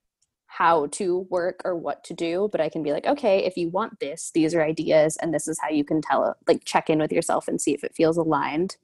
how 0.45 0.85
to 0.87 1.25
work 1.29 1.61
or 1.63 1.75
what 1.75 2.03
to 2.03 2.13
do 2.13 2.49
but 2.51 2.59
i 2.59 2.67
can 2.67 2.83
be 2.83 2.91
like 2.91 3.07
okay 3.07 3.45
if 3.45 3.55
you 3.55 3.69
want 3.69 3.97
this 4.01 4.31
these 4.35 4.53
are 4.53 4.61
ideas 4.61 5.17
and 5.21 5.33
this 5.33 5.47
is 5.47 5.57
how 5.61 5.69
you 5.69 5.85
can 5.85 6.01
tell 6.01 6.35
like 6.45 6.63
check 6.65 6.89
in 6.89 6.99
with 6.99 7.11
yourself 7.11 7.47
and 7.47 7.59
see 7.61 7.73
if 7.73 7.83
it 7.83 7.95
feels 7.95 8.17
aligned. 8.17 8.75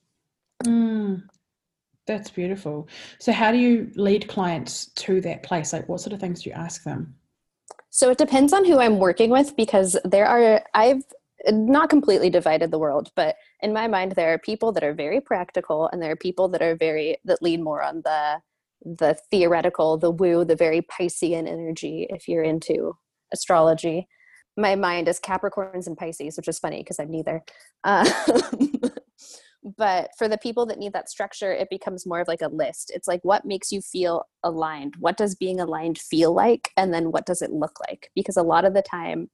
Mm, 0.63 1.23
that's 2.07 2.31
beautiful. 2.31 2.87
So 3.19 3.31
how 3.33 3.51
do 3.51 3.57
you 3.57 3.91
lead 3.95 4.27
clients 4.27 4.87
to 4.95 5.21
that 5.21 5.43
place? 5.43 5.73
Like 5.73 5.87
what 5.87 5.99
sort 5.99 6.13
of 6.13 6.19
things 6.19 6.41
do 6.41 6.49
you 6.49 6.55
ask 6.55 6.83
them 6.83 7.13
so 7.97 8.11
it 8.11 8.19
depends 8.19 8.53
on 8.53 8.63
who 8.63 8.79
I'm 8.79 8.99
working 8.99 9.31
with 9.31 9.55
because 9.55 9.97
there 10.05 10.27
are, 10.27 10.63
I've 10.75 11.01
not 11.47 11.89
completely 11.89 12.29
divided 12.29 12.69
the 12.69 12.77
world, 12.77 13.09
but 13.15 13.37
in 13.63 13.73
my 13.73 13.87
mind, 13.87 14.11
there 14.11 14.31
are 14.31 14.37
people 14.37 14.71
that 14.73 14.83
are 14.83 14.93
very 14.93 15.19
practical 15.19 15.89
and 15.91 15.99
there 15.99 16.11
are 16.11 16.15
people 16.15 16.47
that 16.49 16.61
are 16.61 16.75
very, 16.75 17.17
that 17.25 17.41
lean 17.41 17.63
more 17.63 17.81
on 17.81 18.03
the, 18.03 18.39
the 18.85 19.17
theoretical, 19.31 19.97
the 19.97 20.11
woo, 20.11 20.45
the 20.45 20.55
very 20.55 20.83
Piscean 20.83 21.47
energy 21.47 22.05
if 22.11 22.27
you're 22.27 22.43
into 22.43 22.95
astrology. 23.33 24.07
My 24.55 24.75
mind 24.75 25.07
is 25.07 25.19
Capricorns 25.19 25.87
and 25.87 25.97
Pisces, 25.97 26.37
which 26.37 26.47
is 26.47 26.59
funny 26.59 26.81
because 26.81 26.99
I'm 26.99 27.09
neither. 27.09 27.41
Um, 27.83 28.05
but 29.75 30.09
for 30.17 30.27
the 30.27 30.37
people 30.37 30.65
that 30.65 30.79
need 30.79 30.93
that 30.93 31.09
structure 31.09 31.51
it 31.51 31.69
becomes 31.69 32.05
more 32.05 32.21
of 32.21 32.27
like 32.27 32.41
a 32.41 32.47
list. 32.47 32.91
It's 32.93 33.07
like 33.07 33.19
what 33.23 33.45
makes 33.45 33.71
you 33.71 33.81
feel 33.81 34.25
aligned? 34.43 34.95
What 34.99 35.17
does 35.17 35.35
being 35.35 35.59
aligned 35.59 35.97
feel 35.97 36.33
like? 36.33 36.71
And 36.77 36.93
then 36.93 37.11
what 37.11 37.25
does 37.25 37.41
it 37.41 37.51
look 37.51 37.79
like? 37.89 38.11
Because 38.15 38.37
a 38.37 38.43
lot 38.43 38.65
of 38.65 38.73
the 38.73 38.81
time 38.81 39.29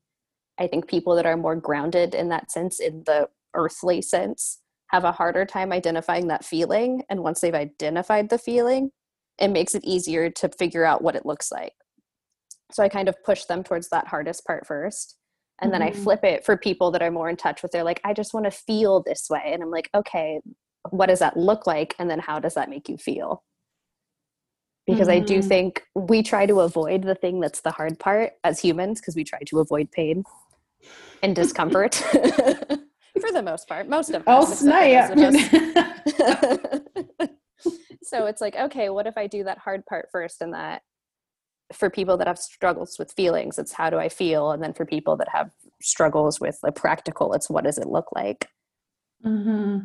i 0.60 0.68
think 0.68 0.88
people 0.88 1.16
that 1.16 1.26
are 1.26 1.38
more 1.38 1.56
grounded 1.56 2.14
in 2.14 2.30
that 2.30 2.52
sense 2.52 2.80
in 2.80 3.02
the 3.08 3.28
earthly 3.56 4.02
sense 4.02 4.60
have 4.90 5.04
a 5.04 5.12
harder 5.12 5.44
time 5.44 5.72
identifying 5.72 6.28
that 6.28 6.46
feeling. 6.46 7.02
And 7.10 7.24
once 7.24 7.42
they've 7.42 7.54
identified 7.54 8.30
the 8.30 8.38
feeling 8.38 8.92
it 9.40 9.48
makes 9.50 9.74
it 9.74 9.84
easier 9.84 10.30
to 10.30 10.50
figure 10.50 10.86
out 10.86 11.02
what 11.02 11.16
it 11.16 11.26
looks 11.26 11.52
like. 11.52 11.74
So 12.72 12.84
i 12.84 12.90
kind 12.90 13.10
of 13.10 13.16
push 13.24 13.46
them 13.46 13.64
towards 13.64 13.90
that 13.90 14.08
hardest 14.08 14.46
part 14.46 14.66
first 14.68 15.18
and 15.62 15.72
mm-hmm. 15.72 15.80
then 15.80 15.88
i 15.88 15.92
mm-hmm. 15.92 16.04
flip 16.04 16.24
it 16.24 16.46
for 16.46 16.58
people 16.58 16.92
that 16.92 17.02
are 17.02 17.12
more 17.12 17.30
in 17.30 17.36
touch 17.36 17.62
with 17.62 17.72
they're 17.72 17.84
like 17.84 18.02
i 18.04 18.14
just 18.14 18.34
want 18.34 18.46
to 18.46 18.52
feel 18.52 19.04
this 19.04 19.28
way 19.30 19.42
and 19.46 19.62
i'm 19.62 19.72
like 19.72 19.90
okay 19.96 20.40
what 20.90 21.08
does 21.08 21.20
that 21.20 21.38
look 21.38 21.66
like 21.66 21.96
and 22.00 22.10
then 22.10 22.20
how 22.20 22.40
does 22.40 22.54
that 22.56 22.70
make 22.70 22.90
you 22.90 22.98
feel 22.98 23.44
because 24.86 25.08
mm-hmm. 25.08 25.24
i 25.24 25.26
do 25.26 25.40
mm-hmm. 25.40 25.48
think 25.48 25.84
we 25.96 26.22
try 26.24 26.46
to 26.46 26.60
avoid 26.62 27.04
the 27.04 27.16
thing 27.16 27.40
that's 27.40 27.62
the 27.62 27.72
hard 27.72 27.98
part 28.00 28.34
as 28.44 28.60
humans 28.60 29.00
because 29.00 29.16
we 29.16 29.24
try 29.24 29.40
to 29.46 29.60
avoid 29.60 29.90
pain 29.92 30.24
and 31.22 31.36
discomfort 31.42 31.96
for 33.22 33.32
the 33.32 33.44
most 33.44 33.68
part 33.68 33.88
most 33.88 34.10
of 34.10 34.28
us. 34.28 34.28
oh 34.28 34.68
so 38.04 38.26
it's 38.26 38.42
like 38.42 38.56
okay 38.56 38.90
what 38.90 39.08
if 39.08 39.18
i 39.18 39.28
do 39.28 39.44
that 39.44 39.58
hard 39.58 39.86
part 39.86 40.10
first 40.12 40.42
and 40.42 40.54
that 40.54 40.82
for 41.74 41.90
people 41.90 42.18
that 42.18 42.28
have 42.28 42.38
struggles 42.38 42.98
with 42.98 43.12
feelings 43.14 43.58
it's 43.58 43.74
how 43.74 43.90
do 43.90 43.98
i 43.98 44.10
feel 44.10 44.52
and 44.52 44.62
then 44.64 44.74
for 44.74 44.86
people 44.86 45.16
that 45.16 45.30
have 45.30 45.52
struggles 45.82 46.40
with 46.40 46.60
the 46.64 46.72
practical 46.72 47.34
it's 47.34 47.50
what 47.50 47.64
does 47.64 47.78
it 47.78 47.88
look 47.88 48.08
like 48.16 48.50
mm-hmm. 49.26 49.80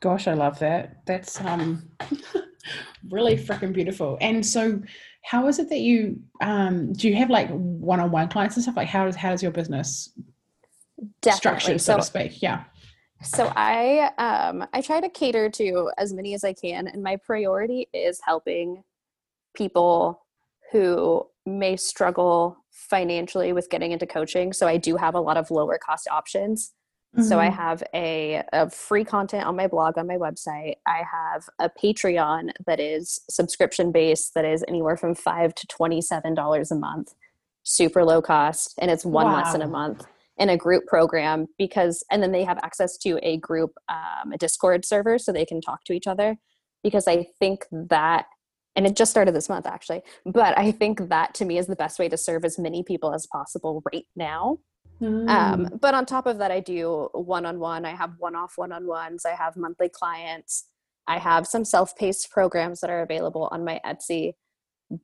Gosh, 0.00 0.28
I 0.28 0.34
love 0.34 0.58
that. 0.58 1.04
That's 1.06 1.40
um 1.40 1.88
really 3.10 3.36
freaking 3.36 3.72
beautiful. 3.72 4.18
And 4.20 4.44
so 4.44 4.82
how 5.22 5.48
is 5.48 5.58
it 5.58 5.68
that 5.70 5.78
you 5.78 6.20
um 6.40 6.92
do 6.92 7.08
you 7.08 7.16
have 7.16 7.30
like 7.30 7.48
one-on-one 7.50 8.28
clients 8.28 8.56
and 8.56 8.62
stuff? 8.62 8.76
Like 8.76 8.88
how 8.88 9.06
does 9.06 9.16
how 9.16 9.30
does 9.30 9.42
your 9.42 9.52
business 9.52 10.12
Definitely. 11.22 11.38
structured, 11.38 11.80
so, 11.80 11.94
so 11.94 11.96
to 11.98 12.02
speak? 12.02 12.42
Yeah. 12.42 12.64
So 13.22 13.50
I 13.56 14.10
um 14.18 14.66
I 14.74 14.82
try 14.82 15.00
to 15.00 15.08
cater 15.08 15.48
to 15.50 15.90
as 15.96 16.12
many 16.12 16.34
as 16.34 16.44
I 16.44 16.52
can 16.52 16.88
and 16.88 17.02
my 17.02 17.16
priority 17.16 17.88
is 17.94 18.20
helping 18.22 18.84
people 19.56 20.22
who 20.72 21.26
may 21.44 21.76
struggle 21.76 22.58
financially 22.70 23.52
with 23.52 23.70
getting 23.70 23.92
into 23.92 24.06
coaching. 24.06 24.52
So 24.52 24.66
I 24.66 24.76
do 24.76 24.96
have 24.96 25.14
a 25.14 25.20
lot 25.20 25.36
of 25.36 25.50
lower 25.50 25.78
cost 25.78 26.08
options. 26.10 26.72
Mm-hmm. 27.16 27.28
So 27.28 27.38
I 27.38 27.46
mm-hmm. 27.46 27.56
have 27.56 27.82
a, 27.94 28.42
a 28.52 28.70
free 28.70 29.04
content 29.04 29.46
on 29.46 29.56
my 29.56 29.66
blog 29.66 29.96
on 29.96 30.06
my 30.06 30.16
website. 30.16 30.74
I 30.86 31.02
have 31.10 31.48
a 31.58 31.70
Patreon 31.70 32.50
that 32.66 32.80
is 32.80 33.20
subscription 33.30 33.92
based 33.92 34.34
that 34.34 34.44
is 34.44 34.64
anywhere 34.68 34.96
from 34.96 35.14
five 35.14 35.54
to 35.54 35.66
twenty 35.66 36.02
seven 36.02 36.34
dollars 36.34 36.70
a 36.70 36.76
month, 36.76 37.14
super 37.62 38.04
low 38.04 38.20
cost, 38.20 38.74
and 38.78 38.90
it's 38.90 39.04
one 39.04 39.26
wow. 39.26 39.36
lesson 39.36 39.62
a 39.62 39.68
month 39.68 40.06
in 40.38 40.50
a 40.50 40.56
group 40.56 40.86
program 40.86 41.46
because 41.58 42.04
and 42.10 42.22
then 42.22 42.32
they 42.32 42.44
have 42.44 42.58
access 42.62 42.96
to 42.98 43.18
a 43.22 43.38
group 43.38 43.74
um, 43.88 44.32
a 44.32 44.38
discord 44.38 44.84
server 44.84 45.18
so 45.18 45.32
they 45.32 45.46
can 45.46 45.60
talk 45.60 45.82
to 45.84 45.92
each 45.92 46.06
other 46.06 46.36
because 46.82 47.08
i 47.08 47.26
think 47.38 47.64
that 47.70 48.26
and 48.76 48.86
it 48.86 48.94
just 48.94 49.10
started 49.10 49.34
this 49.34 49.48
month 49.48 49.66
actually. 49.66 50.02
But 50.24 50.56
i 50.58 50.70
think 50.70 51.08
that 51.08 51.34
to 51.34 51.44
me 51.44 51.58
is 51.58 51.66
the 51.66 51.76
best 51.76 51.98
way 51.98 52.08
to 52.08 52.16
serve 52.16 52.44
as 52.44 52.58
many 52.58 52.82
people 52.82 53.12
as 53.14 53.26
possible 53.26 53.82
right 53.92 54.06
now. 54.14 54.58
Mm. 55.02 55.28
um, 55.28 55.68
but 55.78 55.92
on 55.92 56.06
top 56.06 56.24
of 56.26 56.38
that 56.38 56.50
i 56.50 56.60
do 56.60 57.10
one-on-one. 57.12 57.84
I 57.84 57.94
have 57.94 58.12
one-off 58.18 58.54
one-on-ones. 58.56 59.26
I 59.26 59.34
have 59.34 59.56
monthly 59.56 59.90
clients. 59.90 60.68
I 61.06 61.18
have 61.18 61.46
some 61.46 61.64
self-paced 61.64 62.30
programs 62.30 62.80
that 62.80 62.88
are 62.88 63.02
available 63.02 63.48
on 63.52 63.64
my 63.64 63.80
etsy. 63.84 64.34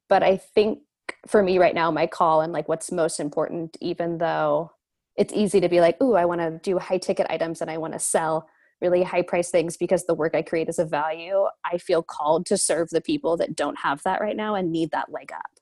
But 0.08 0.22
i 0.22 0.36
think 0.36 0.80
for 1.26 1.42
me 1.42 1.58
right 1.58 1.74
now 1.74 1.90
my 1.90 2.06
call 2.06 2.40
and 2.40 2.52
like 2.52 2.68
what's 2.68 2.90
most 2.90 3.20
important 3.20 3.76
even 3.80 4.18
though 4.18 4.70
it's 5.16 5.32
easy 5.34 5.60
to 5.60 5.68
be 5.68 5.80
like, 5.80 6.00
"Ooh, 6.02 6.14
I 6.14 6.24
want 6.24 6.40
to 6.40 6.58
do 6.62 6.78
high 6.78 6.98
ticket 6.98 7.26
items 7.28 7.60
and 7.60 7.70
I 7.70 7.78
want 7.78 7.92
to 7.92 7.98
sell 7.98 8.48
really 8.82 9.02
high 9.02 9.22
price 9.22 9.50
things 9.50 9.76
because 9.76 10.04
the 10.04 10.14
work 10.14 10.34
I 10.34 10.42
create 10.42 10.68
is 10.68 10.78
of 10.78 10.90
value." 10.90 11.46
I 11.64 11.78
feel 11.78 12.02
called 12.02 12.44
to 12.46 12.58
serve 12.58 12.90
the 12.90 13.00
people 13.00 13.38
that 13.38 13.56
don't 13.56 13.78
have 13.78 14.02
that 14.02 14.20
right 14.20 14.36
now 14.36 14.54
and 14.54 14.70
need 14.70 14.90
that 14.90 15.10
leg 15.10 15.32
up. 15.32 15.52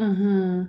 Mm-hmm. 0.00 0.64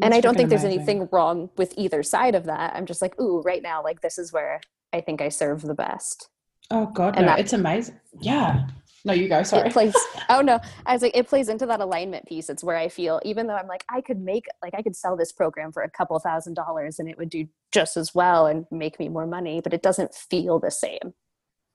And 0.00 0.14
I 0.14 0.20
don't 0.20 0.36
think 0.36 0.48
there's 0.48 0.64
anything 0.64 1.08
wrong 1.12 1.50
with 1.56 1.74
either 1.76 2.02
side 2.02 2.34
of 2.34 2.44
that. 2.44 2.74
I'm 2.74 2.86
just 2.86 3.02
like, 3.02 3.20
"Ooh, 3.20 3.40
right 3.42 3.62
now, 3.62 3.82
like 3.82 4.00
this 4.00 4.18
is 4.18 4.32
where 4.32 4.60
I 4.92 5.00
think 5.00 5.20
I 5.20 5.28
serve 5.28 5.62
the 5.62 5.74
best." 5.74 6.28
Oh 6.70 6.86
God, 6.86 7.16
and 7.16 7.26
no, 7.26 7.32
that, 7.32 7.40
it's 7.40 7.52
amazing. 7.52 7.98
Yeah, 8.20 8.66
no, 9.04 9.12
you 9.12 9.28
go. 9.28 9.42
Sorry. 9.42 9.68
It 9.68 9.72
plays. 9.72 9.94
oh 10.28 10.40
no, 10.40 10.60
I 10.86 10.92
was 10.92 11.02
like, 11.02 11.16
it 11.16 11.28
plays 11.28 11.48
into 11.48 11.66
that 11.66 11.80
alignment 11.80 12.26
piece. 12.26 12.48
It's 12.48 12.62
where 12.62 12.76
I 12.76 12.88
feel, 12.88 13.20
even 13.24 13.46
though 13.46 13.56
I'm 13.56 13.66
like, 13.66 13.84
I 13.88 14.00
could 14.00 14.20
make, 14.20 14.46
like, 14.62 14.74
I 14.74 14.82
could 14.82 14.96
sell 14.96 15.16
this 15.16 15.32
program 15.32 15.72
for 15.72 15.82
a 15.82 15.90
couple 15.90 16.18
thousand 16.18 16.54
dollars, 16.54 16.98
and 16.98 17.08
it 17.08 17.18
would 17.18 17.30
do 17.30 17.46
just 17.72 17.96
as 17.96 18.14
well 18.14 18.46
and 18.46 18.66
make 18.70 18.98
me 18.98 19.08
more 19.08 19.26
money, 19.26 19.60
but 19.60 19.74
it 19.74 19.82
doesn't 19.82 20.14
feel 20.14 20.58
the 20.60 20.70
same. 20.70 21.14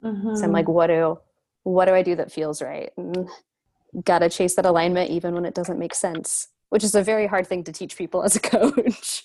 Mm-hmm. 0.03 0.35
So 0.35 0.43
I'm 0.43 0.51
like, 0.51 0.67
what 0.67 0.87
do, 0.87 1.19
what 1.63 1.85
do 1.85 1.93
I 1.93 2.03
do 2.03 2.15
that 2.15 2.31
feels 2.31 2.61
right? 2.61 2.91
And 2.97 3.27
gotta 4.03 4.29
chase 4.29 4.55
that 4.55 4.65
alignment 4.65 5.09
even 5.09 5.33
when 5.33 5.45
it 5.45 5.55
doesn't 5.55 5.79
make 5.79 5.95
sense, 5.95 6.47
which 6.69 6.83
is 6.83 6.95
a 6.95 7.03
very 7.03 7.27
hard 7.27 7.47
thing 7.47 7.63
to 7.63 7.71
teach 7.71 7.97
people 7.97 8.23
as 8.23 8.35
a 8.35 8.39
coach. 8.41 9.23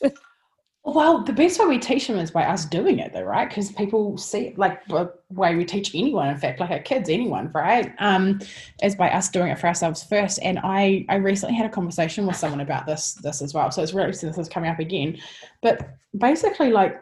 Well, 0.85 1.23
the 1.23 1.33
best 1.33 1.61
way 1.61 1.67
we 1.67 1.79
teach 1.79 2.09
them 2.09 2.19
is 2.19 2.33
by 2.33 2.43
us 2.45 2.65
doing 2.65 2.99
it, 2.99 3.13
though, 3.13 3.23
right? 3.23 3.49
Because 3.49 3.71
people 3.71 4.19
see, 4.19 4.49
it 4.49 4.59
like, 4.59 4.85
the 4.87 5.13
way 5.31 5.55
we 5.55 5.65
teach 5.65 5.95
anyone, 5.95 6.29
in 6.29 6.37
fact, 6.37 6.59
like 6.59 6.71
our 6.71 6.81
kids, 6.81 7.09
anyone, 7.09 7.53
right? 7.53 7.93
Um, 8.01 8.41
is 8.83 8.97
by 8.97 9.09
us 9.11 9.29
doing 9.29 9.53
it 9.53 9.61
for 9.61 9.69
ourselves 9.69 10.03
first. 10.03 10.41
And 10.43 10.59
I, 10.65 11.07
I 11.09 11.17
recently 11.17 11.55
had 11.55 11.67
a 11.67 11.73
conversation 11.73 12.27
with 12.27 12.35
someone 12.35 12.61
about 12.61 12.87
this, 12.87 13.15
this 13.15 13.43
as 13.43 13.55
well. 13.55 13.71
So 13.71 13.81
it's 13.81 13.93
really 13.93 14.07
interesting 14.07 14.31
this 14.31 14.39
is 14.39 14.49
coming 14.49 14.71
up 14.71 14.81
again. 14.81 15.19
But 15.63 15.89
basically, 16.19 16.73
like, 16.73 17.01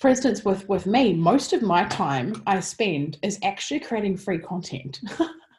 for 0.00 0.08
instance, 0.08 0.44
with 0.44 0.66
with 0.66 0.86
me, 0.86 1.12
most 1.12 1.52
of 1.52 1.60
my 1.60 1.84
time 1.84 2.42
I 2.46 2.58
spend 2.60 3.18
is 3.22 3.38
actually 3.44 3.80
creating 3.80 4.16
free 4.16 4.38
content. 4.38 4.98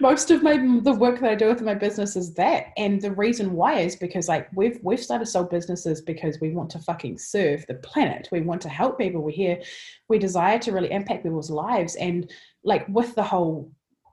most 0.00 0.30
of 0.30 0.42
my 0.42 0.56
the 0.82 0.92
work 0.92 1.20
that 1.20 1.30
I 1.30 1.34
do 1.34 1.48
with 1.48 1.62
my 1.62 1.74
business 1.74 2.16
is 2.16 2.34
that. 2.34 2.66
And 2.76 3.00
the 3.00 3.12
reason 3.12 3.52
why 3.52 3.80
is 3.80 3.96
because 3.96 4.28
like 4.28 4.48
we've 4.54 4.78
we've 4.82 5.02
started 5.02 5.26
sole 5.26 5.44
businesses 5.44 6.00
because 6.00 6.40
we 6.40 6.50
want 6.50 6.70
to 6.70 6.78
fucking 6.80 7.18
serve 7.18 7.64
the 7.66 7.74
planet. 7.74 8.28
We 8.32 8.40
want 8.40 8.60
to 8.62 8.68
help 8.68 8.98
people. 8.98 9.22
We're 9.22 9.30
here, 9.30 9.60
we 10.08 10.18
desire 10.18 10.58
to 10.60 10.72
really 10.72 10.90
impact 10.90 11.22
people's 11.22 11.50
lives. 11.50 11.96
And 11.96 12.30
like 12.64 12.86
with 12.88 13.14
the 13.14 13.22
whole 13.22 13.70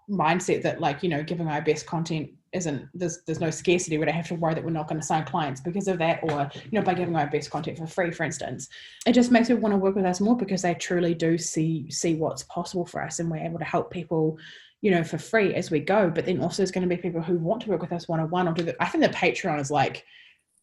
mindset 0.10 0.62
that 0.64 0.82
like, 0.82 1.04
you 1.04 1.10
know, 1.10 1.24
giving 1.24 1.48
our 1.48 1.62
best 1.62 1.86
content 1.86 2.32
isn't 2.54 2.88
there's 2.94 3.22
there's 3.26 3.40
no 3.40 3.50
scarcity 3.50 3.98
we 3.98 4.06
don't 4.06 4.14
have 4.14 4.28
to 4.28 4.36
worry 4.36 4.54
that 4.54 4.64
we're 4.64 4.72
not 4.72 4.88
going 4.88 5.00
to 5.00 5.06
sign 5.06 5.24
clients 5.24 5.62
because 5.62 5.88
of 5.88 5.98
that 5.98 6.20
or 6.24 6.50
you 6.54 6.72
know 6.78 6.82
by 6.82 6.94
giving 6.94 7.16
our 7.16 7.28
best 7.28 7.50
content 7.50 7.78
for 7.78 7.88
free 7.88 8.12
for 8.12 8.24
instance 8.24 8.68
it 9.08 9.14
just 9.14 9.32
makes 9.32 9.48
people 9.48 9.62
want 9.62 9.72
to 9.72 9.78
work 9.78 9.96
with 9.96 10.06
us 10.06 10.20
more 10.20 10.36
because 10.36 10.62
they 10.62 10.74
truly 10.74 11.14
do 11.14 11.38
see 11.38 11.90
see 11.90 12.16
what's 12.16 12.44
possible 12.44 12.86
for 12.86 13.02
us 13.02 13.20
and 13.20 13.32
we're 13.32 13.38
able 13.38 13.58
to 13.58 13.64
help 13.64 13.90
people 13.90 14.38
you 14.82 14.92
know, 14.92 15.04
for 15.04 15.18
free 15.18 15.54
as 15.54 15.72
we 15.72 15.80
go. 15.80 16.10
But 16.10 16.26
then 16.26 16.42
also 16.42 16.58
there's 16.58 16.72
going 16.72 16.88
to 16.88 16.96
be 16.96 17.02
people 17.02 17.22
who 17.22 17.38
want 17.38 17.62
to 17.64 17.70
work 17.70 17.82
with 17.82 17.92
us 17.92 18.08
one 18.08 18.20
on 18.20 18.30
one 18.30 18.48
or 18.48 18.54
do 18.54 18.64
that. 18.64 18.76
I 18.80 18.88
think 18.88 19.04
the 19.04 19.10
Patreon 19.10 19.60
is 19.60 19.72
like 19.72 20.06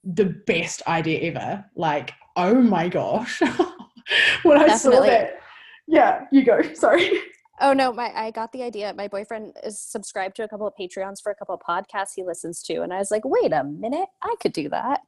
the 0.05 0.37
best 0.47 0.83
idea 0.87 1.31
ever. 1.31 1.65
Like, 1.77 2.13
oh 2.37 2.61
my 2.61 2.89
gosh. 2.89 3.41
when 4.43 4.59
I 4.59 4.67
Definitely. 4.67 5.09
saw 5.09 5.15
that. 5.15 5.41
Yeah, 5.87 6.25
you 6.33 6.45
go. 6.45 6.63
Sorry. 6.75 7.11
Oh 7.61 7.73
no, 7.73 7.93
my 7.93 8.13
I 8.15 8.31
got 8.31 8.53
the 8.53 8.63
idea. 8.63 8.95
My 8.97 9.09
boyfriend 9.09 9.57
is 9.65 9.81
subscribed 9.81 10.37
to 10.37 10.45
a 10.45 10.49
couple 10.49 10.67
of 10.67 10.75
Patreons 10.79 11.21
for 11.21 11.33
a 11.33 11.35
couple 11.35 11.55
of 11.55 11.61
podcasts 11.61 12.13
he 12.15 12.23
listens 12.23 12.63
to, 12.65 12.83
and 12.83 12.93
I 12.93 12.99
was 12.99 13.11
like, 13.11 13.23
wait 13.25 13.53
a 13.53 13.65
minute, 13.65 14.09
I 14.23 14.35
could 14.41 14.53
do 14.53 14.69
that. 14.69 15.01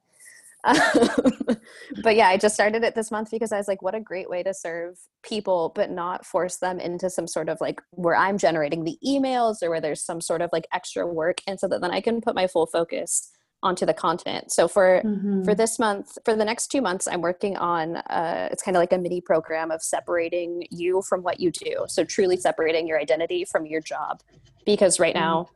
Um, 0.63 0.75
but 2.03 2.15
yeah, 2.15 2.27
I 2.27 2.37
just 2.37 2.55
started 2.55 2.83
it 2.83 2.95
this 2.95 3.11
month 3.11 3.31
because 3.31 3.51
I 3.51 3.57
was 3.57 3.67
like, 3.67 3.81
what 3.81 3.95
a 3.95 3.99
great 3.99 4.29
way 4.29 4.43
to 4.43 4.53
serve 4.53 4.97
people, 5.23 5.71
but 5.75 5.91
not 5.91 6.25
force 6.25 6.57
them 6.57 6.79
into 6.79 7.09
some 7.09 7.27
sort 7.27 7.49
of 7.49 7.59
like 7.61 7.81
where 7.91 8.15
I'm 8.15 8.37
generating 8.37 8.83
the 8.83 8.97
emails 9.05 9.61
or 9.61 9.69
where 9.69 9.81
there's 9.81 10.03
some 10.03 10.21
sort 10.21 10.41
of 10.41 10.49
like 10.51 10.67
extra 10.73 11.05
work. 11.05 11.41
And 11.47 11.59
so 11.59 11.67
that 11.67 11.81
then 11.81 11.91
I 11.91 12.01
can 12.01 12.21
put 12.21 12.35
my 12.35 12.47
full 12.47 12.65
focus 12.65 13.31
onto 13.63 13.85
the 13.85 13.93
content. 13.93 14.51
So 14.51 14.67
for 14.67 15.01
mm-hmm. 15.03 15.43
for 15.43 15.53
this 15.53 15.77
month, 15.77 16.17
for 16.25 16.35
the 16.35 16.45
next 16.45 16.67
two 16.67 16.81
months, 16.81 17.07
I'm 17.07 17.21
working 17.21 17.57
on 17.57 17.97
uh, 17.97 18.49
it's 18.51 18.63
kind 18.63 18.75
of 18.75 18.81
like 18.81 18.91
a 18.91 18.97
mini 18.97 19.21
program 19.21 19.71
of 19.71 19.83
separating 19.83 20.65
you 20.71 21.03
from 21.03 21.21
what 21.21 21.39
you 21.39 21.51
do. 21.51 21.85
So 21.87 22.03
truly 22.03 22.37
separating 22.37 22.87
your 22.87 22.99
identity 22.99 23.45
from 23.45 23.65
your 23.65 23.81
job, 23.81 24.21
because 24.65 24.99
right 24.99 25.13
mm-hmm. 25.13 25.23
now 25.23 25.49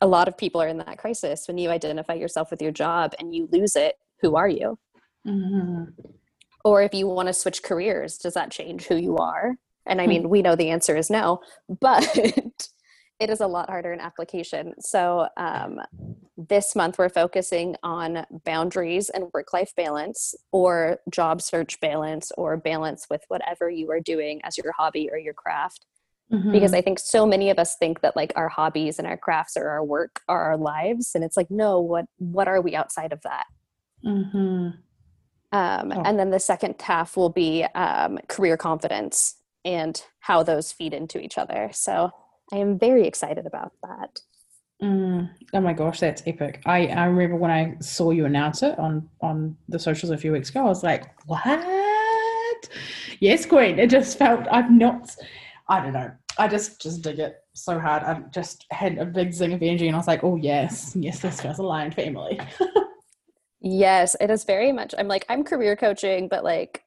a 0.00 0.06
lot 0.06 0.26
of 0.26 0.36
people 0.36 0.60
are 0.60 0.66
in 0.66 0.78
that 0.78 0.98
crisis 0.98 1.46
when 1.46 1.58
you 1.58 1.70
identify 1.70 2.14
yourself 2.14 2.50
with 2.50 2.60
your 2.60 2.72
job 2.72 3.14
and 3.20 3.32
you 3.34 3.48
lose 3.52 3.76
it 3.76 3.96
who 4.22 4.36
are 4.36 4.48
you? 4.48 4.78
Mm-hmm. 5.26 5.84
Or 6.64 6.82
if 6.82 6.94
you 6.94 7.08
want 7.08 7.26
to 7.26 7.34
switch 7.34 7.62
careers, 7.62 8.18
does 8.18 8.34
that 8.34 8.50
change 8.50 8.86
who 8.86 8.96
you 8.96 9.16
are? 9.16 9.56
And 9.86 10.00
I 10.00 10.04
hmm. 10.04 10.10
mean, 10.10 10.28
we 10.28 10.42
know 10.42 10.54
the 10.54 10.70
answer 10.70 10.96
is 10.96 11.10
no, 11.10 11.40
but 11.80 12.08
it 13.20 13.30
is 13.30 13.40
a 13.40 13.46
lot 13.46 13.70
harder 13.70 13.92
in 13.92 14.00
application. 14.00 14.74
So 14.80 15.28
um, 15.36 15.80
this 16.36 16.74
month 16.74 16.98
we're 16.98 17.08
focusing 17.08 17.76
on 17.82 18.26
boundaries 18.44 19.10
and 19.10 19.26
work 19.32 19.52
life 19.52 19.72
balance, 19.76 20.34
or 20.50 20.98
job 21.10 21.42
search 21.42 21.80
balance, 21.80 22.32
or 22.36 22.56
balance 22.56 23.06
with 23.10 23.22
whatever 23.28 23.70
you 23.70 23.90
are 23.90 24.00
doing 24.00 24.40
as 24.44 24.58
your 24.58 24.72
hobby 24.72 25.08
or 25.10 25.18
your 25.18 25.34
craft. 25.34 25.86
Mm-hmm. 26.32 26.52
Because 26.52 26.72
I 26.72 26.80
think 26.80 26.98
so 26.98 27.26
many 27.26 27.50
of 27.50 27.58
us 27.58 27.76
think 27.76 28.00
that 28.00 28.16
like 28.16 28.32
our 28.36 28.48
hobbies 28.48 28.98
and 28.98 29.06
our 29.06 29.18
crafts 29.18 29.56
or 29.56 29.68
our 29.68 29.84
work 29.84 30.20
are 30.28 30.42
our 30.42 30.56
lives, 30.56 31.12
and 31.14 31.22
it's 31.22 31.36
like, 31.36 31.50
no, 31.50 31.80
what 31.80 32.06
what 32.18 32.48
are 32.48 32.60
we 32.60 32.74
outside 32.74 33.12
of 33.12 33.20
that? 33.22 33.44
Mm-hmm. 34.04 34.70
Um, 35.52 35.92
oh. 35.92 36.02
And 36.04 36.18
then 36.18 36.30
the 36.30 36.40
second 36.40 36.80
half 36.80 37.16
will 37.16 37.28
be 37.28 37.64
um, 37.74 38.18
career 38.28 38.56
confidence 38.56 39.36
and 39.64 40.02
how 40.20 40.42
those 40.42 40.72
feed 40.72 40.94
into 40.94 41.20
each 41.20 41.38
other. 41.38 41.70
So 41.72 42.10
I 42.52 42.56
am 42.56 42.78
very 42.78 43.06
excited 43.06 43.46
about 43.46 43.72
that. 43.82 44.20
Mm. 44.82 45.30
Oh 45.52 45.60
my 45.60 45.72
gosh, 45.72 46.00
that's 46.00 46.22
epic! 46.26 46.60
I, 46.66 46.88
I 46.88 47.04
remember 47.04 47.36
when 47.36 47.52
I 47.52 47.76
saw 47.80 48.10
you 48.10 48.24
announce 48.24 48.64
it 48.64 48.76
on 48.80 49.08
on 49.20 49.56
the 49.68 49.78
socials 49.78 50.10
a 50.10 50.18
few 50.18 50.32
weeks 50.32 50.50
ago. 50.50 50.60
I 50.60 50.64
was 50.64 50.82
like, 50.82 51.04
"What? 51.26 52.68
Yes, 53.20 53.46
Queen!" 53.46 53.78
It 53.78 53.90
just 53.90 54.18
felt 54.18 54.48
I've 54.50 54.72
not. 54.72 55.14
I 55.68 55.80
don't 55.80 55.92
know. 55.92 56.10
I 56.36 56.48
just 56.48 56.80
just 56.80 57.02
dig 57.02 57.20
it 57.20 57.44
so 57.52 57.78
hard. 57.78 58.02
I 58.02 58.22
just 58.34 58.66
had 58.72 58.98
a 58.98 59.06
big 59.06 59.32
zing 59.32 59.52
of 59.52 59.62
energy, 59.62 59.86
and 59.86 59.94
I 59.94 59.98
was 60.00 60.08
like, 60.08 60.24
"Oh 60.24 60.34
yes, 60.34 60.96
yes, 60.98 61.20
this 61.20 61.40
feels 61.40 61.60
aligned 61.60 61.94
for 61.94 62.00
Emily." 62.00 62.40
Yes, 63.62 64.16
it 64.20 64.30
is 64.30 64.44
very 64.44 64.72
much. 64.72 64.94
I'm 64.98 65.08
like, 65.08 65.24
I'm 65.28 65.44
career 65.44 65.76
coaching, 65.76 66.28
but 66.28 66.42
like 66.42 66.82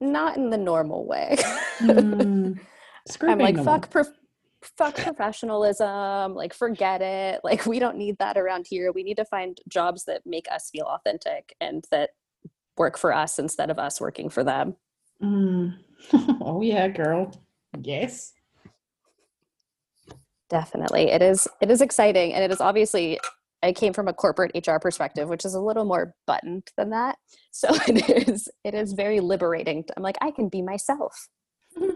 not 0.00 0.36
in 0.36 0.50
the 0.50 0.58
normal 0.58 1.06
way. 1.06 1.36
mm, 1.80 2.58
I'm 3.22 3.38
like, 3.38 3.58
fuck, 3.64 3.90
prof- 3.90 4.12
fuck 4.60 4.96
professionalism. 4.96 6.34
Like, 6.34 6.52
forget 6.52 7.00
it. 7.00 7.40
Like, 7.42 7.64
we 7.66 7.78
don't 7.78 7.96
need 7.96 8.18
that 8.18 8.36
around 8.36 8.66
here. 8.68 8.92
We 8.92 9.02
need 9.02 9.16
to 9.16 9.24
find 9.24 9.58
jobs 9.66 10.04
that 10.04 10.26
make 10.26 10.46
us 10.52 10.68
feel 10.70 10.84
authentic 10.84 11.56
and 11.60 11.84
that 11.90 12.10
work 12.76 12.98
for 12.98 13.14
us 13.14 13.38
instead 13.38 13.70
of 13.70 13.78
us 13.78 14.00
working 14.00 14.28
for 14.28 14.44
them. 14.44 14.76
Mm. 15.22 15.78
oh 16.40 16.60
yeah, 16.60 16.88
girl. 16.88 17.32
Yes. 17.80 18.32
Definitely. 20.50 21.10
It 21.10 21.22
is 21.22 21.48
it 21.60 21.70
is 21.70 21.80
exciting 21.80 22.34
and 22.34 22.44
it 22.44 22.50
is 22.50 22.60
obviously 22.60 23.18
I 23.64 23.72
came 23.72 23.92
from 23.92 24.08
a 24.08 24.12
corporate 24.12 24.52
HR 24.54 24.78
perspective, 24.78 25.28
which 25.28 25.44
is 25.44 25.54
a 25.54 25.60
little 25.60 25.84
more 25.84 26.14
buttoned 26.26 26.68
than 26.76 26.90
that. 26.90 27.16
So 27.50 27.68
it 27.88 28.28
is 28.28 28.48
it 28.64 28.74
is 28.74 28.92
very 28.92 29.20
liberating. 29.20 29.84
I'm 29.96 30.02
like 30.02 30.18
I 30.20 30.30
can 30.30 30.48
be 30.48 30.62
myself. 30.62 31.12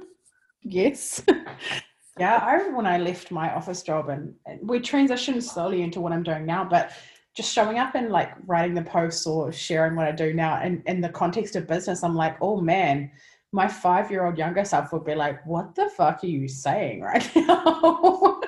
Yes. 0.65 1.23
yeah, 2.19 2.41
I 2.43 2.69
when 2.71 2.85
I 2.85 2.99
left 2.99 3.31
my 3.31 3.55
office 3.55 3.83
job 3.83 4.09
and, 4.09 4.35
and 4.45 4.69
we 4.69 4.81
transitioned 4.81 5.43
slowly 5.43 5.83
into 5.83 6.01
what 6.01 6.13
I'm 6.13 6.25
doing 6.25 6.45
now, 6.45 6.65
but 6.65 6.91
just 7.35 7.53
showing 7.55 7.79
up 7.79 7.95
and 7.95 8.11
like 8.11 8.33
writing 8.45 8.75
the 8.75 8.83
posts 8.83 9.25
or 9.25 9.53
sharing 9.53 9.95
what 9.95 10.09
I 10.09 10.13
do 10.13 10.35
now 10.35 10.57
and 10.57 10.83
in 10.87 11.01
the 11.01 11.09
context 11.09 11.55
of 11.55 11.69
business, 11.69 12.03
I'm 12.03 12.17
like, 12.17 12.37
oh 12.43 12.61
man, 12.61 13.11
my 13.53 13.69
five 13.69 14.11
year 14.11 14.27
old 14.27 14.37
younger 14.37 14.65
self 14.65 14.93
would 14.93 15.05
be 15.05 15.15
like, 15.15 15.47
what 15.47 15.75
the 15.77 15.89
fuck 15.97 16.23
are 16.25 16.27
you 16.27 16.49
saying 16.49 17.03
right 17.03 17.31
now? 17.37 18.41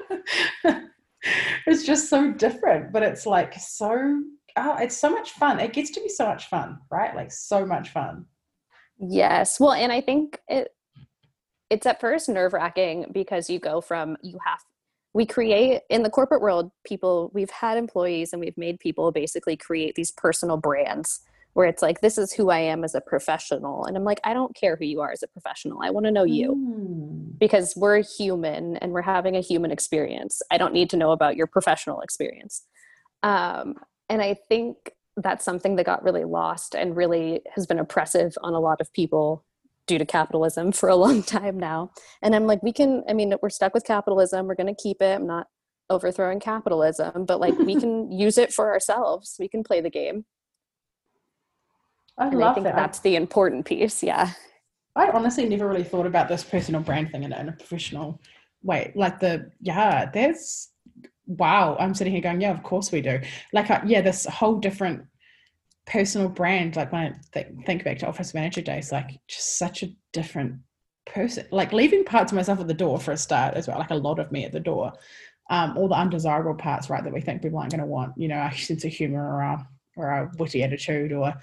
It's 1.66 1.84
just 1.84 2.08
so 2.08 2.32
different, 2.32 2.92
but 2.92 3.02
it's 3.02 3.26
like 3.26 3.54
so, 3.54 4.22
oh, 4.56 4.76
it's 4.78 4.96
so 4.96 5.10
much 5.10 5.32
fun. 5.32 5.60
It 5.60 5.72
gets 5.72 5.90
to 5.92 6.00
be 6.00 6.08
so 6.08 6.26
much 6.26 6.46
fun, 6.46 6.78
right? 6.90 7.14
Like 7.14 7.32
so 7.32 7.64
much 7.64 7.90
fun. 7.90 8.26
Yes. 8.98 9.58
Well, 9.58 9.72
and 9.72 9.92
I 9.92 10.00
think 10.00 10.40
it, 10.48 10.74
it's 11.70 11.86
at 11.86 12.00
first 12.00 12.28
nerve 12.28 12.52
wracking 12.52 13.06
because 13.12 13.48
you 13.48 13.58
go 13.58 13.80
from 13.80 14.16
you 14.22 14.38
have 14.44 14.60
we 15.12 15.26
create 15.26 15.82
in 15.88 16.02
the 16.02 16.10
corporate 16.10 16.42
world 16.42 16.70
people 16.84 17.30
we've 17.34 17.50
had 17.50 17.78
employees 17.78 18.32
and 18.32 18.40
we've 18.40 18.58
made 18.58 18.78
people 18.78 19.10
basically 19.10 19.56
create 19.56 19.94
these 19.94 20.10
personal 20.12 20.56
brands 20.56 21.20
where 21.54 21.66
it's 21.66 21.82
like 21.82 22.00
this 22.00 22.18
is 22.18 22.32
who 22.32 22.50
i 22.50 22.58
am 22.58 22.84
as 22.84 22.94
a 22.94 23.00
professional 23.00 23.84
and 23.84 23.96
i'm 23.96 24.04
like 24.04 24.20
i 24.24 24.32
don't 24.32 24.54
care 24.54 24.76
who 24.76 24.84
you 24.84 25.00
are 25.00 25.10
as 25.10 25.22
a 25.22 25.28
professional 25.28 25.80
i 25.82 25.90
want 25.90 26.06
to 26.06 26.12
know 26.12 26.24
you 26.24 26.54
mm. 26.54 27.38
because 27.38 27.74
we're 27.76 28.02
human 28.02 28.76
and 28.78 28.92
we're 28.92 29.02
having 29.02 29.36
a 29.36 29.40
human 29.40 29.70
experience 29.70 30.42
i 30.50 30.58
don't 30.58 30.72
need 30.72 30.90
to 30.90 30.96
know 30.96 31.12
about 31.12 31.36
your 31.36 31.46
professional 31.46 32.00
experience 32.00 32.64
um, 33.22 33.74
and 34.08 34.22
i 34.22 34.34
think 34.48 34.92
that's 35.16 35.44
something 35.44 35.76
that 35.76 35.86
got 35.86 36.02
really 36.02 36.24
lost 36.24 36.74
and 36.74 36.96
really 36.96 37.40
has 37.54 37.66
been 37.66 37.78
oppressive 37.78 38.34
on 38.42 38.54
a 38.54 38.60
lot 38.60 38.80
of 38.80 38.92
people 38.92 39.44
due 39.86 39.98
to 39.98 40.06
capitalism 40.06 40.72
for 40.80 40.88
a 40.88 40.96
long 40.96 41.22
time 41.22 41.58
now. 41.58 41.90
And 42.22 42.34
I'm 42.34 42.46
like, 42.46 42.62
we 42.62 42.72
can, 42.72 43.02
I 43.08 43.12
mean, 43.12 43.34
we're 43.42 43.50
stuck 43.50 43.74
with 43.74 43.84
capitalism. 43.84 44.46
We're 44.46 44.54
going 44.54 44.74
to 44.74 44.82
keep 44.82 45.02
it. 45.02 45.14
I'm 45.14 45.26
not 45.26 45.48
overthrowing 45.90 46.40
capitalism, 46.40 47.26
but 47.26 47.40
like 47.40 47.58
we 47.58 47.74
can 47.80 48.10
use 48.10 48.38
it 48.38 48.52
for 48.52 48.72
ourselves. 48.72 49.36
We 49.38 49.48
can 49.48 49.64
play 49.64 49.80
the 49.80 49.90
game. 49.90 50.24
I 52.18 52.28
and 52.28 52.38
love 52.38 52.52
I 52.52 52.54
think 52.54 52.64
that. 52.64 52.76
that's 52.76 53.00
the 53.00 53.16
important 53.16 53.66
piece. 53.66 54.02
Yeah. 54.02 54.30
I 54.96 55.10
honestly 55.10 55.48
never 55.48 55.68
really 55.68 55.84
thought 55.84 56.06
about 56.06 56.28
this 56.28 56.44
personal 56.44 56.80
brand 56.80 57.10
thing 57.10 57.22
in, 57.22 57.32
in 57.32 57.48
a 57.48 57.52
professional 57.52 58.20
way. 58.62 58.92
Like 58.94 59.20
the, 59.20 59.50
yeah, 59.60 60.10
there's, 60.10 60.68
wow. 61.26 61.76
I'm 61.78 61.94
sitting 61.94 62.12
here 62.12 62.22
going, 62.22 62.40
yeah, 62.40 62.50
of 62.50 62.62
course 62.62 62.90
we 62.90 63.00
do. 63.00 63.20
Like, 63.52 63.70
uh, 63.70 63.80
yeah, 63.86 64.00
this 64.00 64.26
whole 64.26 64.56
different 64.56 65.06
personal 65.90 66.28
brand 66.28 66.76
like 66.76 66.92
when 66.92 67.02
i 67.02 67.14
th- 67.32 67.52
think 67.66 67.82
back 67.84 67.98
to 67.98 68.06
office 68.06 68.32
manager 68.32 68.60
days 68.60 68.92
like 68.92 69.18
just 69.26 69.58
such 69.58 69.82
a 69.82 69.88
different 70.12 70.54
person 71.04 71.44
like 71.50 71.72
leaving 71.72 72.04
parts 72.04 72.30
of 72.30 72.36
myself 72.36 72.60
at 72.60 72.68
the 72.68 72.74
door 72.74 73.00
for 73.00 73.12
a 73.12 73.16
start 73.16 73.54
as 73.54 73.66
well 73.66 73.78
like 73.78 73.90
a 73.90 73.94
lot 73.94 74.18
of 74.20 74.30
me 74.30 74.44
at 74.44 74.52
the 74.52 74.60
door 74.60 74.92
um, 75.50 75.76
all 75.76 75.88
the 75.88 75.94
undesirable 75.94 76.54
parts 76.54 76.88
right 76.88 77.02
that 77.02 77.12
we 77.12 77.20
think 77.20 77.42
people 77.42 77.58
aren't 77.58 77.72
going 77.72 77.80
to 77.80 77.86
want 77.86 78.12
you 78.16 78.28
know 78.28 78.36
our 78.36 78.54
sense 78.54 78.84
of 78.84 78.92
humor 78.92 79.20
or 79.20 79.42
our 79.42 79.66
or 80.00 80.08
our 80.08 80.30
witty 80.38 80.62
attitude 80.62 81.12
or 81.12 81.34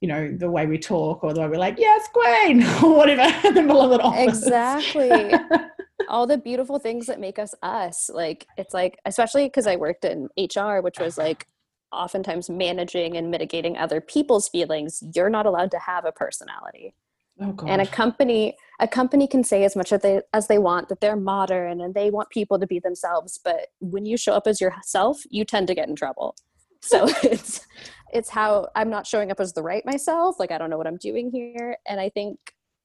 you 0.00 0.08
know 0.08 0.34
the 0.36 0.50
way 0.50 0.66
we 0.66 0.78
talk 0.78 1.22
or 1.22 1.32
the 1.32 1.40
way 1.40 1.48
we're 1.48 1.56
like 1.56 1.78
yes 1.78 2.08
queen 2.12 2.62
or 2.82 2.96
whatever 2.96 3.22
in 3.48 3.54
the 3.54 3.62
middle 3.62 3.80
of 3.80 3.92
an 3.92 4.00
office 4.00 4.42
exactly. 4.42 5.32
All 6.08 6.26
the 6.26 6.36
beautiful 6.36 6.80
things 6.80 7.06
that 7.06 7.20
make 7.20 7.38
us 7.38 7.54
us. 7.62 8.10
Like 8.12 8.46
it's 8.56 8.74
like 8.74 8.98
especially 9.04 9.46
because 9.46 9.66
i 9.66 9.76
worked 9.76 10.04
in 10.04 10.28
hr 10.36 10.80
which 10.80 10.98
was 10.98 11.16
like 11.16 11.46
oftentimes 11.92 12.50
managing 12.50 13.16
and 13.16 13.30
mitigating 13.30 13.76
other 13.76 14.00
people's 14.00 14.48
feelings. 14.48 15.02
You're 15.14 15.30
not 15.30 15.46
allowed 15.46 15.70
to 15.72 15.78
have 15.78 16.04
a 16.04 16.12
personality. 16.12 16.94
Oh, 17.40 17.56
and 17.66 17.80
a 17.80 17.86
company 17.86 18.56
a 18.78 18.86
company 18.86 19.26
can 19.26 19.42
say 19.42 19.64
as 19.64 19.74
much 19.74 19.90
as 19.90 20.02
they 20.02 20.20
as 20.34 20.48
they 20.48 20.58
want 20.58 20.90
that 20.90 21.00
they're 21.00 21.16
modern 21.16 21.80
and 21.80 21.94
they 21.94 22.10
want 22.10 22.28
people 22.28 22.58
to 22.58 22.66
be 22.66 22.78
themselves 22.78 23.40
but 23.42 23.68
when 23.80 24.04
you 24.04 24.18
show 24.18 24.34
up 24.34 24.46
as 24.46 24.60
yourself 24.60 25.22
you 25.30 25.42
tend 25.44 25.66
to 25.68 25.74
get 25.74 25.88
in 25.88 25.96
trouble. 25.96 26.36
So 26.82 27.06
it's 27.22 27.66
it's 28.12 28.28
how 28.28 28.68
i'm 28.74 28.90
not 28.90 29.06
showing 29.06 29.30
up 29.30 29.40
as 29.40 29.52
the 29.52 29.62
right 29.62 29.84
myself 29.84 30.38
like 30.38 30.50
i 30.50 30.58
don't 30.58 30.70
know 30.70 30.78
what 30.78 30.86
i'm 30.86 30.96
doing 30.98 31.30
here 31.30 31.76
and 31.88 32.00
i 32.00 32.08
think 32.08 32.38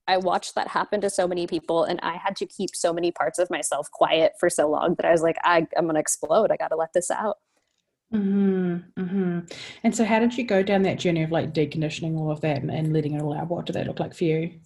i 0.07 0.17
watched 0.17 0.55
that 0.55 0.67
happen 0.67 1.01
to 1.01 1.09
so 1.09 1.27
many 1.27 1.47
people 1.47 1.83
and 1.83 1.99
i 2.03 2.13
had 2.13 2.35
to 2.35 2.45
keep 2.45 2.69
so 2.73 2.93
many 2.93 3.11
parts 3.11 3.39
of 3.39 3.49
myself 3.49 3.89
quiet 3.91 4.33
for 4.39 4.49
so 4.49 4.69
long 4.69 4.95
that 4.95 5.05
i 5.05 5.11
was 5.11 5.21
like 5.21 5.37
I, 5.43 5.67
i'm 5.77 5.87
gonna 5.87 5.99
explode 5.99 6.51
i 6.51 6.57
gotta 6.57 6.75
let 6.75 6.93
this 6.93 7.11
out 7.11 7.37
Mm-hmm, 8.13 9.01
mm-hmm. 9.01 9.39
And 9.83 9.93
so, 9.93 10.05
how 10.05 10.19
did 10.19 10.37
you 10.37 10.45
go 10.45 10.63
down 10.63 10.83
that 10.83 10.97
journey 10.97 11.23
of 11.23 11.31
like 11.31 11.53
deconditioning 11.53 12.17
all 12.17 12.31
of 12.31 12.39
that 12.39 12.61
and, 12.61 12.71
and 12.71 12.93
letting 12.93 13.15
it 13.15 13.21
all 13.21 13.37
out? 13.37 13.49
What 13.49 13.65
did 13.65 13.73
that 13.73 13.85
look 13.85 13.99
like 13.99 14.15
for 14.15 14.23
you? 14.23 14.59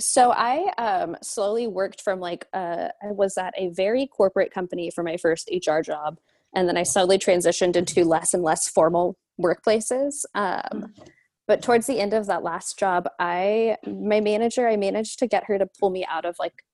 So 0.00 0.32
I 0.32 0.72
um, 0.78 1.16
slowly 1.22 1.66
worked 1.68 2.00
from 2.00 2.20
like 2.20 2.46
uh, 2.52 2.88
I 3.02 3.12
was 3.12 3.38
at 3.38 3.54
a 3.56 3.68
very 3.68 4.06
corporate 4.06 4.52
company 4.52 4.90
for 4.90 5.04
my 5.04 5.16
first 5.16 5.48
HR 5.52 5.80
job, 5.80 6.18
and 6.54 6.68
then 6.68 6.76
I 6.76 6.82
slowly 6.82 7.18
transitioned 7.18 7.76
into 7.76 8.04
less 8.04 8.34
and 8.34 8.42
less 8.42 8.68
formal 8.68 9.16
workplaces. 9.40 10.24
Um, 10.34 10.60
mm-hmm. 10.72 11.02
but 11.46 11.62
towards 11.62 11.86
the 11.86 12.00
end 12.00 12.14
of 12.14 12.26
that 12.26 12.42
last 12.42 12.78
job, 12.78 13.08
I 13.18 13.76
my 13.86 14.20
manager 14.20 14.68
I 14.68 14.76
managed 14.76 15.18
to 15.20 15.26
get 15.26 15.44
her 15.44 15.58
to 15.58 15.66
pull 15.78 15.90
me 15.90 16.06
out 16.08 16.24
of 16.24 16.36
like 16.38 16.64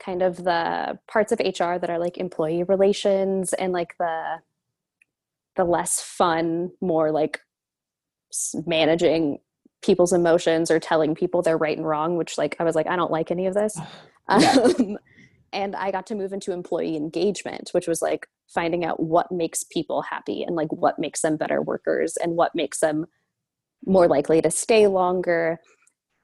kind 0.00 0.22
of 0.22 0.36
the 0.36 0.98
parts 1.08 1.32
of 1.32 1.40
HR 1.40 1.78
that 1.78 1.90
are 1.90 1.98
like 1.98 2.18
employee 2.18 2.62
relations 2.62 3.52
and 3.52 3.72
like 3.72 3.94
the 3.98 4.40
the 5.56 5.64
less 5.64 6.00
fun, 6.00 6.70
more 6.80 7.12
like 7.12 7.40
managing 8.66 9.38
people's 9.82 10.12
emotions 10.12 10.70
or 10.70 10.80
telling 10.80 11.14
people 11.14 11.42
they're 11.42 11.58
right 11.58 11.76
and 11.76 11.86
wrong, 11.86 12.16
which 12.16 12.38
like 12.38 12.56
I 12.58 12.64
was 12.64 12.74
like, 12.74 12.86
I 12.86 12.96
don't 12.96 13.10
like 13.10 13.30
any 13.30 13.46
of 13.46 13.54
this. 13.54 13.78
Yeah. 14.30 14.56
Um, 14.56 14.96
and 15.52 15.76
I 15.76 15.90
got 15.90 16.06
to 16.06 16.14
move 16.14 16.32
into 16.32 16.50
employee 16.50 16.96
engagement, 16.96 17.68
which 17.72 17.86
was 17.86 18.00
like 18.00 18.26
finding 18.48 18.84
out 18.84 19.00
what 19.00 19.30
makes 19.32 19.64
people 19.64 20.02
happy 20.02 20.42
and 20.42 20.56
like 20.56 20.72
what 20.72 20.98
makes 20.98 21.22
them 21.22 21.36
better 21.36 21.62
workers 21.62 22.16
and 22.16 22.36
what 22.36 22.54
makes 22.54 22.80
them 22.80 23.06
more 23.86 24.06
likely 24.06 24.40
to 24.42 24.50
stay 24.50 24.86
longer. 24.86 25.58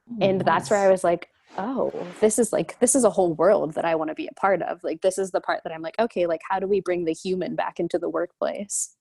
Oh, 0.09 0.17
and 0.21 0.37
nice. 0.39 0.45
that's 0.45 0.69
where 0.69 0.79
I 0.79 0.91
was 0.91 1.03
like, 1.03 1.29
oh, 1.57 1.91
this 2.19 2.39
is 2.39 2.53
like 2.53 2.79
this 2.79 2.95
is 2.95 3.03
a 3.03 3.09
whole 3.09 3.33
world 3.33 3.73
that 3.73 3.85
I 3.85 3.95
want 3.95 4.09
to 4.09 4.15
be 4.15 4.27
a 4.27 4.39
part 4.39 4.61
of. 4.61 4.83
Like 4.83 5.01
this 5.01 5.17
is 5.17 5.31
the 5.31 5.41
part 5.41 5.61
that 5.63 5.73
I'm 5.73 5.81
like, 5.81 5.99
okay, 5.99 6.27
like 6.27 6.41
how 6.49 6.59
do 6.59 6.67
we 6.67 6.81
bring 6.81 7.05
the 7.05 7.13
human 7.13 7.55
back 7.55 7.79
into 7.79 7.99
the 7.99 8.09
workplace? 8.09 8.95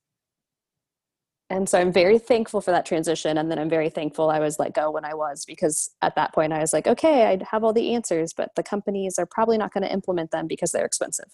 and 1.51 1.69
so 1.69 1.79
i'm 1.79 1.93
very 1.93 2.19
thankful 2.19 2.61
for 2.61 2.71
that 2.71 2.87
transition 2.87 3.37
and 3.37 3.51
then 3.51 3.59
i'm 3.59 3.69
very 3.69 3.91
thankful 3.91 4.31
i 4.31 4.39
was 4.39 4.59
let 4.59 4.73
go 4.73 4.91
when 4.91 5.05
i 5.05 5.13
was 5.13 5.45
because 5.45 5.91
at 6.01 6.15
that 6.15 6.33
point 6.33 6.53
i 6.53 6.61
was 6.61 6.73
like 6.73 6.87
okay 6.87 7.27
i 7.27 7.39
have 7.51 7.63
all 7.63 7.73
the 7.73 7.93
answers 7.93 8.33
but 8.33 8.51
the 8.57 8.63
companies 8.63 9.19
are 9.19 9.27
probably 9.27 9.59
not 9.59 9.73
going 9.75 9.83
to 9.83 9.93
implement 9.93 10.31
them 10.31 10.47
because 10.47 10.73
they're 10.73 10.87
expensive 10.87 11.27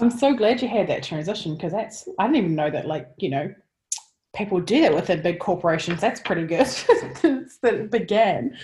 i'm 0.00 0.10
so 0.10 0.34
glad 0.34 0.60
you 0.62 0.68
had 0.68 0.86
that 0.88 1.02
transition 1.02 1.54
because 1.54 1.72
that's 1.72 2.08
i 2.18 2.26
didn't 2.26 2.36
even 2.38 2.54
know 2.54 2.70
that 2.70 2.86
like 2.86 3.08
you 3.18 3.28
know 3.28 3.52
people 4.34 4.60
do 4.60 4.76
it 4.76 4.94
within 4.94 5.22
big 5.22 5.38
corporations. 5.38 6.00
That's 6.00 6.20
pretty 6.20 6.46
good. 6.46 6.66
That 7.62 7.74
it 7.74 7.90
began. 7.90 8.56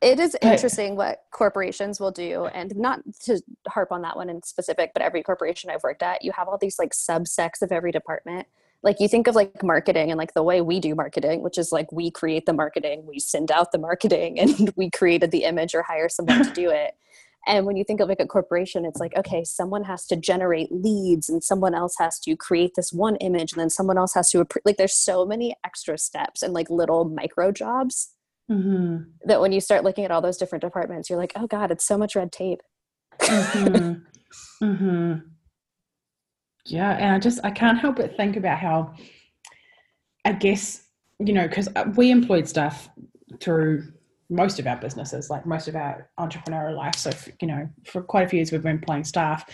It 0.00 0.18
is 0.18 0.36
interesting 0.42 0.96
what 0.96 1.22
corporations 1.30 2.00
will 2.00 2.10
do 2.10 2.46
and 2.46 2.74
not 2.74 3.00
to 3.26 3.40
harp 3.68 3.92
on 3.92 4.02
that 4.02 4.16
one 4.16 4.28
in 4.28 4.42
specific 4.42 4.90
but 4.92 5.00
every 5.00 5.22
corporation 5.22 5.70
i've 5.70 5.84
worked 5.84 6.02
at 6.02 6.24
you 6.24 6.32
have 6.32 6.48
all 6.48 6.58
these 6.58 6.76
like 6.76 6.90
subsects 6.90 7.62
of 7.62 7.70
every 7.70 7.92
department. 7.92 8.48
Like 8.82 8.98
you 8.98 9.06
think 9.06 9.28
of 9.28 9.36
like 9.36 9.62
marketing 9.62 10.10
and 10.10 10.18
like 10.18 10.34
the 10.34 10.42
way 10.42 10.60
we 10.60 10.80
do 10.80 10.96
marketing 10.96 11.42
which 11.42 11.56
is 11.56 11.70
like 11.70 11.92
we 11.92 12.10
create 12.10 12.46
the 12.46 12.52
marketing 12.52 13.06
we 13.06 13.20
send 13.20 13.52
out 13.52 13.70
the 13.70 13.78
marketing 13.78 14.40
and 14.40 14.72
we 14.74 14.90
created 14.90 15.30
the 15.30 15.44
image 15.44 15.72
or 15.72 15.82
hire 15.82 16.08
someone 16.08 16.44
to 16.44 16.50
do 16.50 16.68
it 16.68 16.96
and 17.46 17.66
when 17.66 17.76
you 17.76 17.84
think 17.84 18.00
of 18.00 18.08
like 18.08 18.20
a 18.20 18.26
corporation 18.26 18.84
it's 18.84 19.00
like 19.00 19.16
okay 19.16 19.44
someone 19.44 19.84
has 19.84 20.06
to 20.06 20.16
generate 20.16 20.70
leads 20.70 21.28
and 21.28 21.42
someone 21.42 21.74
else 21.74 21.94
has 21.98 22.18
to 22.18 22.36
create 22.36 22.72
this 22.76 22.92
one 22.92 23.16
image 23.16 23.52
and 23.52 23.60
then 23.60 23.70
someone 23.70 23.98
else 23.98 24.14
has 24.14 24.30
to 24.30 24.46
like 24.64 24.76
there's 24.76 24.94
so 24.94 25.24
many 25.26 25.54
extra 25.64 25.98
steps 25.98 26.42
and 26.42 26.52
like 26.52 26.70
little 26.70 27.04
micro 27.04 27.50
jobs 27.50 28.14
mm-hmm. 28.50 28.98
that 29.24 29.40
when 29.40 29.52
you 29.52 29.60
start 29.60 29.84
looking 29.84 30.04
at 30.04 30.10
all 30.10 30.20
those 30.22 30.36
different 30.36 30.62
departments 30.62 31.08
you're 31.08 31.18
like 31.18 31.32
oh 31.36 31.46
god 31.46 31.70
it's 31.70 31.86
so 31.86 31.98
much 31.98 32.16
red 32.16 32.32
tape 32.32 32.60
mm-hmm. 33.20 33.94
Mm-hmm. 34.64 35.18
yeah 36.66 36.92
and 36.92 37.14
i 37.14 37.18
just 37.18 37.40
i 37.44 37.50
can't 37.50 37.78
help 37.78 37.96
but 37.96 38.16
think 38.16 38.36
about 38.36 38.58
how 38.58 38.94
i 40.24 40.32
guess 40.32 40.82
you 41.18 41.32
know 41.32 41.46
because 41.46 41.68
uh, 41.76 41.84
we 41.96 42.10
employed 42.10 42.48
staff 42.48 42.88
through 43.40 43.92
most 44.32 44.58
of 44.58 44.66
our 44.66 44.76
businesses 44.76 45.30
like 45.30 45.46
most 45.46 45.68
of 45.68 45.76
our 45.76 46.08
entrepreneurial 46.18 46.76
life 46.76 46.96
so 46.96 47.10
you 47.40 47.48
know 47.48 47.68
for 47.84 48.02
quite 48.02 48.24
a 48.24 48.28
few 48.28 48.38
years 48.38 48.50
we've 48.50 48.62
been 48.62 48.72
employing 48.72 49.04
staff 49.04 49.44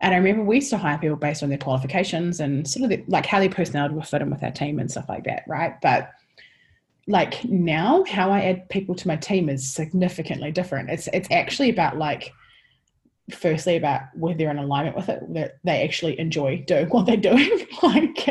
and 0.00 0.12
I 0.12 0.18
remember 0.18 0.42
we 0.44 0.56
used 0.56 0.70
to 0.70 0.78
hire 0.78 0.98
people 0.98 1.16
based 1.16 1.42
on 1.42 1.48
their 1.48 1.58
qualifications 1.58 2.40
and 2.40 2.68
sort 2.68 2.84
of 2.84 2.90
the, 2.90 3.04
like 3.08 3.24
how 3.24 3.40
their 3.40 3.48
personality 3.48 3.94
would 3.94 4.06
fit 4.06 4.20
in 4.20 4.30
with 4.30 4.42
our 4.42 4.50
team 4.50 4.78
and 4.78 4.90
stuff 4.90 5.08
like 5.08 5.24
that, 5.24 5.44
right? 5.48 5.80
But 5.80 6.10
like 7.06 7.44
now 7.44 8.04
how 8.04 8.30
I 8.30 8.42
add 8.42 8.68
people 8.68 8.94
to 8.96 9.08
my 9.08 9.16
team 9.16 9.48
is 9.48 9.72
significantly 9.72 10.50
different. 10.50 10.90
It's 10.90 11.08
it's 11.12 11.30
actually 11.30 11.70
about 11.70 11.96
like 11.96 12.32
firstly 13.30 13.76
about 13.76 14.02
whether 14.14 14.38
they're 14.38 14.50
in 14.50 14.58
alignment 14.58 14.96
with 14.96 15.08
it, 15.08 15.22
that 15.34 15.58
they 15.64 15.82
actually 15.82 16.18
enjoy 16.18 16.62
doing 16.66 16.86
what 16.90 17.06
they're 17.06 17.16
doing. 17.16 17.66
like 17.82 18.28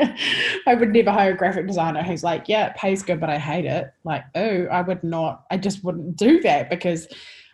I 0.67 0.73
would 0.73 0.93
never 0.93 1.11
hire 1.11 1.33
a 1.33 1.37
graphic 1.37 1.67
designer 1.67 2.03
who's 2.03 2.23
like, 2.23 2.47
yeah, 2.47 2.67
it 2.67 2.75
pays 2.75 3.03
good, 3.03 3.19
but 3.19 3.29
I 3.29 3.37
hate 3.37 3.65
it. 3.65 3.93
Like, 4.03 4.23
oh, 4.35 4.65
I 4.65 4.81
would 4.81 5.03
not, 5.03 5.45
I 5.51 5.57
just 5.57 5.83
wouldn't 5.83 6.15
do 6.15 6.41
that 6.41 6.69
because 6.69 7.07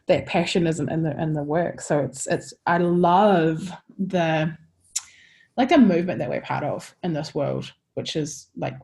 that 0.08 0.26
passion 0.26 0.68
isn't 0.68 0.90
in 0.90 1.04
the 1.04 1.20
in 1.22 1.34
the 1.34 1.44
work. 1.44 1.82
So 1.82 2.00
it's 2.00 2.28
it's 2.28 2.54
I 2.66 2.78
love 2.78 3.72
the 3.98 4.56
like 5.58 5.70
the 5.70 5.78
movement 5.78 6.20
that 6.20 6.30
we're 6.30 6.42
part 6.42 6.64
of 6.64 6.94
in 7.04 7.14
this 7.14 7.34
world, 7.34 7.72
which 7.94 8.16
is 8.16 8.48
like 8.58 8.76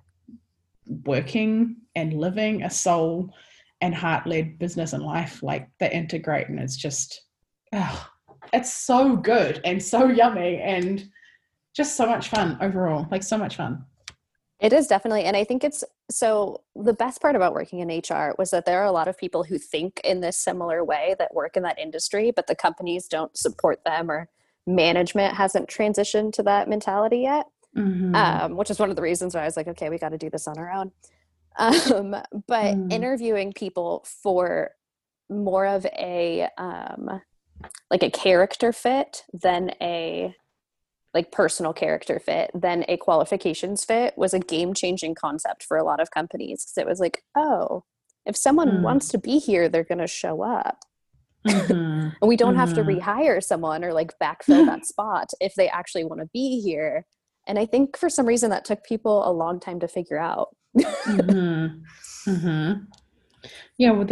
working 1.05 1.77
and 1.95 2.13
living 2.13 2.63
a 2.63 2.69
soul 2.69 3.33
and 3.81 3.93
heart 3.93 4.25
led 4.25 4.57
business 4.57 4.93
and 4.93 5.03
life 5.03 5.43
like 5.43 5.69
they 5.79 5.91
integrate 5.91 6.47
and 6.47 6.59
it's 6.59 6.77
just 6.77 7.23
oh, 7.73 8.07
it's 8.53 8.73
so 8.73 9.15
good 9.15 9.61
and 9.63 9.81
so 9.81 10.07
yummy 10.07 10.57
and 10.57 11.09
just 11.75 11.95
so 11.95 12.05
much 12.05 12.29
fun 12.29 12.57
overall 12.61 13.07
like 13.11 13.23
so 13.23 13.37
much 13.37 13.55
fun 13.55 13.83
it 14.59 14.73
is 14.73 14.87
definitely 14.87 15.23
and 15.23 15.37
i 15.37 15.43
think 15.43 15.63
it's 15.63 15.83
so 16.09 16.61
the 16.75 16.93
best 16.93 17.21
part 17.21 17.35
about 17.35 17.53
working 17.53 17.79
in 17.79 17.87
hr 17.89 18.33
was 18.37 18.49
that 18.51 18.65
there 18.65 18.81
are 18.81 18.85
a 18.85 18.91
lot 18.91 19.07
of 19.07 19.17
people 19.17 19.43
who 19.43 19.57
think 19.57 19.99
in 20.03 20.21
this 20.21 20.37
similar 20.37 20.83
way 20.83 21.15
that 21.19 21.33
work 21.33 21.55
in 21.55 21.63
that 21.63 21.77
industry 21.79 22.31
but 22.31 22.47
the 22.47 22.55
companies 22.55 23.07
don't 23.07 23.37
support 23.37 23.83
them 23.85 24.09
or 24.09 24.29
management 24.65 25.33
hasn't 25.33 25.69
transitioned 25.69 26.33
to 26.33 26.43
that 26.43 26.67
mentality 26.67 27.19
yet 27.19 27.45
mm-hmm. 27.75 28.13
um, 28.15 28.57
which 28.57 28.69
is 28.69 28.79
one 28.79 28.89
of 28.89 28.95
the 28.95 29.01
reasons 29.01 29.35
why 29.35 29.41
i 29.41 29.45
was 29.45 29.57
like 29.57 29.67
okay 29.67 29.89
we 29.89 29.97
got 29.97 30.09
to 30.09 30.17
do 30.17 30.29
this 30.29 30.47
on 30.47 30.57
our 30.57 30.71
own 30.71 30.91
um, 31.59 32.11
but 32.47 32.75
mm. 32.75 32.93
interviewing 32.93 33.51
people 33.51 34.05
for 34.05 34.69
more 35.29 35.65
of 35.65 35.85
a 35.87 36.47
um, 36.57 37.21
like 37.89 38.03
a 38.03 38.11
character 38.11 38.71
fit 38.71 39.23
than 39.33 39.71
a 39.81 40.33
like 41.13 41.31
personal 41.31 41.73
character 41.73 42.19
fit 42.19 42.51
than 42.53 42.85
a 42.87 42.97
qualifications 42.97 43.83
fit 43.83 44.13
was 44.17 44.33
a 44.33 44.39
game 44.39 44.73
changing 44.73 45.15
concept 45.15 45.63
for 45.63 45.77
a 45.77 45.83
lot 45.83 45.99
of 45.99 46.11
companies 46.11 46.63
because 46.63 46.77
it 46.77 46.87
was 46.87 46.99
like 46.99 47.23
oh 47.35 47.83
if 48.25 48.35
someone 48.35 48.69
mm. 48.69 48.81
wants 48.81 49.07
to 49.07 49.17
be 49.17 49.39
here 49.39 49.69
they're 49.69 49.83
going 49.83 49.97
to 49.97 50.07
show 50.07 50.43
up 50.43 50.79
mm-hmm. 51.47 51.71
and 52.21 52.29
we 52.29 52.35
don't 52.35 52.51
mm-hmm. 52.51 52.59
have 52.59 52.73
to 52.73 52.83
mm-hmm. 52.83 52.99
rehire 52.99 53.43
someone 53.43 53.83
or 53.83 53.93
like 53.93 54.11
backfill 54.21 54.65
that 54.65 54.85
spot 54.85 55.29
if 55.39 55.55
they 55.55 55.69
actually 55.69 56.03
want 56.03 56.21
to 56.21 56.29
be 56.33 56.61
here 56.61 57.05
and 57.47 57.57
i 57.57 57.65
think 57.65 57.97
for 57.97 58.09
some 58.09 58.25
reason 58.25 58.49
that 58.49 58.65
took 58.65 58.83
people 58.83 59.27
a 59.27 59.31
long 59.31 59.59
time 59.59 59.79
to 59.79 59.87
figure 59.87 60.19
out 60.19 60.49
mm-hmm. 60.77 61.81
Mm-hmm. 62.27 62.73
Yeah, 63.77 63.91
well, 63.91 64.07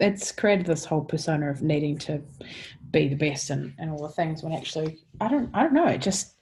it's 0.00 0.32
created 0.32 0.66
this 0.66 0.84
whole 0.84 1.02
persona 1.02 1.50
of 1.50 1.62
needing 1.62 1.98
to 1.98 2.22
be 2.90 3.08
the 3.08 3.16
best 3.16 3.50
and, 3.50 3.74
and 3.78 3.90
all 3.90 4.02
the 4.02 4.08
things 4.08 4.42
when 4.42 4.52
actually 4.52 4.98
I 5.20 5.28
don't 5.28 5.50
I 5.54 5.62
don't 5.62 5.72
know 5.72 5.86
it 5.86 6.00
just 6.00 6.34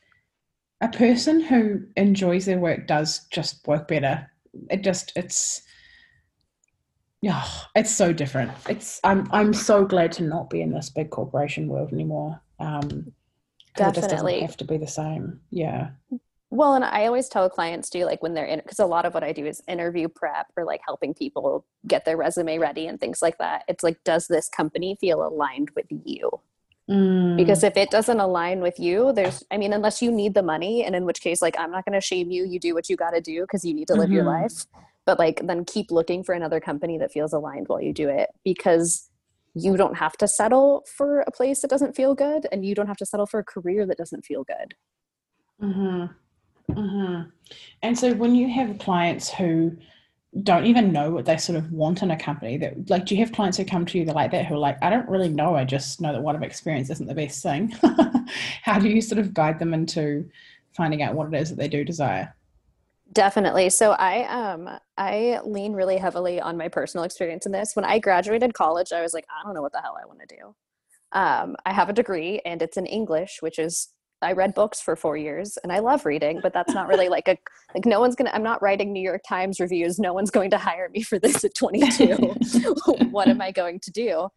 a 0.81 0.89
person 0.89 1.41
who 1.41 1.83
enjoys 1.97 2.45
their 2.45 2.59
work 2.59 2.87
does 2.87 3.27
just 3.31 3.67
work 3.67 3.89
better. 3.89 4.31
It 4.71 4.83
just 4.83 5.13
it's 5.17 5.63
yeah 7.23 7.45
it's 7.75 7.95
so 7.95 8.13
different. 8.13 8.53
It's 8.69 9.01
I'm 9.05 9.29
I'm 9.33 9.55
so 9.55 9.85
glad 9.85 10.13
to 10.13 10.23
not 10.23 10.51
be 10.51 10.61
in 10.61 10.71
this 10.71 10.91
big 10.91 11.11
corporation 11.11 11.69
world 11.69 11.93
anymore 11.93 12.41
um 12.59 13.13
Definitely. 13.75 13.91
it 13.91 13.95
just 13.95 14.11
doesn't 14.11 14.41
have 14.41 14.57
to 14.59 14.65
be 14.65 14.77
the 14.79 14.87
same. 14.87 15.41
Yeah 15.51 15.91
well, 16.57 16.75
and 16.75 16.85
I 16.85 17.07
always 17.07 17.29
tell 17.29 17.49
clients 17.51 17.91
too, 17.91 18.05
like 18.05 18.23
when 18.23 18.35
they're 18.35 18.47
in, 18.47 18.61
because 18.61 18.79
a 18.79 18.87
lot 18.87 19.05
of 19.05 19.15
what 19.15 19.23
I 19.23 19.33
do 19.33 19.47
is 19.47 19.63
interview 19.69 20.09
prep 20.09 20.47
or 20.57 20.65
like 20.65 20.81
helping 20.85 21.15
people 21.15 21.65
get 21.87 22.05
their 22.05 22.17
resume 22.17 22.59
ready 22.59 22.87
and 22.87 22.99
things 22.99 23.21
like 23.23 23.39
that. 23.39 23.65
It's 23.69 23.85
like, 23.85 24.03
does 24.05 24.27
this 24.29 24.49
company 24.49 24.97
feel 25.01 25.27
aligned 25.27 25.71
with 25.77 25.87
you? 25.91 26.31
Mm. 26.89 27.37
Because 27.37 27.65
if 27.65 27.77
it 27.77 27.91
doesn't 27.91 28.21
align 28.21 28.61
with 28.61 28.79
you, 28.79 29.13
there's, 29.13 29.43
I 29.51 29.57
mean, 29.57 29.73
unless 29.73 30.01
you 30.01 30.11
need 30.11 30.35
the 30.35 30.43
money, 30.43 30.85
and 30.85 30.95
in 30.95 31.05
which 31.05 31.21
case, 31.21 31.43
like, 31.43 31.59
I'm 31.59 31.71
not 31.71 31.85
going 31.85 32.01
to 32.01 32.01
shame 32.01 32.31
you. 32.31 32.45
You 32.45 32.61
do 32.61 32.75
what 32.75 32.89
you 32.89 32.97
got 32.97 33.11
to 33.11 33.21
do 33.21 33.43
because 33.43 33.65
you 33.65 33.75
need 33.75 33.89
to 33.89 33.95
live 33.95 34.05
mm-hmm. 34.05 34.15
your 34.15 34.25
life. 34.25 34.67
But 35.05 35.19
like, 35.19 35.47
then 35.47 35.65
keep 35.65 35.91
looking 35.91 36.25
for 36.25 36.35
another 36.35 36.61
company 36.61 36.99
that 36.99 37.13
feels 37.13 37.33
aligned 37.33 37.69
while 37.69 37.81
you 37.81 37.93
do 37.93 38.09
it 38.09 38.31
because 38.45 39.11
you 39.55 39.77
don't 39.77 39.97
have 39.97 40.17
to 40.19 40.29
settle 40.29 40.85
for 40.97 41.21
a 41.21 41.31
place 41.31 41.63
that 41.63 41.71
doesn't 41.71 41.97
feel 41.97 42.15
good 42.15 42.47
and 42.53 42.65
you 42.65 42.75
don't 42.75 42.89
have 42.89 42.97
to 42.99 43.07
settle 43.07 43.27
for 43.27 43.41
a 43.41 43.45
career 43.45 43.87
that 43.87 43.97
doesn't 43.97 44.25
feel 44.25 44.45
good. 44.45 44.75
Mm-hmm. 45.63 46.07
Mm-hmm. 46.71 47.31
And 47.83 47.99
so 47.99 48.15
when 48.15 48.35
you 48.35 48.49
have 48.49 48.79
clients 48.79 49.31
who 49.31 49.77
don't 50.43 50.67
even 50.67 50.93
know 50.93 51.11
what 51.11 51.25
they 51.25 51.37
sort 51.37 51.57
of 51.57 51.73
want 51.73 52.03
in 52.03 52.11
a 52.11 52.19
company 52.19 52.57
that 52.59 52.91
like 52.91 53.07
do 53.07 53.15
you 53.15 53.25
have 53.25 53.33
clients 53.33 53.57
who 53.57 53.65
come 53.65 53.87
to 53.87 53.99
you 53.99 54.05
that 54.05 54.15
like 54.15 54.31
that 54.31 54.45
who 54.45 54.55
are 54.55 54.59
like 54.59 54.77
i 54.83 54.91
don't 54.91 55.09
really 55.09 55.29
know 55.29 55.55
i 55.55 55.65
just 55.65 56.01
know 56.01 56.13
that 56.13 56.23
what 56.23 56.37
i've 56.37 56.43
experienced 56.43 56.91
isn't 56.91 57.07
the 57.07 57.15
best 57.15 57.43
thing. 57.43 57.69
How 58.63 58.79
do 58.79 58.89
you 58.89 59.01
sort 59.01 59.19
of 59.19 59.33
guide 59.33 59.59
them 59.59 59.73
into 59.73 60.29
finding 60.77 61.03
out 61.03 61.15
what 61.15 61.33
it 61.33 61.41
is 61.41 61.51
that 61.51 61.57
they 61.57 61.69
do 61.69 61.85
desire? 61.85 62.35
Definitely. 63.13 63.71
So 63.71 63.93
i 63.93 64.25
um 64.25 64.69
i 64.99 65.41
lean 65.45 65.73
really 65.73 65.97
heavily 65.97 66.41
on 66.41 66.57
my 66.57 66.69
personal 66.69 67.05
experience 67.05 67.47
in 67.47 67.53
this. 67.53 67.75
When 67.75 67.85
i 67.85 67.99
graduated 67.99 68.53
college 68.53 68.93
i 68.93 69.01
was 69.01 69.15
like 69.15 69.27
i 69.31 69.45
don't 69.45 69.55
know 69.55 69.63
what 69.63 69.73
the 69.73 69.81
hell 69.81 69.97
i 70.01 70.07
want 70.07 70.21
to 70.21 70.37
do. 70.37 70.55
Um 71.13 71.57
i 71.65 71.73
have 71.73 71.89
a 71.89 71.95
degree 71.95 72.41
and 72.45 72.61
it's 72.61 72.77
in 72.77 72.87
english 72.87 73.39
which 73.41 73.59
is 73.59 73.89
I 74.23 74.33
read 74.33 74.55
books 74.55 74.81
for 74.81 74.97
four 74.97 75.17
years 75.17 75.59
and 75.63 75.73
I 75.73 75.81
love 75.81 76.07
reading, 76.07 76.41
but 76.43 76.53
that's 76.53 76.73
not 76.73 76.89
really 76.89 77.09
like 77.09 77.29
a 77.29 77.37
like 77.75 77.85
no 77.85 78.01
one's 78.01 78.17
gonna 78.17 78.31
I'm 78.33 78.43
not 78.43 78.63
writing 78.63 78.93
New 78.93 79.03
York 79.03 79.23
Times 79.29 79.61
reviews. 79.61 79.99
No 79.99 80.15
one's 80.15 80.31
going 80.31 80.51
to 80.51 80.59
hire 80.59 80.89
me 80.89 81.03
for 81.03 81.19
this 81.19 81.45
at 81.45 81.55
22. 81.55 82.17
what 83.11 83.29
am 83.29 83.41
I 83.41 83.53
going 83.53 83.81
to 83.81 83.91
do? 83.91 84.29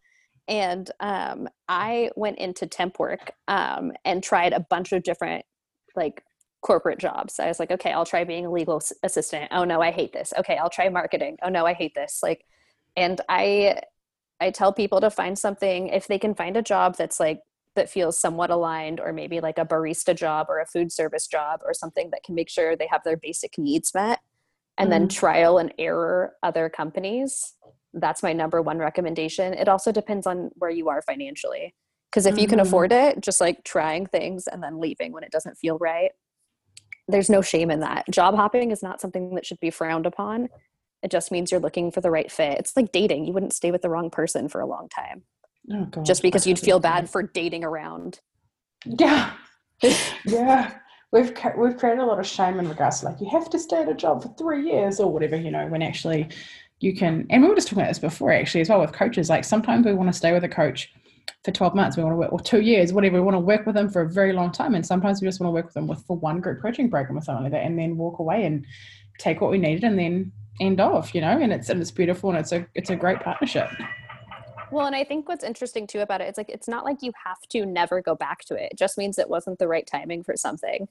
And 0.48 0.90
um, 1.00 1.48
I 1.68 2.10
went 2.16 2.38
into 2.38 2.66
temp 2.66 2.98
work 2.98 3.32
um, 3.48 3.92
and 4.04 4.22
tried 4.22 4.52
a 4.52 4.60
bunch 4.60 4.92
of 4.92 5.02
different 5.02 5.44
like 5.96 6.22
corporate 6.62 6.98
jobs. 6.98 7.38
I 7.38 7.46
was 7.46 7.58
like, 7.58 7.70
okay, 7.70 7.92
I'll 7.92 8.04
try 8.04 8.24
being 8.24 8.46
a 8.46 8.50
legal 8.50 8.82
assistant. 9.02 9.48
Oh 9.50 9.64
no, 9.64 9.80
I 9.80 9.90
hate 9.92 10.12
this. 10.12 10.32
Okay, 10.38 10.56
I'll 10.56 10.70
try 10.70 10.88
marketing. 10.88 11.38
Oh 11.42 11.48
no, 11.48 11.66
I 11.66 11.72
hate 11.72 11.94
this. 11.94 12.20
Like, 12.22 12.44
and 12.96 13.20
I 13.28 13.80
I 14.40 14.50
tell 14.50 14.72
people 14.72 15.00
to 15.00 15.10
find 15.10 15.38
something 15.38 15.88
if 15.88 16.06
they 16.06 16.18
can 16.18 16.34
find 16.34 16.56
a 16.56 16.62
job 16.62 16.96
that's 16.96 17.20
like 17.20 17.40
that 17.80 17.88
feels 17.88 18.20
somewhat 18.20 18.50
aligned 18.50 19.00
or 19.00 19.10
maybe 19.10 19.40
like 19.40 19.56
a 19.56 19.64
barista 19.64 20.14
job 20.14 20.48
or 20.50 20.60
a 20.60 20.66
food 20.66 20.92
service 20.92 21.26
job 21.26 21.60
or 21.64 21.72
something 21.72 22.10
that 22.10 22.22
can 22.22 22.34
make 22.34 22.50
sure 22.50 22.76
they 22.76 22.86
have 22.86 23.02
their 23.04 23.16
basic 23.16 23.56
needs 23.56 23.94
met 23.94 24.20
and 24.76 24.88
mm 24.88 24.90
then 24.90 25.02
mm-hmm. 25.02 25.18
trial 25.18 25.58
and 25.58 25.72
error 25.78 26.34
other 26.42 26.68
companies 26.68 27.54
that's 27.94 28.22
my 28.22 28.32
number 28.32 28.60
one 28.60 28.78
recommendation 28.78 29.54
it 29.54 29.68
also 29.68 29.90
depends 29.90 30.26
on 30.26 30.50
where 30.56 30.70
you 30.70 30.88
are 30.90 31.00
financially 31.02 31.74
because 32.10 32.26
if 32.26 32.34
mm-hmm. 32.34 32.40
you 32.42 32.48
can 32.48 32.58
mm-hmm. 32.58 32.66
afford 32.66 32.92
it 32.92 33.20
just 33.20 33.40
like 33.40 33.64
trying 33.64 34.06
things 34.06 34.46
and 34.46 34.62
then 34.62 34.78
leaving 34.78 35.12
when 35.12 35.24
it 35.24 35.32
doesn't 35.32 35.56
feel 35.56 35.78
right 35.78 36.10
there's 37.08 37.30
no 37.30 37.40
shame 37.42 37.70
in 37.70 37.80
that 37.80 38.04
job 38.10 38.34
hopping 38.34 38.70
is 38.70 38.82
not 38.82 39.00
something 39.00 39.34
that 39.34 39.46
should 39.46 39.60
be 39.60 39.70
frowned 39.70 40.06
upon 40.06 40.48
it 41.02 41.10
just 41.10 41.32
means 41.32 41.50
you're 41.50 41.60
looking 41.60 41.90
for 41.90 42.00
the 42.00 42.10
right 42.10 42.30
fit 42.30 42.58
it's 42.58 42.76
like 42.76 42.92
dating 42.92 43.24
you 43.24 43.32
wouldn't 43.32 43.52
stay 43.52 43.70
with 43.70 43.82
the 43.82 43.90
wrong 43.90 44.10
person 44.10 44.48
for 44.48 44.60
a 44.60 44.66
long 44.66 44.88
time 44.88 45.22
Oh, 45.72 45.86
just 46.02 46.22
because 46.22 46.46
you'd 46.46 46.58
feel 46.58 46.80
bad 46.80 47.08
for 47.08 47.22
dating 47.22 47.64
around. 47.64 48.20
Yeah, 48.84 49.32
yeah. 50.24 50.74
We've 51.12 51.32
we've 51.56 51.76
created 51.76 52.00
a 52.00 52.06
lot 52.06 52.20
of 52.20 52.26
shame 52.26 52.58
in 52.58 52.68
regards 52.68 53.00
to 53.00 53.06
like 53.06 53.20
you 53.20 53.28
have 53.30 53.50
to 53.50 53.58
stay 53.58 53.82
at 53.82 53.88
a 53.88 53.94
job 53.94 54.22
for 54.22 54.34
three 54.38 54.70
years 54.70 55.00
or 55.00 55.12
whatever. 55.12 55.36
You 55.36 55.50
know, 55.50 55.66
when 55.66 55.82
actually 55.82 56.28
you 56.80 56.94
can. 56.94 57.26
And 57.30 57.42
we 57.42 57.48
were 57.48 57.54
just 57.54 57.68
talking 57.68 57.82
about 57.82 57.90
this 57.90 57.98
before, 57.98 58.32
actually, 58.32 58.62
as 58.62 58.68
well 58.68 58.80
with 58.80 58.92
coaches. 58.92 59.28
Like 59.28 59.44
sometimes 59.44 59.84
we 59.84 59.92
want 59.92 60.08
to 60.08 60.16
stay 60.16 60.32
with 60.32 60.44
a 60.44 60.48
coach 60.48 60.92
for 61.44 61.52
12 61.52 61.74
months 61.74 61.96
we 61.96 62.02
want 62.02 62.12
to 62.12 62.18
work 62.18 62.32
or 62.32 62.40
two 62.40 62.60
years 62.60 62.92
whatever 62.92 63.16
we 63.16 63.22
want 63.22 63.34
to 63.34 63.40
work 63.40 63.64
with 63.64 63.74
them 63.74 63.88
for 63.88 64.02
a 64.02 64.08
very 64.08 64.32
long 64.32 64.52
time 64.52 64.74
and 64.74 64.84
sometimes 64.84 65.20
we 65.20 65.28
just 65.28 65.40
want 65.40 65.48
to 65.48 65.54
work 65.54 65.64
with 65.64 65.74
them 65.74 65.86
with 65.86 66.04
for 66.06 66.16
one 66.18 66.40
group 66.40 66.60
coaching 66.60 66.90
program 66.90 67.16
or 67.16 67.22
something 67.22 67.44
like 67.44 67.52
that 67.52 67.64
and 67.64 67.78
then 67.78 67.96
walk 67.96 68.18
away 68.18 68.44
and 68.44 68.66
take 69.18 69.40
what 69.40 69.50
we 69.50 69.58
needed 69.58 69.84
and 69.84 69.98
then 69.98 70.30
end 70.60 70.80
off 70.80 71.14
you 71.14 71.20
know 71.20 71.38
and 71.38 71.52
it's 71.52 71.70
and 71.70 71.80
it's 71.80 71.90
beautiful 71.90 72.30
and 72.30 72.38
it's 72.38 72.52
a 72.52 72.66
it's 72.74 72.90
a 72.90 72.96
great 72.96 73.18
partnership 73.20 73.68
well, 74.70 74.86
and 74.86 74.96
I 74.96 75.04
think 75.04 75.28
what's 75.28 75.44
interesting 75.44 75.86
too 75.86 76.00
about 76.00 76.20
it, 76.20 76.28
it's 76.28 76.38
like 76.38 76.48
it's 76.48 76.68
not 76.68 76.84
like 76.84 77.02
you 77.02 77.12
have 77.24 77.40
to 77.50 77.66
never 77.66 78.00
go 78.00 78.14
back 78.14 78.44
to 78.46 78.54
it. 78.54 78.72
It 78.72 78.78
just 78.78 78.98
means 78.98 79.18
it 79.18 79.28
wasn't 79.28 79.58
the 79.58 79.68
right 79.68 79.86
timing 79.86 80.22
for 80.22 80.36
something. 80.36 80.88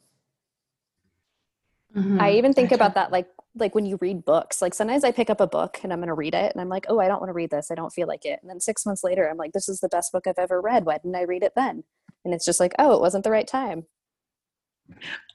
Mm-hmm. 1.95 2.21
I 2.21 2.31
even 2.33 2.53
think 2.53 2.71
about 2.71 2.93
that 2.95 3.11
like 3.11 3.27
like 3.55 3.73
when 3.73 3.85
you 3.85 3.97
read 3.99 4.23
books. 4.23 4.61
Like 4.61 4.73
sometimes 4.73 5.03
I 5.03 5.11
pick 5.11 5.29
up 5.29 5.41
a 5.41 5.47
book 5.47 5.79
and 5.83 5.91
I'm 5.91 5.99
going 5.99 6.07
to 6.07 6.13
read 6.13 6.35
it 6.35 6.51
and 6.51 6.61
I'm 6.61 6.69
like, 6.69 6.85
"Oh, 6.87 6.99
I 6.99 7.07
don't 7.07 7.19
want 7.19 7.29
to 7.29 7.33
read 7.33 7.49
this. 7.49 7.71
I 7.71 7.75
don't 7.75 7.93
feel 7.93 8.07
like 8.07 8.25
it." 8.25 8.39
And 8.41 8.49
then 8.49 8.59
6 8.59 8.85
months 8.85 9.03
later, 9.03 9.27
I'm 9.27 9.37
like, 9.37 9.53
"This 9.53 9.67
is 9.69 9.79
the 9.79 9.89
best 9.89 10.11
book 10.11 10.27
I've 10.27 10.37
ever 10.37 10.61
read. 10.61 10.85
Why 10.85 10.97
didn't 10.97 11.15
I 11.15 11.23
read 11.23 11.43
it 11.43 11.53
then?" 11.55 11.83
And 12.23 12.33
it's 12.33 12.45
just 12.45 12.59
like, 12.59 12.73
"Oh, 12.77 12.93
it 12.93 13.01
wasn't 13.01 13.23
the 13.23 13.31
right 13.31 13.47
time." 13.47 13.87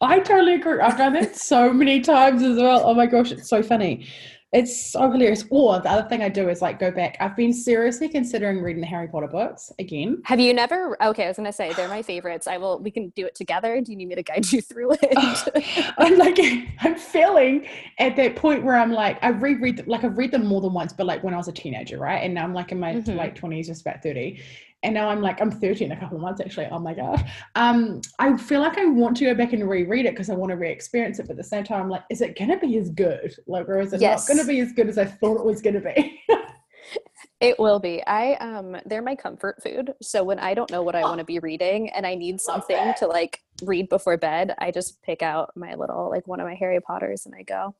I 0.00 0.20
totally 0.20 0.54
agree. 0.54 0.80
I've 0.80 0.98
done 0.98 1.16
it 1.16 1.36
so 1.36 1.72
many 1.72 2.00
times 2.00 2.42
as 2.42 2.56
well. 2.56 2.82
Oh 2.84 2.94
my 2.94 3.06
gosh, 3.06 3.32
it's 3.32 3.48
so 3.48 3.62
funny 3.62 4.06
It's 4.54 4.92
so 4.92 5.10
hilarious. 5.10 5.44
Or 5.50 5.80
the 5.80 5.90
other 5.90 6.08
thing 6.08 6.22
I 6.22 6.28
do 6.28 6.48
is 6.48 6.62
like 6.62 6.78
go 6.78 6.92
back. 6.92 7.16
I've 7.18 7.34
been 7.34 7.52
seriously 7.52 8.08
considering 8.08 8.62
reading 8.62 8.80
the 8.80 8.86
Harry 8.86 9.08
Potter 9.08 9.26
books 9.26 9.72
again. 9.80 10.22
Have 10.24 10.38
you 10.38 10.54
never? 10.54 10.96
Okay, 11.02 11.24
I 11.24 11.28
was 11.28 11.36
gonna 11.36 11.52
say 11.52 11.72
they're 11.72 11.88
my 11.88 12.02
favorites. 12.02 12.46
I 12.46 12.58
will. 12.58 12.78
We 12.78 12.92
can 12.92 13.08
do 13.16 13.26
it 13.26 13.34
together. 13.34 13.80
Do 13.80 13.90
you 13.90 13.98
need 13.98 14.06
me 14.06 14.14
to 14.14 14.22
guide 14.22 14.50
you 14.52 14.60
through 14.60 14.92
it? 15.02 15.94
I'm 15.98 16.16
like, 16.18 16.38
I'm 16.82 16.94
feeling 16.94 17.66
at 17.98 18.14
that 18.14 18.36
point 18.36 18.62
where 18.62 18.76
I'm 18.76 18.92
like, 18.92 19.18
I 19.22 19.30
reread, 19.30 19.88
like 19.88 20.04
I've 20.04 20.16
read 20.16 20.30
them 20.30 20.46
more 20.46 20.60
than 20.60 20.72
once, 20.72 20.92
but 20.92 21.06
like 21.06 21.24
when 21.24 21.34
I 21.34 21.36
was 21.36 21.48
a 21.48 21.52
teenager, 21.52 21.98
right? 21.98 22.18
And 22.18 22.32
now 22.32 22.44
I'm 22.44 22.54
like 22.54 22.70
in 22.70 22.78
my 22.78 22.94
mm-hmm. 22.94 23.18
late 23.18 23.34
twenties, 23.34 23.66
just 23.66 23.80
about 23.80 24.04
thirty, 24.04 24.40
and 24.84 24.94
now 24.94 25.08
I'm 25.08 25.20
like 25.20 25.40
I'm 25.40 25.50
30 25.50 25.86
in 25.86 25.92
a 25.92 25.96
couple 25.96 26.16
of 26.16 26.22
months 26.22 26.40
actually. 26.40 26.66
Oh 26.70 26.78
my 26.78 26.94
god. 26.94 27.28
Um, 27.54 28.00
I 28.18 28.36
feel 28.36 28.60
like 28.60 28.78
I 28.78 28.84
want 28.84 29.16
to 29.16 29.24
go 29.24 29.34
back 29.34 29.52
and 29.52 29.68
reread 29.68 30.06
it 30.06 30.12
because 30.12 30.30
I 30.30 30.34
want 30.34 30.50
to 30.50 30.56
re-experience 30.56 31.18
it, 31.18 31.22
but 31.26 31.32
at 31.32 31.36
the 31.38 31.44
same 31.44 31.64
time, 31.64 31.82
I'm 31.82 31.88
like, 31.88 32.02
is 32.10 32.20
it 32.20 32.38
gonna 32.38 32.58
be 32.58 32.76
as 32.76 32.90
good? 32.90 33.34
Like, 33.46 33.68
or 33.68 33.80
is 33.80 33.92
it 33.92 34.00
yes. 34.00 34.28
not 34.28 34.36
gonna 34.36 34.46
be 34.46 34.60
as 34.60 34.72
good 34.72 34.88
as 34.88 34.98
I 34.98 35.06
thought 35.06 35.38
it 35.38 35.44
was 35.44 35.62
gonna 35.62 35.80
be? 35.80 36.20
it 37.40 37.58
will 37.58 37.80
be. 37.80 38.04
I 38.06 38.34
um, 38.34 38.76
they're 38.86 39.02
my 39.02 39.14
comfort 39.16 39.62
food. 39.62 39.94
So 40.02 40.22
when 40.22 40.38
I 40.38 40.54
don't 40.54 40.70
know 40.70 40.82
what 40.82 40.94
I 40.94 41.02
want 41.02 41.18
to 41.18 41.24
be 41.24 41.38
reading 41.38 41.90
and 41.90 42.06
I 42.06 42.14
need 42.14 42.40
something 42.40 42.94
to 42.98 43.06
like 43.06 43.40
read 43.62 43.88
before 43.88 44.16
bed, 44.18 44.54
I 44.58 44.70
just 44.70 45.02
pick 45.02 45.22
out 45.22 45.50
my 45.56 45.74
little 45.74 46.10
like 46.10 46.28
one 46.28 46.40
of 46.40 46.46
my 46.46 46.54
Harry 46.54 46.80
Potters 46.80 47.26
and 47.26 47.34
I 47.34 47.42
go. 47.42 47.74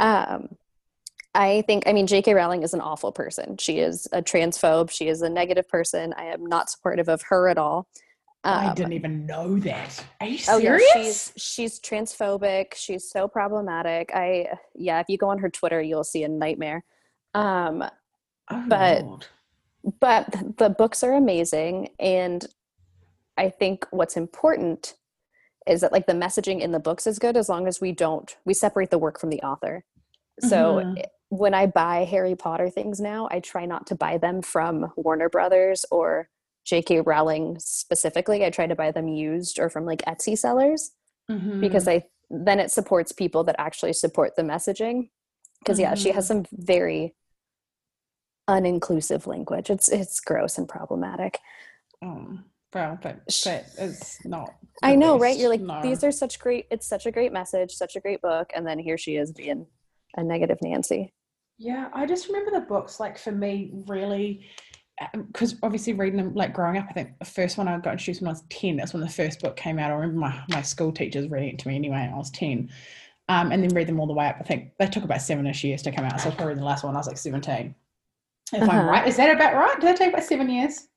Um, 0.00 0.56
I 1.34 1.62
think, 1.66 1.84
I 1.86 1.92
mean, 1.92 2.06
J.K. 2.06 2.34
Rowling 2.34 2.62
is 2.62 2.74
an 2.74 2.80
awful 2.80 3.12
person. 3.12 3.56
She 3.58 3.78
is 3.78 4.08
a 4.12 4.22
transphobe. 4.22 4.90
She 4.90 5.08
is 5.08 5.22
a 5.22 5.28
negative 5.28 5.68
person. 5.68 6.14
I 6.16 6.24
am 6.24 6.46
not 6.46 6.70
supportive 6.70 7.08
of 7.08 7.22
her 7.28 7.48
at 7.48 7.58
all. 7.58 7.86
Um, 8.44 8.68
I 8.68 8.74
didn't 8.74 8.94
even 8.94 9.26
know 9.26 9.58
that. 9.58 10.04
Are 10.20 10.26
you 10.26 10.38
serious? 10.38 10.48
Oh 10.48 10.98
yeah, 10.98 11.02
she's 11.02 11.32
she's 11.36 11.80
transphobic. 11.80 12.74
She's 12.74 13.10
so 13.10 13.26
problematic. 13.26 14.10
I 14.14 14.46
yeah, 14.74 15.00
if 15.00 15.06
you 15.08 15.18
go 15.18 15.28
on 15.28 15.38
her 15.40 15.50
Twitter, 15.50 15.82
you'll 15.82 16.04
see 16.04 16.22
a 16.22 16.28
nightmare. 16.28 16.84
Um, 17.34 17.84
oh, 18.50 18.64
but 18.68 19.04
Lord. 19.04 19.26
but 20.00 20.56
the 20.56 20.70
books 20.70 21.02
are 21.02 21.14
amazing, 21.14 21.90
and 21.98 22.46
I 23.36 23.50
think 23.50 23.86
what's 23.90 24.16
important 24.16 24.94
is 25.66 25.80
that 25.80 25.92
like 25.92 26.06
the 26.06 26.12
messaging 26.12 26.60
in 26.60 26.70
the 26.70 26.78
books 26.78 27.08
is 27.08 27.18
good 27.18 27.36
as 27.36 27.48
long 27.48 27.66
as 27.66 27.80
we 27.80 27.90
don't 27.90 28.36
we 28.44 28.54
separate 28.54 28.90
the 28.90 28.98
work 28.98 29.18
from 29.20 29.30
the 29.30 29.42
author. 29.42 29.84
So 30.40 30.76
mm-hmm 30.76 31.02
when 31.30 31.54
I 31.54 31.66
buy 31.66 32.04
Harry 32.04 32.34
Potter 32.34 32.70
things 32.70 33.00
now, 33.00 33.28
I 33.30 33.40
try 33.40 33.66
not 33.66 33.86
to 33.88 33.94
buy 33.94 34.18
them 34.18 34.42
from 34.42 34.92
Warner 34.96 35.28
Brothers 35.28 35.84
or 35.90 36.28
J.K. 36.64 37.02
Rowling 37.02 37.56
specifically. 37.60 38.44
I 38.44 38.50
try 38.50 38.66
to 38.66 38.74
buy 38.74 38.92
them 38.92 39.08
used 39.08 39.58
or 39.58 39.68
from 39.68 39.84
like 39.84 40.02
Etsy 40.06 40.36
sellers 40.36 40.90
mm-hmm. 41.30 41.60
because 41.60 41.86
I 41.86 42.04
then 42.30 42.60
it 42.60 42.70
supports 42.70 43.12
people 43.12 43.44
that 43.44 43.56
actually 43.58 43.94
support 43.94 44.36
the 44.36 44.42
messaging. 44.42 45.10
Because 45.60 45.78
mm-hmm. 45.78 45.82
yeah, 45.82 45.94
she 45.94 46.12
has 46.12 46.28
mm-hmm. 46.28 46.44
some 46.44 46.64
very 46.64 47.14
uninclusive 48.48 49.26
language. 49.26 49.70
It's 49.70 49.88
it's 49.88 50.20
gross 50.20 50.56
and 50.56 50.68
problematic. 50.68 51.38
Um, 52.00 52.44
well, 52.74 52.98
but 53.02 53.24
but 53.24 53.44
it's 53.78 54.24
not. 54.24 54.54
I 54.82 54.94
know, 54.94 55.14
best. 55.14 55.22
right? 55.22 55.38
You're 55.38 55.48
like, 55.48 55.60
no. 55.60 55.82
these 55.82 56.04
are 56.04 56.12
such 56.12 56.38
great. 56.38 56.66
It's 56.70 56.86
such 56.86 57.06
a 57.06 57.10
great 57.10 57.32
message, 57.32 57.72
such 57.72 57.96
a 57.96 58.00
great 58.00 58.22
book, 58.22 58.50
and 58.54 58.66
then 58.66 58.78
here 58.78 58.98
she 58.98 59.16
is 59.16 59.32
being 59.32 59.66
a 60.16 60.22
negative 60.22 60.58
Nancy. 60.62 61.12
Yeah, 61.58 61.88
I 61.92 62.06
just 62.06 62.28
remember 62.28 62.52
the 62.52 62.66
books, 62.66 63.00
like 63.00 63.18
for 63.18 63.32
me, 63.32 63.70
really, 63.86 64.46
because 65.12 65.54
um, 65.54 65.58
obviously 65.62 65.92
reading 65.92 66.16
them, 66.16 66.34
like 66.34 66.52
growing 66.52 66.78
up, 66.78 66.86
I 66.88 66.92
think 66.92 67.18
the 67.18 67.24
first 67.24 67.58
one 67.58 67.66
I 67.66 67.76
got 67.78 67.92
introduced 67.92 68.20
when 68.20 68.28
I 68.28 68.32
was 68.32 68.44
10, 68.50 68.76
that's 68.76 68.92
when 68.92 69.02
the 69.02 69.08
first 69.08 69.40
book 69.40 69.56
came 69.56 69.78
out. 69.78 69.90
I 69.90 69.94
remember 69.94 70.20
my, 70.20 70.40
my 70.50 70.62
school 70.62 70.92
teachers 70.92 71.28
reading 71.28 71.50
it 71.50 71.58
to 71.60 71.68
me 71.68 71.74
anyway, 71.74 72.10
I 72.12 72.16
was 72.16 72.30
10. 72.30 72.70
Um, 73.30 73.52
and 73.52 73.62
then 73.62 73.74
read 73.74 73.86
them 73.86 74.00
all 74.00 74.06
the 74.06 74.14
way 74.14 74.26
up. 74.26 74.36
I 74.40 74.44
think 74.44 74.70
they 74.78 74.86
took 74.86 75.04
about 75.04 75.20
seven 75.20 75.46
ish 75.46 75.62
years 75.62 75.82
to 75.82 75.92
come 75.92 76.04
out. 76.04 76.18
So 76.18 76.26
I 76.26 76.28
was 76.28 76.36
probably 76.36 76.54
the 76.54 76.64
last 76.64 76.82
one, 76.84 76.94
I 76.94 76.98
was 76.98 77.06
like 77.06 77.18
17. 77.18 77.74
If 78.52 78.62
uh-huh. 78.62 78.70
I'm 78.70 78.86
right, 78.86 79.06
is 79.06 79.16
that 79.16 79.34
about 79.34 79.54
right? 79.54 79.78
Did 79.80 79.94
they 79.94 79.98
take 79.98 80.14
about 80.14 80.24
seven 80.24 80.48
years? 80.48 80.88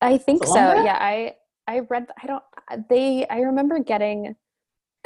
I 0.00 0.16
think 0.16 0.44
so. 0.44 0.54
Yeah, 0.54 0.96
I 0.98 1.34
I 1.66 1.80
read. 1.80 2.06
I 2.22 2.26
don't. 2.26 2.42
They. 2.88 3.26
I 3.28 3.40
remember 3.40 3.78
getting 3.80 4.36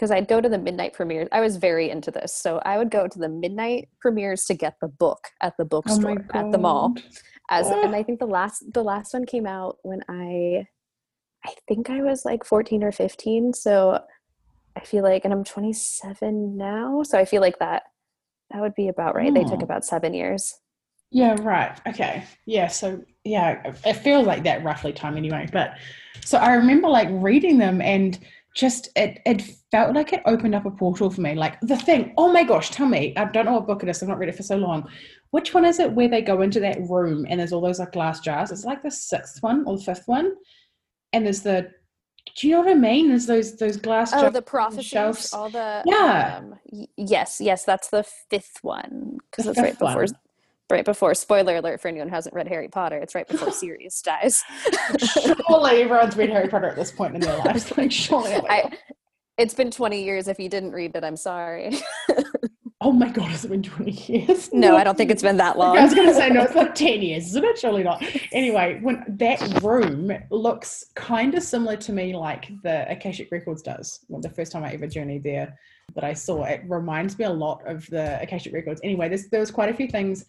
because 0.00 0.10
I'd 0.10 0.28
go 0.28 0.40
to 0.40 0.48
the 0.48 0.58
midnight 0.58 0.94
premieres. 0.94 1.28
I 1.30 1.40
was 1.40 1.56
very 1.56 1.90
into 1.90 2.10
this. 2.10 2.34
So 2.34 2.58
I 2.64 2.78
would 2.78 2.90
go 2.90 3.06
to 3.06 3.18
the 3.18 3.28
midnight 3.28 3.90
premieres 4.00 4.46
to 4.46 4.54
get 4.54 4.76
the 4.80 4.88
book 4.88 5.28
at 5.42 5.58
the 5.58 5.64
oh 5.64 5.66
bookstore 5.66 6.24
oh 6.34 6.38
at 6.38 6.50
the 6.50 6.56
mall. 6.56 6.94
As 7.50 7.68
and 7.68 7.94
I 7.94 8.02
think 8.02 8.18
the 8.18 8.26
last 8.26 8.64
the 8.72 8.82
last 8.82 9.12
one 9.12 9.26
came 9.26 9.46
out 9.46 9.76
when 9.82 10.00
I 10.08 10.66
I 11.44 11.52
think 11.68 11.90
I 11.90 12.02
was 12.02 12.24
like 12.24 12.44
14 12.44 12.82
or 12.82 12.92
15. 12.92 13.52
So 13.52 14.00
I 14.74 14.80
feel 14.80 15.02
like 15.02 15.26
and 15.26 15.34
I'm 15.34 15.44
27 15.44 16.56
now. 16.56 17.02
So 17.02 17.18
I 17.18 17.26
feel 17.26 17.42
like 17.42 17.58
that 17.58 17.82
that 18.52 18.62
would 18.62 18.74
be 18.74 18.88
about 18.88 19.14
right. 19.14 19.30
Oh. 19.30 19.34
They 19.34 19.44
took 19.44 19.60
oh. 19.60 19.64
about 19.64 19.84
7 19.84 20.14
years. 20.14 20.54
Yeah, 21.10 21.36
right. 21.42 21.78
Okay. 21.86 22.24
Yeah, 22.46 22.68
so 22.68 23.02
yeah, 23.24 23.74
it 23.84 23.94
feels 23.94 24.26
like 24.26 24.44
that 24.44 24.64
roughly 24.64 24.94
time 24.94 25.18
anyway. 25.18 25.46
But 25.52 25.74
so 26.24 26.38
I 26.38 26.54
remember 26.54 26.88
like 26.88 27.08
reading 27.10 27.58
them 27.58 27.82
and 27.82 28.18
just 28.54 28.88
it 28.96 29.20
it 29.26 29.42
felt 29.70 29.94
like 29.94 30.12
it 30.12 30.22
opened 30.26 30.54
up 30.54 30.66
a 30.66 30.70
portal 30.70 31.10
for 31.10 31.20
me. 31.20 31.34
Like 31.34 31.60
the 31.60 31.76
thing, 31.76 32.14
oh 32.16 32.32
my 32.32 32.42
gosh, 32.42 32.70
tell 32.70 32.86
me, 32.86 33.14
I 33.16 33.24
don't 33.26 33.46
know 33.46 33.52
what 33.52 33.66
book 33.66 33.82
it 33.82 33.88
is, 33.88 34.02
I've 34.02 34.08
not 34.08 34.18
read 34.18 34.28
it 34.28 34.36
for 34.36 34.42
so 34.42 34.56
long. 34.56 34.88
Which 35.30 35.54
one 35.54 35.64
is 35.64 35.78
it 35.78 35.92
where 35.92 36.08
they 36.08 36.22
go 36.22 36.42
into 36.42 36.60
that 36.60 36.80
room 36.88 37.26
and 37.28 37.38
there's 37.38 37.52
all 37.52 37.60
those 37.60 37.78
like 37.78 37.92
glass 37.92 38.20
jars? 38.20 38.50
It's 38.50 38.64
like 38.64 38.82
the 38.82 38.90
sixth 38.90 39.42
one 39.42 39.64
or 39.66 39.76
the 39.76 39.84
fifth 39.84 40.08
one. 40.08 40.34
And 41.12 41.24
there's 41.24 41.42
the 41.42 41.70
do 42.36 42.48
you 42.48 42.54
know 42.54 42.60
what 42.60 42.70
I 42.70 42.74
mean? 42.74 43.08
There's 43.08 43.26
those 43.26 43.56
those 43.56 43.76
glass 43.76 44.10
jars. 44.10 44.24
oh, 44.24 44.30
the 44.30 44.42
prophecies, 44.42 45.32
all 45.32 45.50
the 45.50 45.82
yeah. 45.86 46.38
Um, 46.38 46.58
yes, 46.96 47.40
yes, 47.40 47.64
that's 47.64 47.88
the 47.88 48.04
fifth 48.30 48.58
one 48.62 49.18
because 49.30 49.46
it's 49.46 49.58
right 49.58 49.78
before 49.78 50.02
one 50.04 50.14
right 50.70 50.84
before 50.84 51.14
spoiler 51.14 51.56
alert 51.56 51.80
for 51.80 51.88
anyone 51.88 52.08
who 52.08 52.14
hasn't 52.14 52.34
read 52.34 52.48
Harry 52.48 52.68
Potter, 52.68 52.98
it's 52.98 53.14
right 53.14 53.28
before 53.28 53.52
Sirius 53.52 54.00
dies. 54.02 54.42
surely 54.98 55.82
everyone's 55.82 56.16
read 56.16 56.30
Harry 56.30 56.48
Potter 56.48 56.68
at 56.68 56.76
this 56.76 56.92
point 56.92 57.14
in 57.14 57.20
their 57.20 57.36
lives. 57.44 57.76
Like 57.76 57.92
surely 57.92 58.34
I, 58.34 58.70
it's 59.38 59.54
been 59.54 59.70
20 59.70 60.02
years. 60.02 60.28
If 60.28 60.38
you 60.38 60.48
didn't 60.48 60.72
read 60.72 60.94
it, 60.94 61.02
I'm 61.02 61.16
sorry. 61.16 61.78
oh 62.82 62.92
my 62.92 63.08
god, 63.08 63.28
has 63.28 63.44
it 63.44 63.48
been 63.48 63.62
20 63.62 63.90
years? 63.90 64.52
No, 64.52 64.76
I 64.76 64.84
don't 64.84 64.96
think 64.96 65.10
it's 65.10 65.22
been 65.22 65.38
that 65.38 65.58
long. 65.58 65.76
I 65.76 65.84
was 65.84 65.94
gonna 65.94 66.14
say 66.14 66.28
no, 66.28 66.42
it's 66.42 66.54
like 66.54 66.74
10 66.74 67.02
years, 67.02 67.26
isn't 67.28 67.44
it? 67.44 67.58
Surely 67.58 67.82
not. 67.82 68.04
Anyway, 68.32 68.78
when 68.82 69.04
that 69.08 69.62
room 69.62 70.12
looks 70.30 70.84
kind 70.94 71.34
of 71.34 71.42
similar 71.42 71.76
to 71.76 71.92
me 71.92 72.14
like 72.14 72.50
the 72.62 72.90
Akashic 72.90 73.30
Records 73.30 73.62
does. 73.62 74.00
Well, 74.08 74.20
the 74.20 74.30
first 74.30 74.52
time 74.52 74.64
I 74.64 74.72
ever 74.72 74.86
journeyed 74.86 75.22
there 75.22 75.58
that 75.94 76.04
I 76.04 76.12
saw, 76.12 76.44
it 76.44 76.62
reminds 76.68 77.18
me 77.18 77.24
a 77.24 77.30
lot 77.30 77.66
of 77.66 77.86
the 77.90 78.20
Akashic 78.22 78.52
Records. 78.52 78.80
Anyway, 78.84 79.08
there's 79.08 79.28
there 79.28 79.40
was 79.40 79.50
quite 79.50 79.70
a 79.70 79.74
few 79.74 79.88
things 79.88 80.24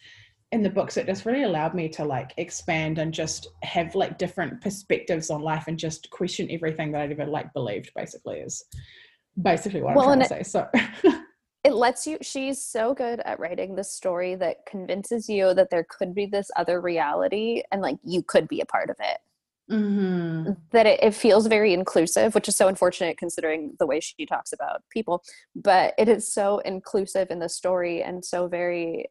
in 0.51 0.61
the 0.61 0.69
books 0.69 0.97
it 0.97 1.05
just 1.05 1.25
really 1.25 1.43
allowed 1.43 1.73
me 1.73 1.87
to 1.87 2.03
like 2.03 2.33
expand 2.37 2.97
and 2.97 3.13
just 3.13 3.47
have 3.63 3.95
like 3.95 4.17
different 4.17 4.59
perspectives 4.61 5.29
on 5.29 5.41
life 5.41 5.65
and 5.67 5.79
just 5.79 6.09
question 6.09 6.49
everything 6.51 6.91
that 6.91 7.01
I'd 7.01 7.11
ever 7.11 7.25
like 7.25 7.53
believed 7.53 7.91
basically 7.95 8.39
is 8.39 8.65
basically 9.41 9.81
what 9.81 9.95
well, 9.95 10.09
I'm 10.09 10.19
trying 10.19 10.43
to 10.43 10.43
say. 10.43 10.67
So 11.03 11.21
it 11.63 11.73
lets 11.73 12.05
you 12.05 12.17
she's 12.21 12.63
so 12.63 12.93
good 12.93 13.21
at 13.21 13.39
writing 13.39 13.75
the 13.75 13.83
story 13.83 14.35
that 14.35 14.65
convinces 14.67 15.29
you 15.29 15.53
that 15.53 15.69
there 15.69 15.85
could 15.89 16.13
be 16.13 16.25
this 16.25 16.49
other 16.55 16.81
reality 16.81 17.63
and 17.71 17.81
like 17.81 17.97
you 18.03 18.23
could 18.23 18.47
be 18.47 18.61
a 18.61 18.65
part 18.65 18.89
of 18.89 18.97
it. 18.99 19.17
Mm-hmm. 19.71 20.51
That 20.71 20.85
it, 20.85 21.01
it 21.01 21.13
feels 21.13 21.47
very 21.47 21.73
inclusive, 21.73 22.35
which 22.35 22.49
is 22.49 22.57
so 22.57 22.67
unfortunate 22.67 23.17
considering 23.17 23.73
the 23.79 23.87
way 23.87 24.01
she 24.01 24.25
talks 24.25 24.51
about 24.51 24.81
people. 24.89 25.23
But 25.55 25.93
it 25.97 26.09
is 26.09 26.33
so 26.33 26.59
inclusive 26.59 27.31
in 27.31 27.39
the 27.39 27.47
story 27.47 28.03
and 28.03 28.25
so 28.25 28.49
very 28.49 29.05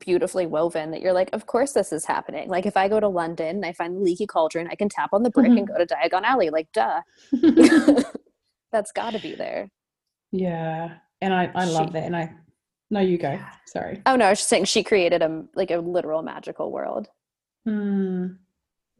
beautifully 0.00 0.46
woven 0.46 0.90
that 0.90 1.00
you're 1.00 1.12
like, 1.12 1.30
of 1.32 1.46
course 1.46 1.72
this 1.72 1.92
is 1.92 2.04
happening. 2.04 2.48
Like 2.48 2.66
if 2.66 2.76
I 2.76 2.88
go 2.88 2.98
to 2.98 3.08
London 3.08 3.56
and 3.56 3.66
I 3.66 3.72
find 3.72 3.96
the 3.96 4.00
leaky 4.00 4.26
cauldron, 4.26 4.68
I 4.70 4.74
can 4.74 4.88
tap 4.88 5.10
on 5.12 5.22
the 5.22 5.30
brick 5.30 5.48
mm-hmm. 5.48 5.58
and 5.58 5.68
go 5.68 5.78
to 5.78 5.86
Diagon 5.86 6.22
Alley. 6.22 6.50
Like 6.50 6.68
duh. 6.72 7.02
That's 8.72 8.92
gotta 8.92 9.18
be 9.18 9.34
there. 9.34 9.70
Yeah. 10.32 10.94
And 11.20 11.34
I, 11.34 11.50
I 11.54 11.64
love 11.66 11.88
she, 11.88 11.92
that. 11.92 12.04
And 12.04 12.16
I 12.16 12.32
no 12.90 13.00
you 13.00 13.18
go. 13.18 13.38
Sorry. 13.66 14.02
Oh 14.06 14.16
no, 14.16 14.26
I 14.26 14.30
was 14.30 14.38
just 14.38 14.48
saying 14.48 14.64
she 14.64 14.82
created 14.82 15.22
a 15.22 15.44
like 15.54 15.70
a 15.70 15.78
literal 15.78 16.22
magical 16.22 16.72
world. 16.72 17.08
Hmm. 17.64 18.26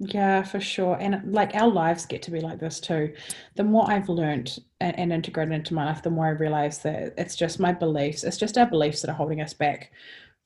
Yeah, 0.03 0.43
for 0.45 0.61
sure. 0.61 0.97
And 0.99 1.33
like 1.33 1.55
our 1.55 1.69
lives 1.69 2.07
get 2.07 2.23
to 2.23 2.31
be 2.31 2.41
like 2.41 2.59
this 2.59 2.81
too. 2.81 3.13
The 3.57 3.65
more 3.65 3.91
I've 3.91 4.09
learned 4.09 4.59
and, 4.81 4.99
and, 4.99 5.13
integrated 5.13 5.53
into 5.53 5.75
my 5.75 5.85
life, 5.85 6.03
the 6.03 6.09
more 6.09 6.27
I 6.27 6.31
realize 6.31 6.79
that 6.79 7.13
it's 7.19 7.37
just 7.37 7.61
my 7.61 7.73
beliefs. 7.73 8.25
It's 8.25 8.39
just 8.39 8.57
our 8.57 8.65
beliefs 8.65 9.03
that 9.03 9.11
are 9.11 9.15
holding 9.15 9.43
us 9.43 9.53
back 9.53 9.93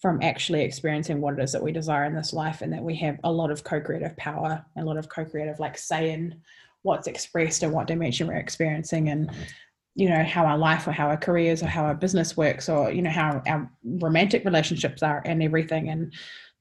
from 0.04 0.20
actually 0.20 0.60
experiencing 0.60 1.18
what 1.18 1.32
it 1.32 1.42
is 1.42 1.52
that 1.52 1.62
we 1.62 1.72
desire 1.72 2.04
in 2.04 2.14
this 2.14 2.34
life 2.34 2.60
and 2.60 2.70
that 2.70 2.82
we 2.82 2.94
have 2.94 3.18
a 3.24 3.32
lot 3.32 3.50
of 3.50 3.64
co-creative 3.64 4.14
power 4.18 4.62
a 4.76 4.84
lot 4.84 4.98
of 4.98 5.08
co-creative 5.08 5.58
like 5.58 5.78
say 5.78 6.10
in 6.10 6.38
what's 6.82 7.06
expressed 7.06 7.62
and 7.62 7.72
what 7.72 7.86
dimension 7.86 8.26
we're 8.26 8.34
experiencing 8.34 9.08
and 9.08 9.30
you 9.94 10.10
know 10.10 10.22
how 10.22 10.44
our 10.44 10.58
life 10.58 10.86
or 10.86 10.92
how 10.92 11.06
our 11.06 11.16
careers 11.16 11.62
or 11.62 11.68
how 11.68 11.84
our 11.84 11.94
business 11.94 12.36
works 12.36 12.68
or 12.68 12.90
you 12.90 13.00
know 13.00 13.08
how 13.10 13.42
our 13.46 13.70
romantic 13.82 14.44
relationships 14.44 15.02
are 15.02 15.22
and 15.24 15.42
everything. 15.42 15.88
And 15.88 16.12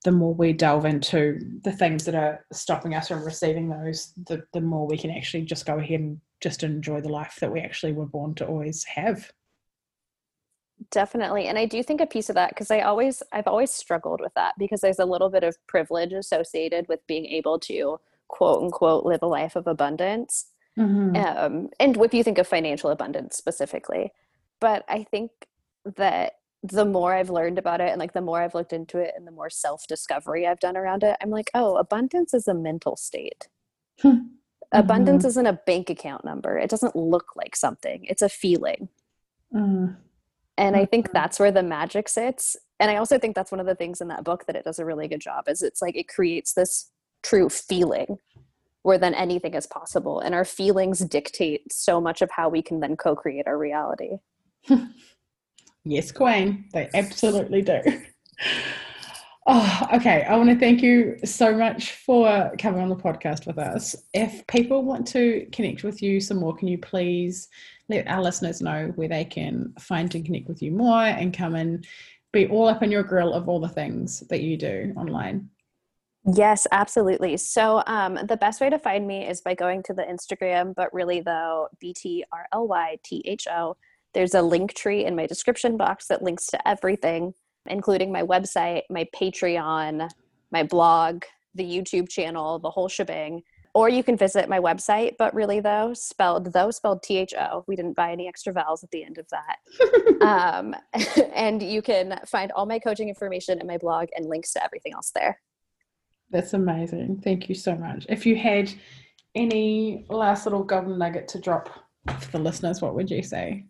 the 0.06 0.12
more 0.12 0.34
we 0.34 0.54
delve 0.54 0.86
into 0.86 1.40
the 1.64 1.72
things 1.72 2.06
that 2.06 2.16
are 2.16 2.46
stopping 2.54 2.96
us 2.96 3.08
from 3.10 3.26
receiving 3.26 3.70
those 3.70 4.14
the, 4.28 4.44
the 4.54 4.62
more 4.62 4.88
we 4.88 4.98
can 4.98 5.12
actually 5.12 5.44
just 5.44 5.66
go 5.66 5.80
ahead 5.80 6.00
and 6.00 6.22
just 6.42 6.64
enjoy 6.64 7.02
the 7.02 7.10
life 7.10 7.38
that 7.42 7.52
we 7.52 7.60
actually 7.60 7.94
were 7.94 8.06
born 8.06 8.36
to 8.36 8.46
always 8.46 8.84
have 8.84 9.30
Definitely. 10.92 11.48
And 11.48 11.58
I 11.58 11.66
do 11.66 11.82
think 11.84 12.02
a 12.02 12.06
piece 12.06 12.30
of 12.30 12.36
that 12.36 12.50
because 12.50 12.72
I 12.72 12.82
always 12.82 13.24
I've 13.32 13.48
always 13.48 13.72
struggled 13.72 14.22
with 14.22 14.34
that 14.36 14.56
because 14.58 14.82
there's 14.82 15.00
a 15.00 15.06
little 15.06 15.30
bit 15.30 15.44
of 15.44 15.56
privilege 15.68 16.14
associated 16.14 16.88
with 16.88 17.06
being 17.08 17.26
able 17.26 17.60
to 17.60 18.00
quote 18.28 18.64
unquote 18.64 19.06
live 19.06 19.22
a 19.22 19.28
life 19.28 19.56
of 19.56 19.68
abundance. 19.68 20.48
Mm-hmm. 20.78 21.16
Um, 21.16 21.70
and 21.80 21.98
if 21.98 22.14
you 22.14 22.24
think 22.24 22.38
of 22.38 22.48
financial 22.48 22.90
abundance 22.90 23.38
specifically. 23.38 24.12
But 24.60 24.84
I 24.88 25.04
think 25.04 25.32
that 25.98 26.34
the 26.64 26.86
more 26.86 27.14
I've 27.14 27.30
learned 27.30 27.60
about 27.60 27.82
it 27.82 27.90
and 27.90 28.00
like 28.00 28.14
the 28.14 28.22
more 28.22 28.42
I've 28.42 28.56
looked 28.56 28.74
into 28.74 28.98
it 28.98 29.14
and 29.16 29.28
the 29.28 29.32
more 29.32 29.50
self 29.50 29.86
discovery 29.88 30.48
I've 30.48 30.60
done 30.60 30.78
around 30.78 31.04
it, 31.04 31.18
I'm 31.22 31.30
like, 31.30 31.52
oh, 31.54 31.76
abundance 31.76 32.34
is 32.34 32.48
a 32.48 32.54
mental 32.54 32.96
state. 32.96 33.50
mm-hmm. 34.04 34.28
Abundance 34.72 35.26
isn't 35.26 35.46
a 35.46 35.60
bank 35.68 35.92
account 35.92 36.26
number. 36.26 36.58
It 36.58 36.70
doesn't 36.70 36.96
look 36.96 37.36
like 37.36 37.56
something, 37.56 38.06
it's 38.06 38.22
a 38.22 38.30
feeling. 38.30 38.90
Mm. 39.54 39.98
And 40.58 40.76
I 40.76 40.86
think 40.86 41.08
mm-hmm. 41.08 41.14
that's 41.14 41.40
where 41.40 41.52
the 41.52 41.64
magic 41.64 42.08
sits. 42.08 42.56
And 42.80 42.92
I 42.92 42.98
also 42.98 43.18
think 43.18 43.36
that's 43.36 43.52
one 43.52 43.60
of 43.60 43.66
the 43.66 43.76
things 43.76 44.02
in 44.02 44.08
that 44.10 44.24
book 44.24 44.46
that 44.46 44.56
it 44.56 44.66
does 44.66 44.80
a 44.80 44.86
really 44.86 45.08
good 45.08 45.22
job 45.22 45.46
is 45.48 45.62
it's 45.62 45.82
like 45.82 45.96
it 45.96 46.08
creates 46.08 46.54
this 46.54 46.92
true 47.24 47.50
feeling 47.50 48.18
where 48.84 48.98
then 48.98 49.14
anything 49.14 49.54
is 49.54 49.66
possible. 49.66 50.20
And 50.20 50.36
our 50.36 50.46
feelings 50.46 51.00
dictate 51.00 51.72
so 51.72 52.00
much 52.02 52.22
of 52.22 52.30
how 52.32 52.50
we 52.50 52.62
can 52.62 52.82
then 52.82 52.98
co-create 52.98 53.48
our 53.48 53.58
reality. 53.58 54.18
yes, 55.86 56.12
Queen. 56.12 56.66
They 56.74 56.90
absolutely 56.94 57.62
do. 57.62 57.82
Oh, 59.46 59.88
okay. 59.94 60.24
I 60.24 60.38
want 60.38 60.50
to 60.52 60.58
thank 60.58 60.82
you 60.82 61.18
so 61.26 61.54
much 61.54 61.92
for 61.92 62.52
coming 62.58 62.82
on 62.82 62.88
the 62.88 62.96
podcast 62.96 63.46
with 63.46 63.58
us. 63.58 63.94
If 64.14 64.46
people 64.48 64.84
want 64.84 65.06
to 65.08 65.46
connect 65.52 65.84
with 65.84 66.02
you 66.02 66.22
some 66.22 66.38
more, 66.38 66.56
can 66.56 66.70
you 66.70 66.78
please 66.78 67.50
let 67.90 68.08
our 68.08 68.22
listeners 68.22 68.62
know 68.62 68.94
where 68.96 69.10
they 69.10 69.26
can 69.26 69.74
find 69.80 70.14
and 70.16 70.26
connect 70.26 70.48
with 70.48 70.62
you 70.62 70.72
more 70.72 71.04
and 71.04 71.36
come 71.36 71.56
and 71.56 71.86
be 72.32 72.48
all 72.48 72.68
up 72.68 72.84
in 72.84 72.92
your 72.92 73.04
grill 73.04 73.34
of 73.34 73.50
all 73.50 73.60
the 73.60 73.68
things 73.68 74.22
that 74.30 74.42
you 74.42 74.56
do 74.56 74.94
online? 74.96 75.50
Yes, 76.26 76.66
absolutely. 76.72 77.36
So 77.36 77.84
um, 77.86 78.18
the 78.28 78.38
best 78.38 78.62
way 78.62 78.70
to 78.70 78.80
find 78.80 79.06
me 79.06 79.28
is 79.28 79.42
by 79.42 79.56
going 79.56 79.84
to 79.84 79.94
the 79.94 80.04
Instagram, 80.04 80.74
but 80.74 80.94
really 80.94 81.20
though, 81.20 81.68
B 81.80 81.94
T 81.94 82.24
R 82.32 82.48
L 82.54 82.66
Y 82.68 82.98
T 83.04 83.22
H 83.26 83.46
O. 83.52 83.76
There's 84.14 84.36
a 84.36 84.42
link 84.42 84.74
tree 84.74 85.04
in 85.04 85.18
my 85.18 85.26
description 85.26 85.76
box 85.76 86.08
that 86.08 86.22
links 86.22 86.46
to 86.48 86.68
everything, 86.68 87.34
including 87.68 88.12
my 88.12 88.24
website, 88.24 88.84
my 88.90 89.08
Patreon, 89.16 90.10
my 90.52 90.64
blog, 90.64 91.24
the 91.56 91.64
YouTube 91.64 92.10
channel, 92.10 92.60
the 92.60 92.70
whole 92.70 92.88
shebang. 92.88 93.44
Or 93.76 93.90
you 93.90 94.04
can 94.04 94.16
visit 94.16 94.48
my 94.50 94.60
website 94.60 95.14
but 95.18 95.34
really 95.34 95.60
though 95.60 95.96
spelled 95.96 96.54
though 96.54 96.70
spelled 96.70 97.02
t-h-o 97.02 97.64
we 97.68 97.76
didn't 97.76 97.96
buy 97.96 98.12
any 98.12 98.28
extra 98.28 98.54
vowels 98.54 98.84
at 98.84 98.92
the 98.92 99.04
end 99.04 99.18
of 99.18 99.28
that. 99.30 99.58
Um, 100.22 100.76
and 101.36 101.62
you 101.62 101.82
can 101.82 102.20
find 102.28 102.52
all 102.54 102.66
my 102.66 102.80
coaching 102.80 103.10
information 103.10 103.60
in 103.60 103.68
my 103.68 103.78
blog 103.78 104.08
and 104.16 104.26
links 104.26 104.54
to 104.54 104.64
everything 104.64 104.94
else 104.94 105.12
there. 105.14 105.42
That's 106.30 106.54
amazing. 106.54 107.22
Thank 107.24 107.50
you 107.50 107.56
so 107.56 107.76
much. 107.76 108.06
If 108.08 108.26
you 108.26 108.38
had 108.38 108.72
any 109.36 110.06
last 110.10 110.46
little 110.46 110.64
golden 110.64 110.98
nugget 110.98 111.28
to 111.30 111.40
drop 111.40 111.70
for 112.20 112.32
the 112.32 112.40
listeners 112.40 112.82
what 112.82 112.96
would 112.96 113.10
you 113.10 113.24
say? 113.24 113.66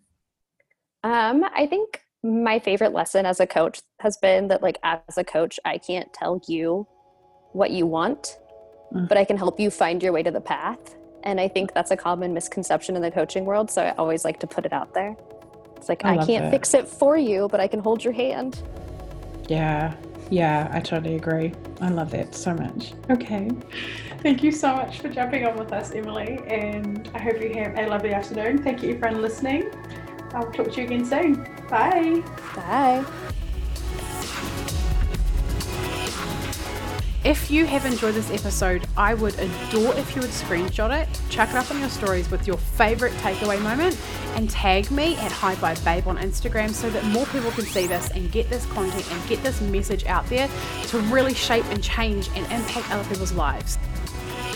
Um, 1.02 1.44
i 1.54 1.66
think 1.66 2.03
my 2.24 2.58
favorite 2.58 2.92
lesson 2.92 3.26
as 3.26 3.38
a 3.38 3.46
coach 3.46 3.80
has 4.00 4.16
been 4.16 4.48
that 4.48 4.62
like 4.62 4.78
as 4.82 5.18
a 5.18 5.22
coach 5.22 5.60
i 5.64 5.76
can't 5.78 6.12
tell 6.12 6.40
you 6.48 6.86
what 7.52 7.70
you 7.70 7.86
want 7.86 8.38
mm. 8.92 9.08
but 9.08 9.16
I 9.16 9.24
can 9.24 9.36
help 9.36 9.58
you 9.58 9.70
find 9.70 10.02
your 10.02 10.12
way 10.12 10.22
to 10.22 10.30
the 10.30 10.40
path. 10.40 10.96
And 11.22 11.40
I 11.40 11.48
think 11.48 11.72
that's 11.72 11.90
a 11.90 11.96
common 11.96 12.34
misconception 12.34 12.96
in 12.96 13.02
the 13.02 13.10
coaching 13.10 13.44
world. 13.44 13.70
So 13.70 13.82
I 13.82 13.92
always 13.92 14.24
like 14.24 14.40
to 14.40 14.46
put 14.46 14.66
it 14.66 14.72
out 14.72 14.92
there. 14.92 15.16
It's 15.76 15.88
like, 15.88 16.04
I, 16.04 16.18
I 16.18 16.26
can't 16.26 16.44
that. 16.44 16.50
fix 16.50 16.74
it 16.74 16.86
for 16.86 17.16
you, 17.16 17.48
but 17.50 17.60
I 17.60 17.66
can 17.66 17.80
hold 17.80 18.04
your 18.04 18.12
hand. 18.12 18.62
Yeah. 19.48 19.94
Yeah, 20.30 20.70
I 20.72 20.80
totally 20.80 21.16
agree. 21.16 21.52
I 21.80 21.88
love 21.90 22.10
that 22.10 22.34
so 22.34 22.54
much. 22.54 22.92
Okay. 23.10 23.50
Thank 24.22 24.42
you 24.42 24.50
so 24.50 24.74
much 24.74 25.00
for 25.00 25.08
jumping 25.08 25.46
on 25.46 25.56
with 25.56 25.72
us, 25.72 25.92
Emily. 25.92 26.40
And 26.46 27.10
I 27.14 27.18
hope 27.18 27.40
you 27.40 27.52
have 27.54 27.78
a 27.78 27.86
lovely 27.86 28.12
afternoon. 28.12 28.62
Thank 28.62 28.82
you, 28.82 28.94
everyone, 28.94 29.20
listening. 29.20 29.70
I'll 30.34 30.50
talk 30.50 30.72
to 30.72 30.80
you 30.80 30.86
again 30.86 31.04
soon. 31.04 31.34
Bye. 31.68 32.22
Bye. 32.56 33.04
If 37.24 37.50
you 37.50 37.64
have 37.64 37.86
enjoyed 37.86 38.14
this 38.14 38.30
episode, 38.30 38.86
I 38.98 39.14
would 39.14 39.38
adore 39.38 39.94
if 39.94 40.14
you 40.14 40.20
would 40.20 40.30
screenshot 40.30 40.94
it, 40.94 41.08
chuck 41.30 41.48
it 41.48 41.54
up 41.54 41.70
on 41.70 41.80
your 41.80 41.88
stories 41.88 42.30
with 42.30 42.46
your 42.46 42.58
favorite 42.58 43.14
takeaway 43.14 43.58
moment, 43.62 43.98
and 44.34 44.50
tag 44.50 44.90
me 44.90 45.16
at 45.16 45.32
High 45.32 45.54
Vibe 45.54 45.82
Babe 45.86 46.06
on 46.06 46.18
Instagram 46.18 46.70
so 46.70 46.90
that 46.90 47.02
more 47.06 47.24
people 47.26 47.50
can 47.52 47.64
see 47.64 47.86
this 47.86 48.10
and 48.10 48.30
get 48.30 48.50
this 48.50 48.66
content 48.66 49.10
and 49.10 49.26
get 49.26 49.42
this 49.42 49.62
message 49.62 50.04
out 50.04 50.26
there 50.26 50.50
to 50.88 50.98
really 50.98 51.32
shape 51.32 51.64
and 51.70 51.82
change 51.82 52.28
and 52.34 52.44
impact 52.52 52.90
other 52.92 53.08
people's 53.08 53.32
lives. 53.32 53.78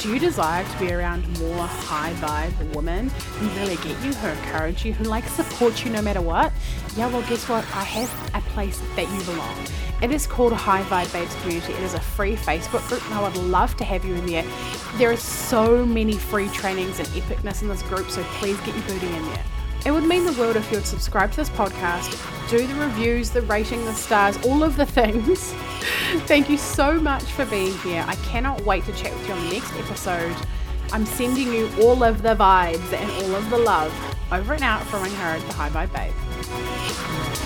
Do 0.00 0.14
you 0.14 0.20
desire 0.20 0.64
to 0.64 0.78
be 0.78 0.92
around 0.92 1.26
more 1.40 1.66
high 1.66 2.12
vibe 2.14 2.72
women 2.72 3.08
who 3.08 3.48
really 3.60 3.74
get 3.76 4.00
you, 4.04 4.12
who 4.12 4.28
encourage 4.28 4.84
you, 4.84 4.92
who 4.92 5.02
like 5.02 5.26
support 5.26 5.84
you 5.84 5.90
no 5.90 6.00
matter 6.00 6.20
what? 6.20 6.52
Yeah, 6.96 7.08
well, 7.08 7.22
guess 7.22 7.48
what? 7.48 7.64
I 7.74 7.82
have 7.82 8.34
a 8.34 8.40
place 8.50 8.80
that 8.94 9.12
you 9.12 9.24
belong. 9.24 9.56
It 10.00 10.12
is 10.12 10.24
called 10.24 10.52
High 10.52 10.82
Vibe 10.84 11.12
Babes 11.12 11.34
Community. 11.42 11.72
It 11.72 11.82
is 11.82 11.94
a 11.94 12.00
free 12.00 12.36
Facebook 12.36 12.86
group, 12.88 13.04
and 13.06 13.14
I 13.14 13.22
would 13.22 13.36
love 13.36 13.76
to 13.78 13.84
have 13.84 14.04
you 14.04 14.14
in 14.14 14.26
there. 14.26 14.44
There 14.98 15.10
are 15.10 15.16
so 15.16 15.84
many 15.84 16.12
free 16.12 16.48
trainings 16.50 17.00
and 17.00 17.08
epicness 17.08 17.62
in 17.62 17.68
this 17.68 17.82
group, 17.82 18.08
so 18.08 18.22
please 18.38 18.56
get 18.60 18.76
your 18.76 18.84
booty 18.84 19.08
in 19.08 19.24
there. 19.26 19.44
It 19.88 19.92
would 19.92 20.04
mean 20.04 20.26
the 20.26 20.34
world 20.34 20.56
if 20.56 20.70
you 20.70 20.76
would 20.76 20.86
subscribe 20.86 21.30
to 21.30 21.36
this 21.38 21.48
podcast, 21.48 22.10
do 22.50 22.66
the 22.66 22.74
reviews, 22.74 23.30
the 23.30 23.40
rating, 23.40 23.82
the 23.86 23.94
stars, 23.94 24.36
all 24.44 24.62
of 24.62 24.76
the 24.76 24.84
things. 24.84 25.50
Thank 26.26 26.50
you 26.50 26.58
so 26.58 27.00
much 27.00 27.22
for 27.22 27.46
being 27.46 27.72
here. 27.78 28.04
I 28.06 28.14
cannot 28.16 28.60
wait 28.66 28.84
to 28.84 28.92
chat 28.92 29.14
with 29.14 29.26
you 29.26 29.32
on 29.32 29.46
the 29.46 29.54
next 29.54 29.72
episode. 29.76 30.36
I'm 30.92 31.06
sending 31.06 31.50
you 31.50 31.70
all 31.80 32.04
of 32.04 32.20
the 32.20 32.34
vibes 32.36 32.92
and 32.92 33.10
all 33.12 33.34
of 33.34 33.48
the 33.48 33.56
love 33.56 33.90
over 34.30 34.52
and 34.52 34.62
out 34.62 34.82
from 34.88 35.04
her, 35.04 35.40
the 35.40 35.52
High 35.54 35.70
Vibe 35.70 35.94
Babe. 35.94 37.37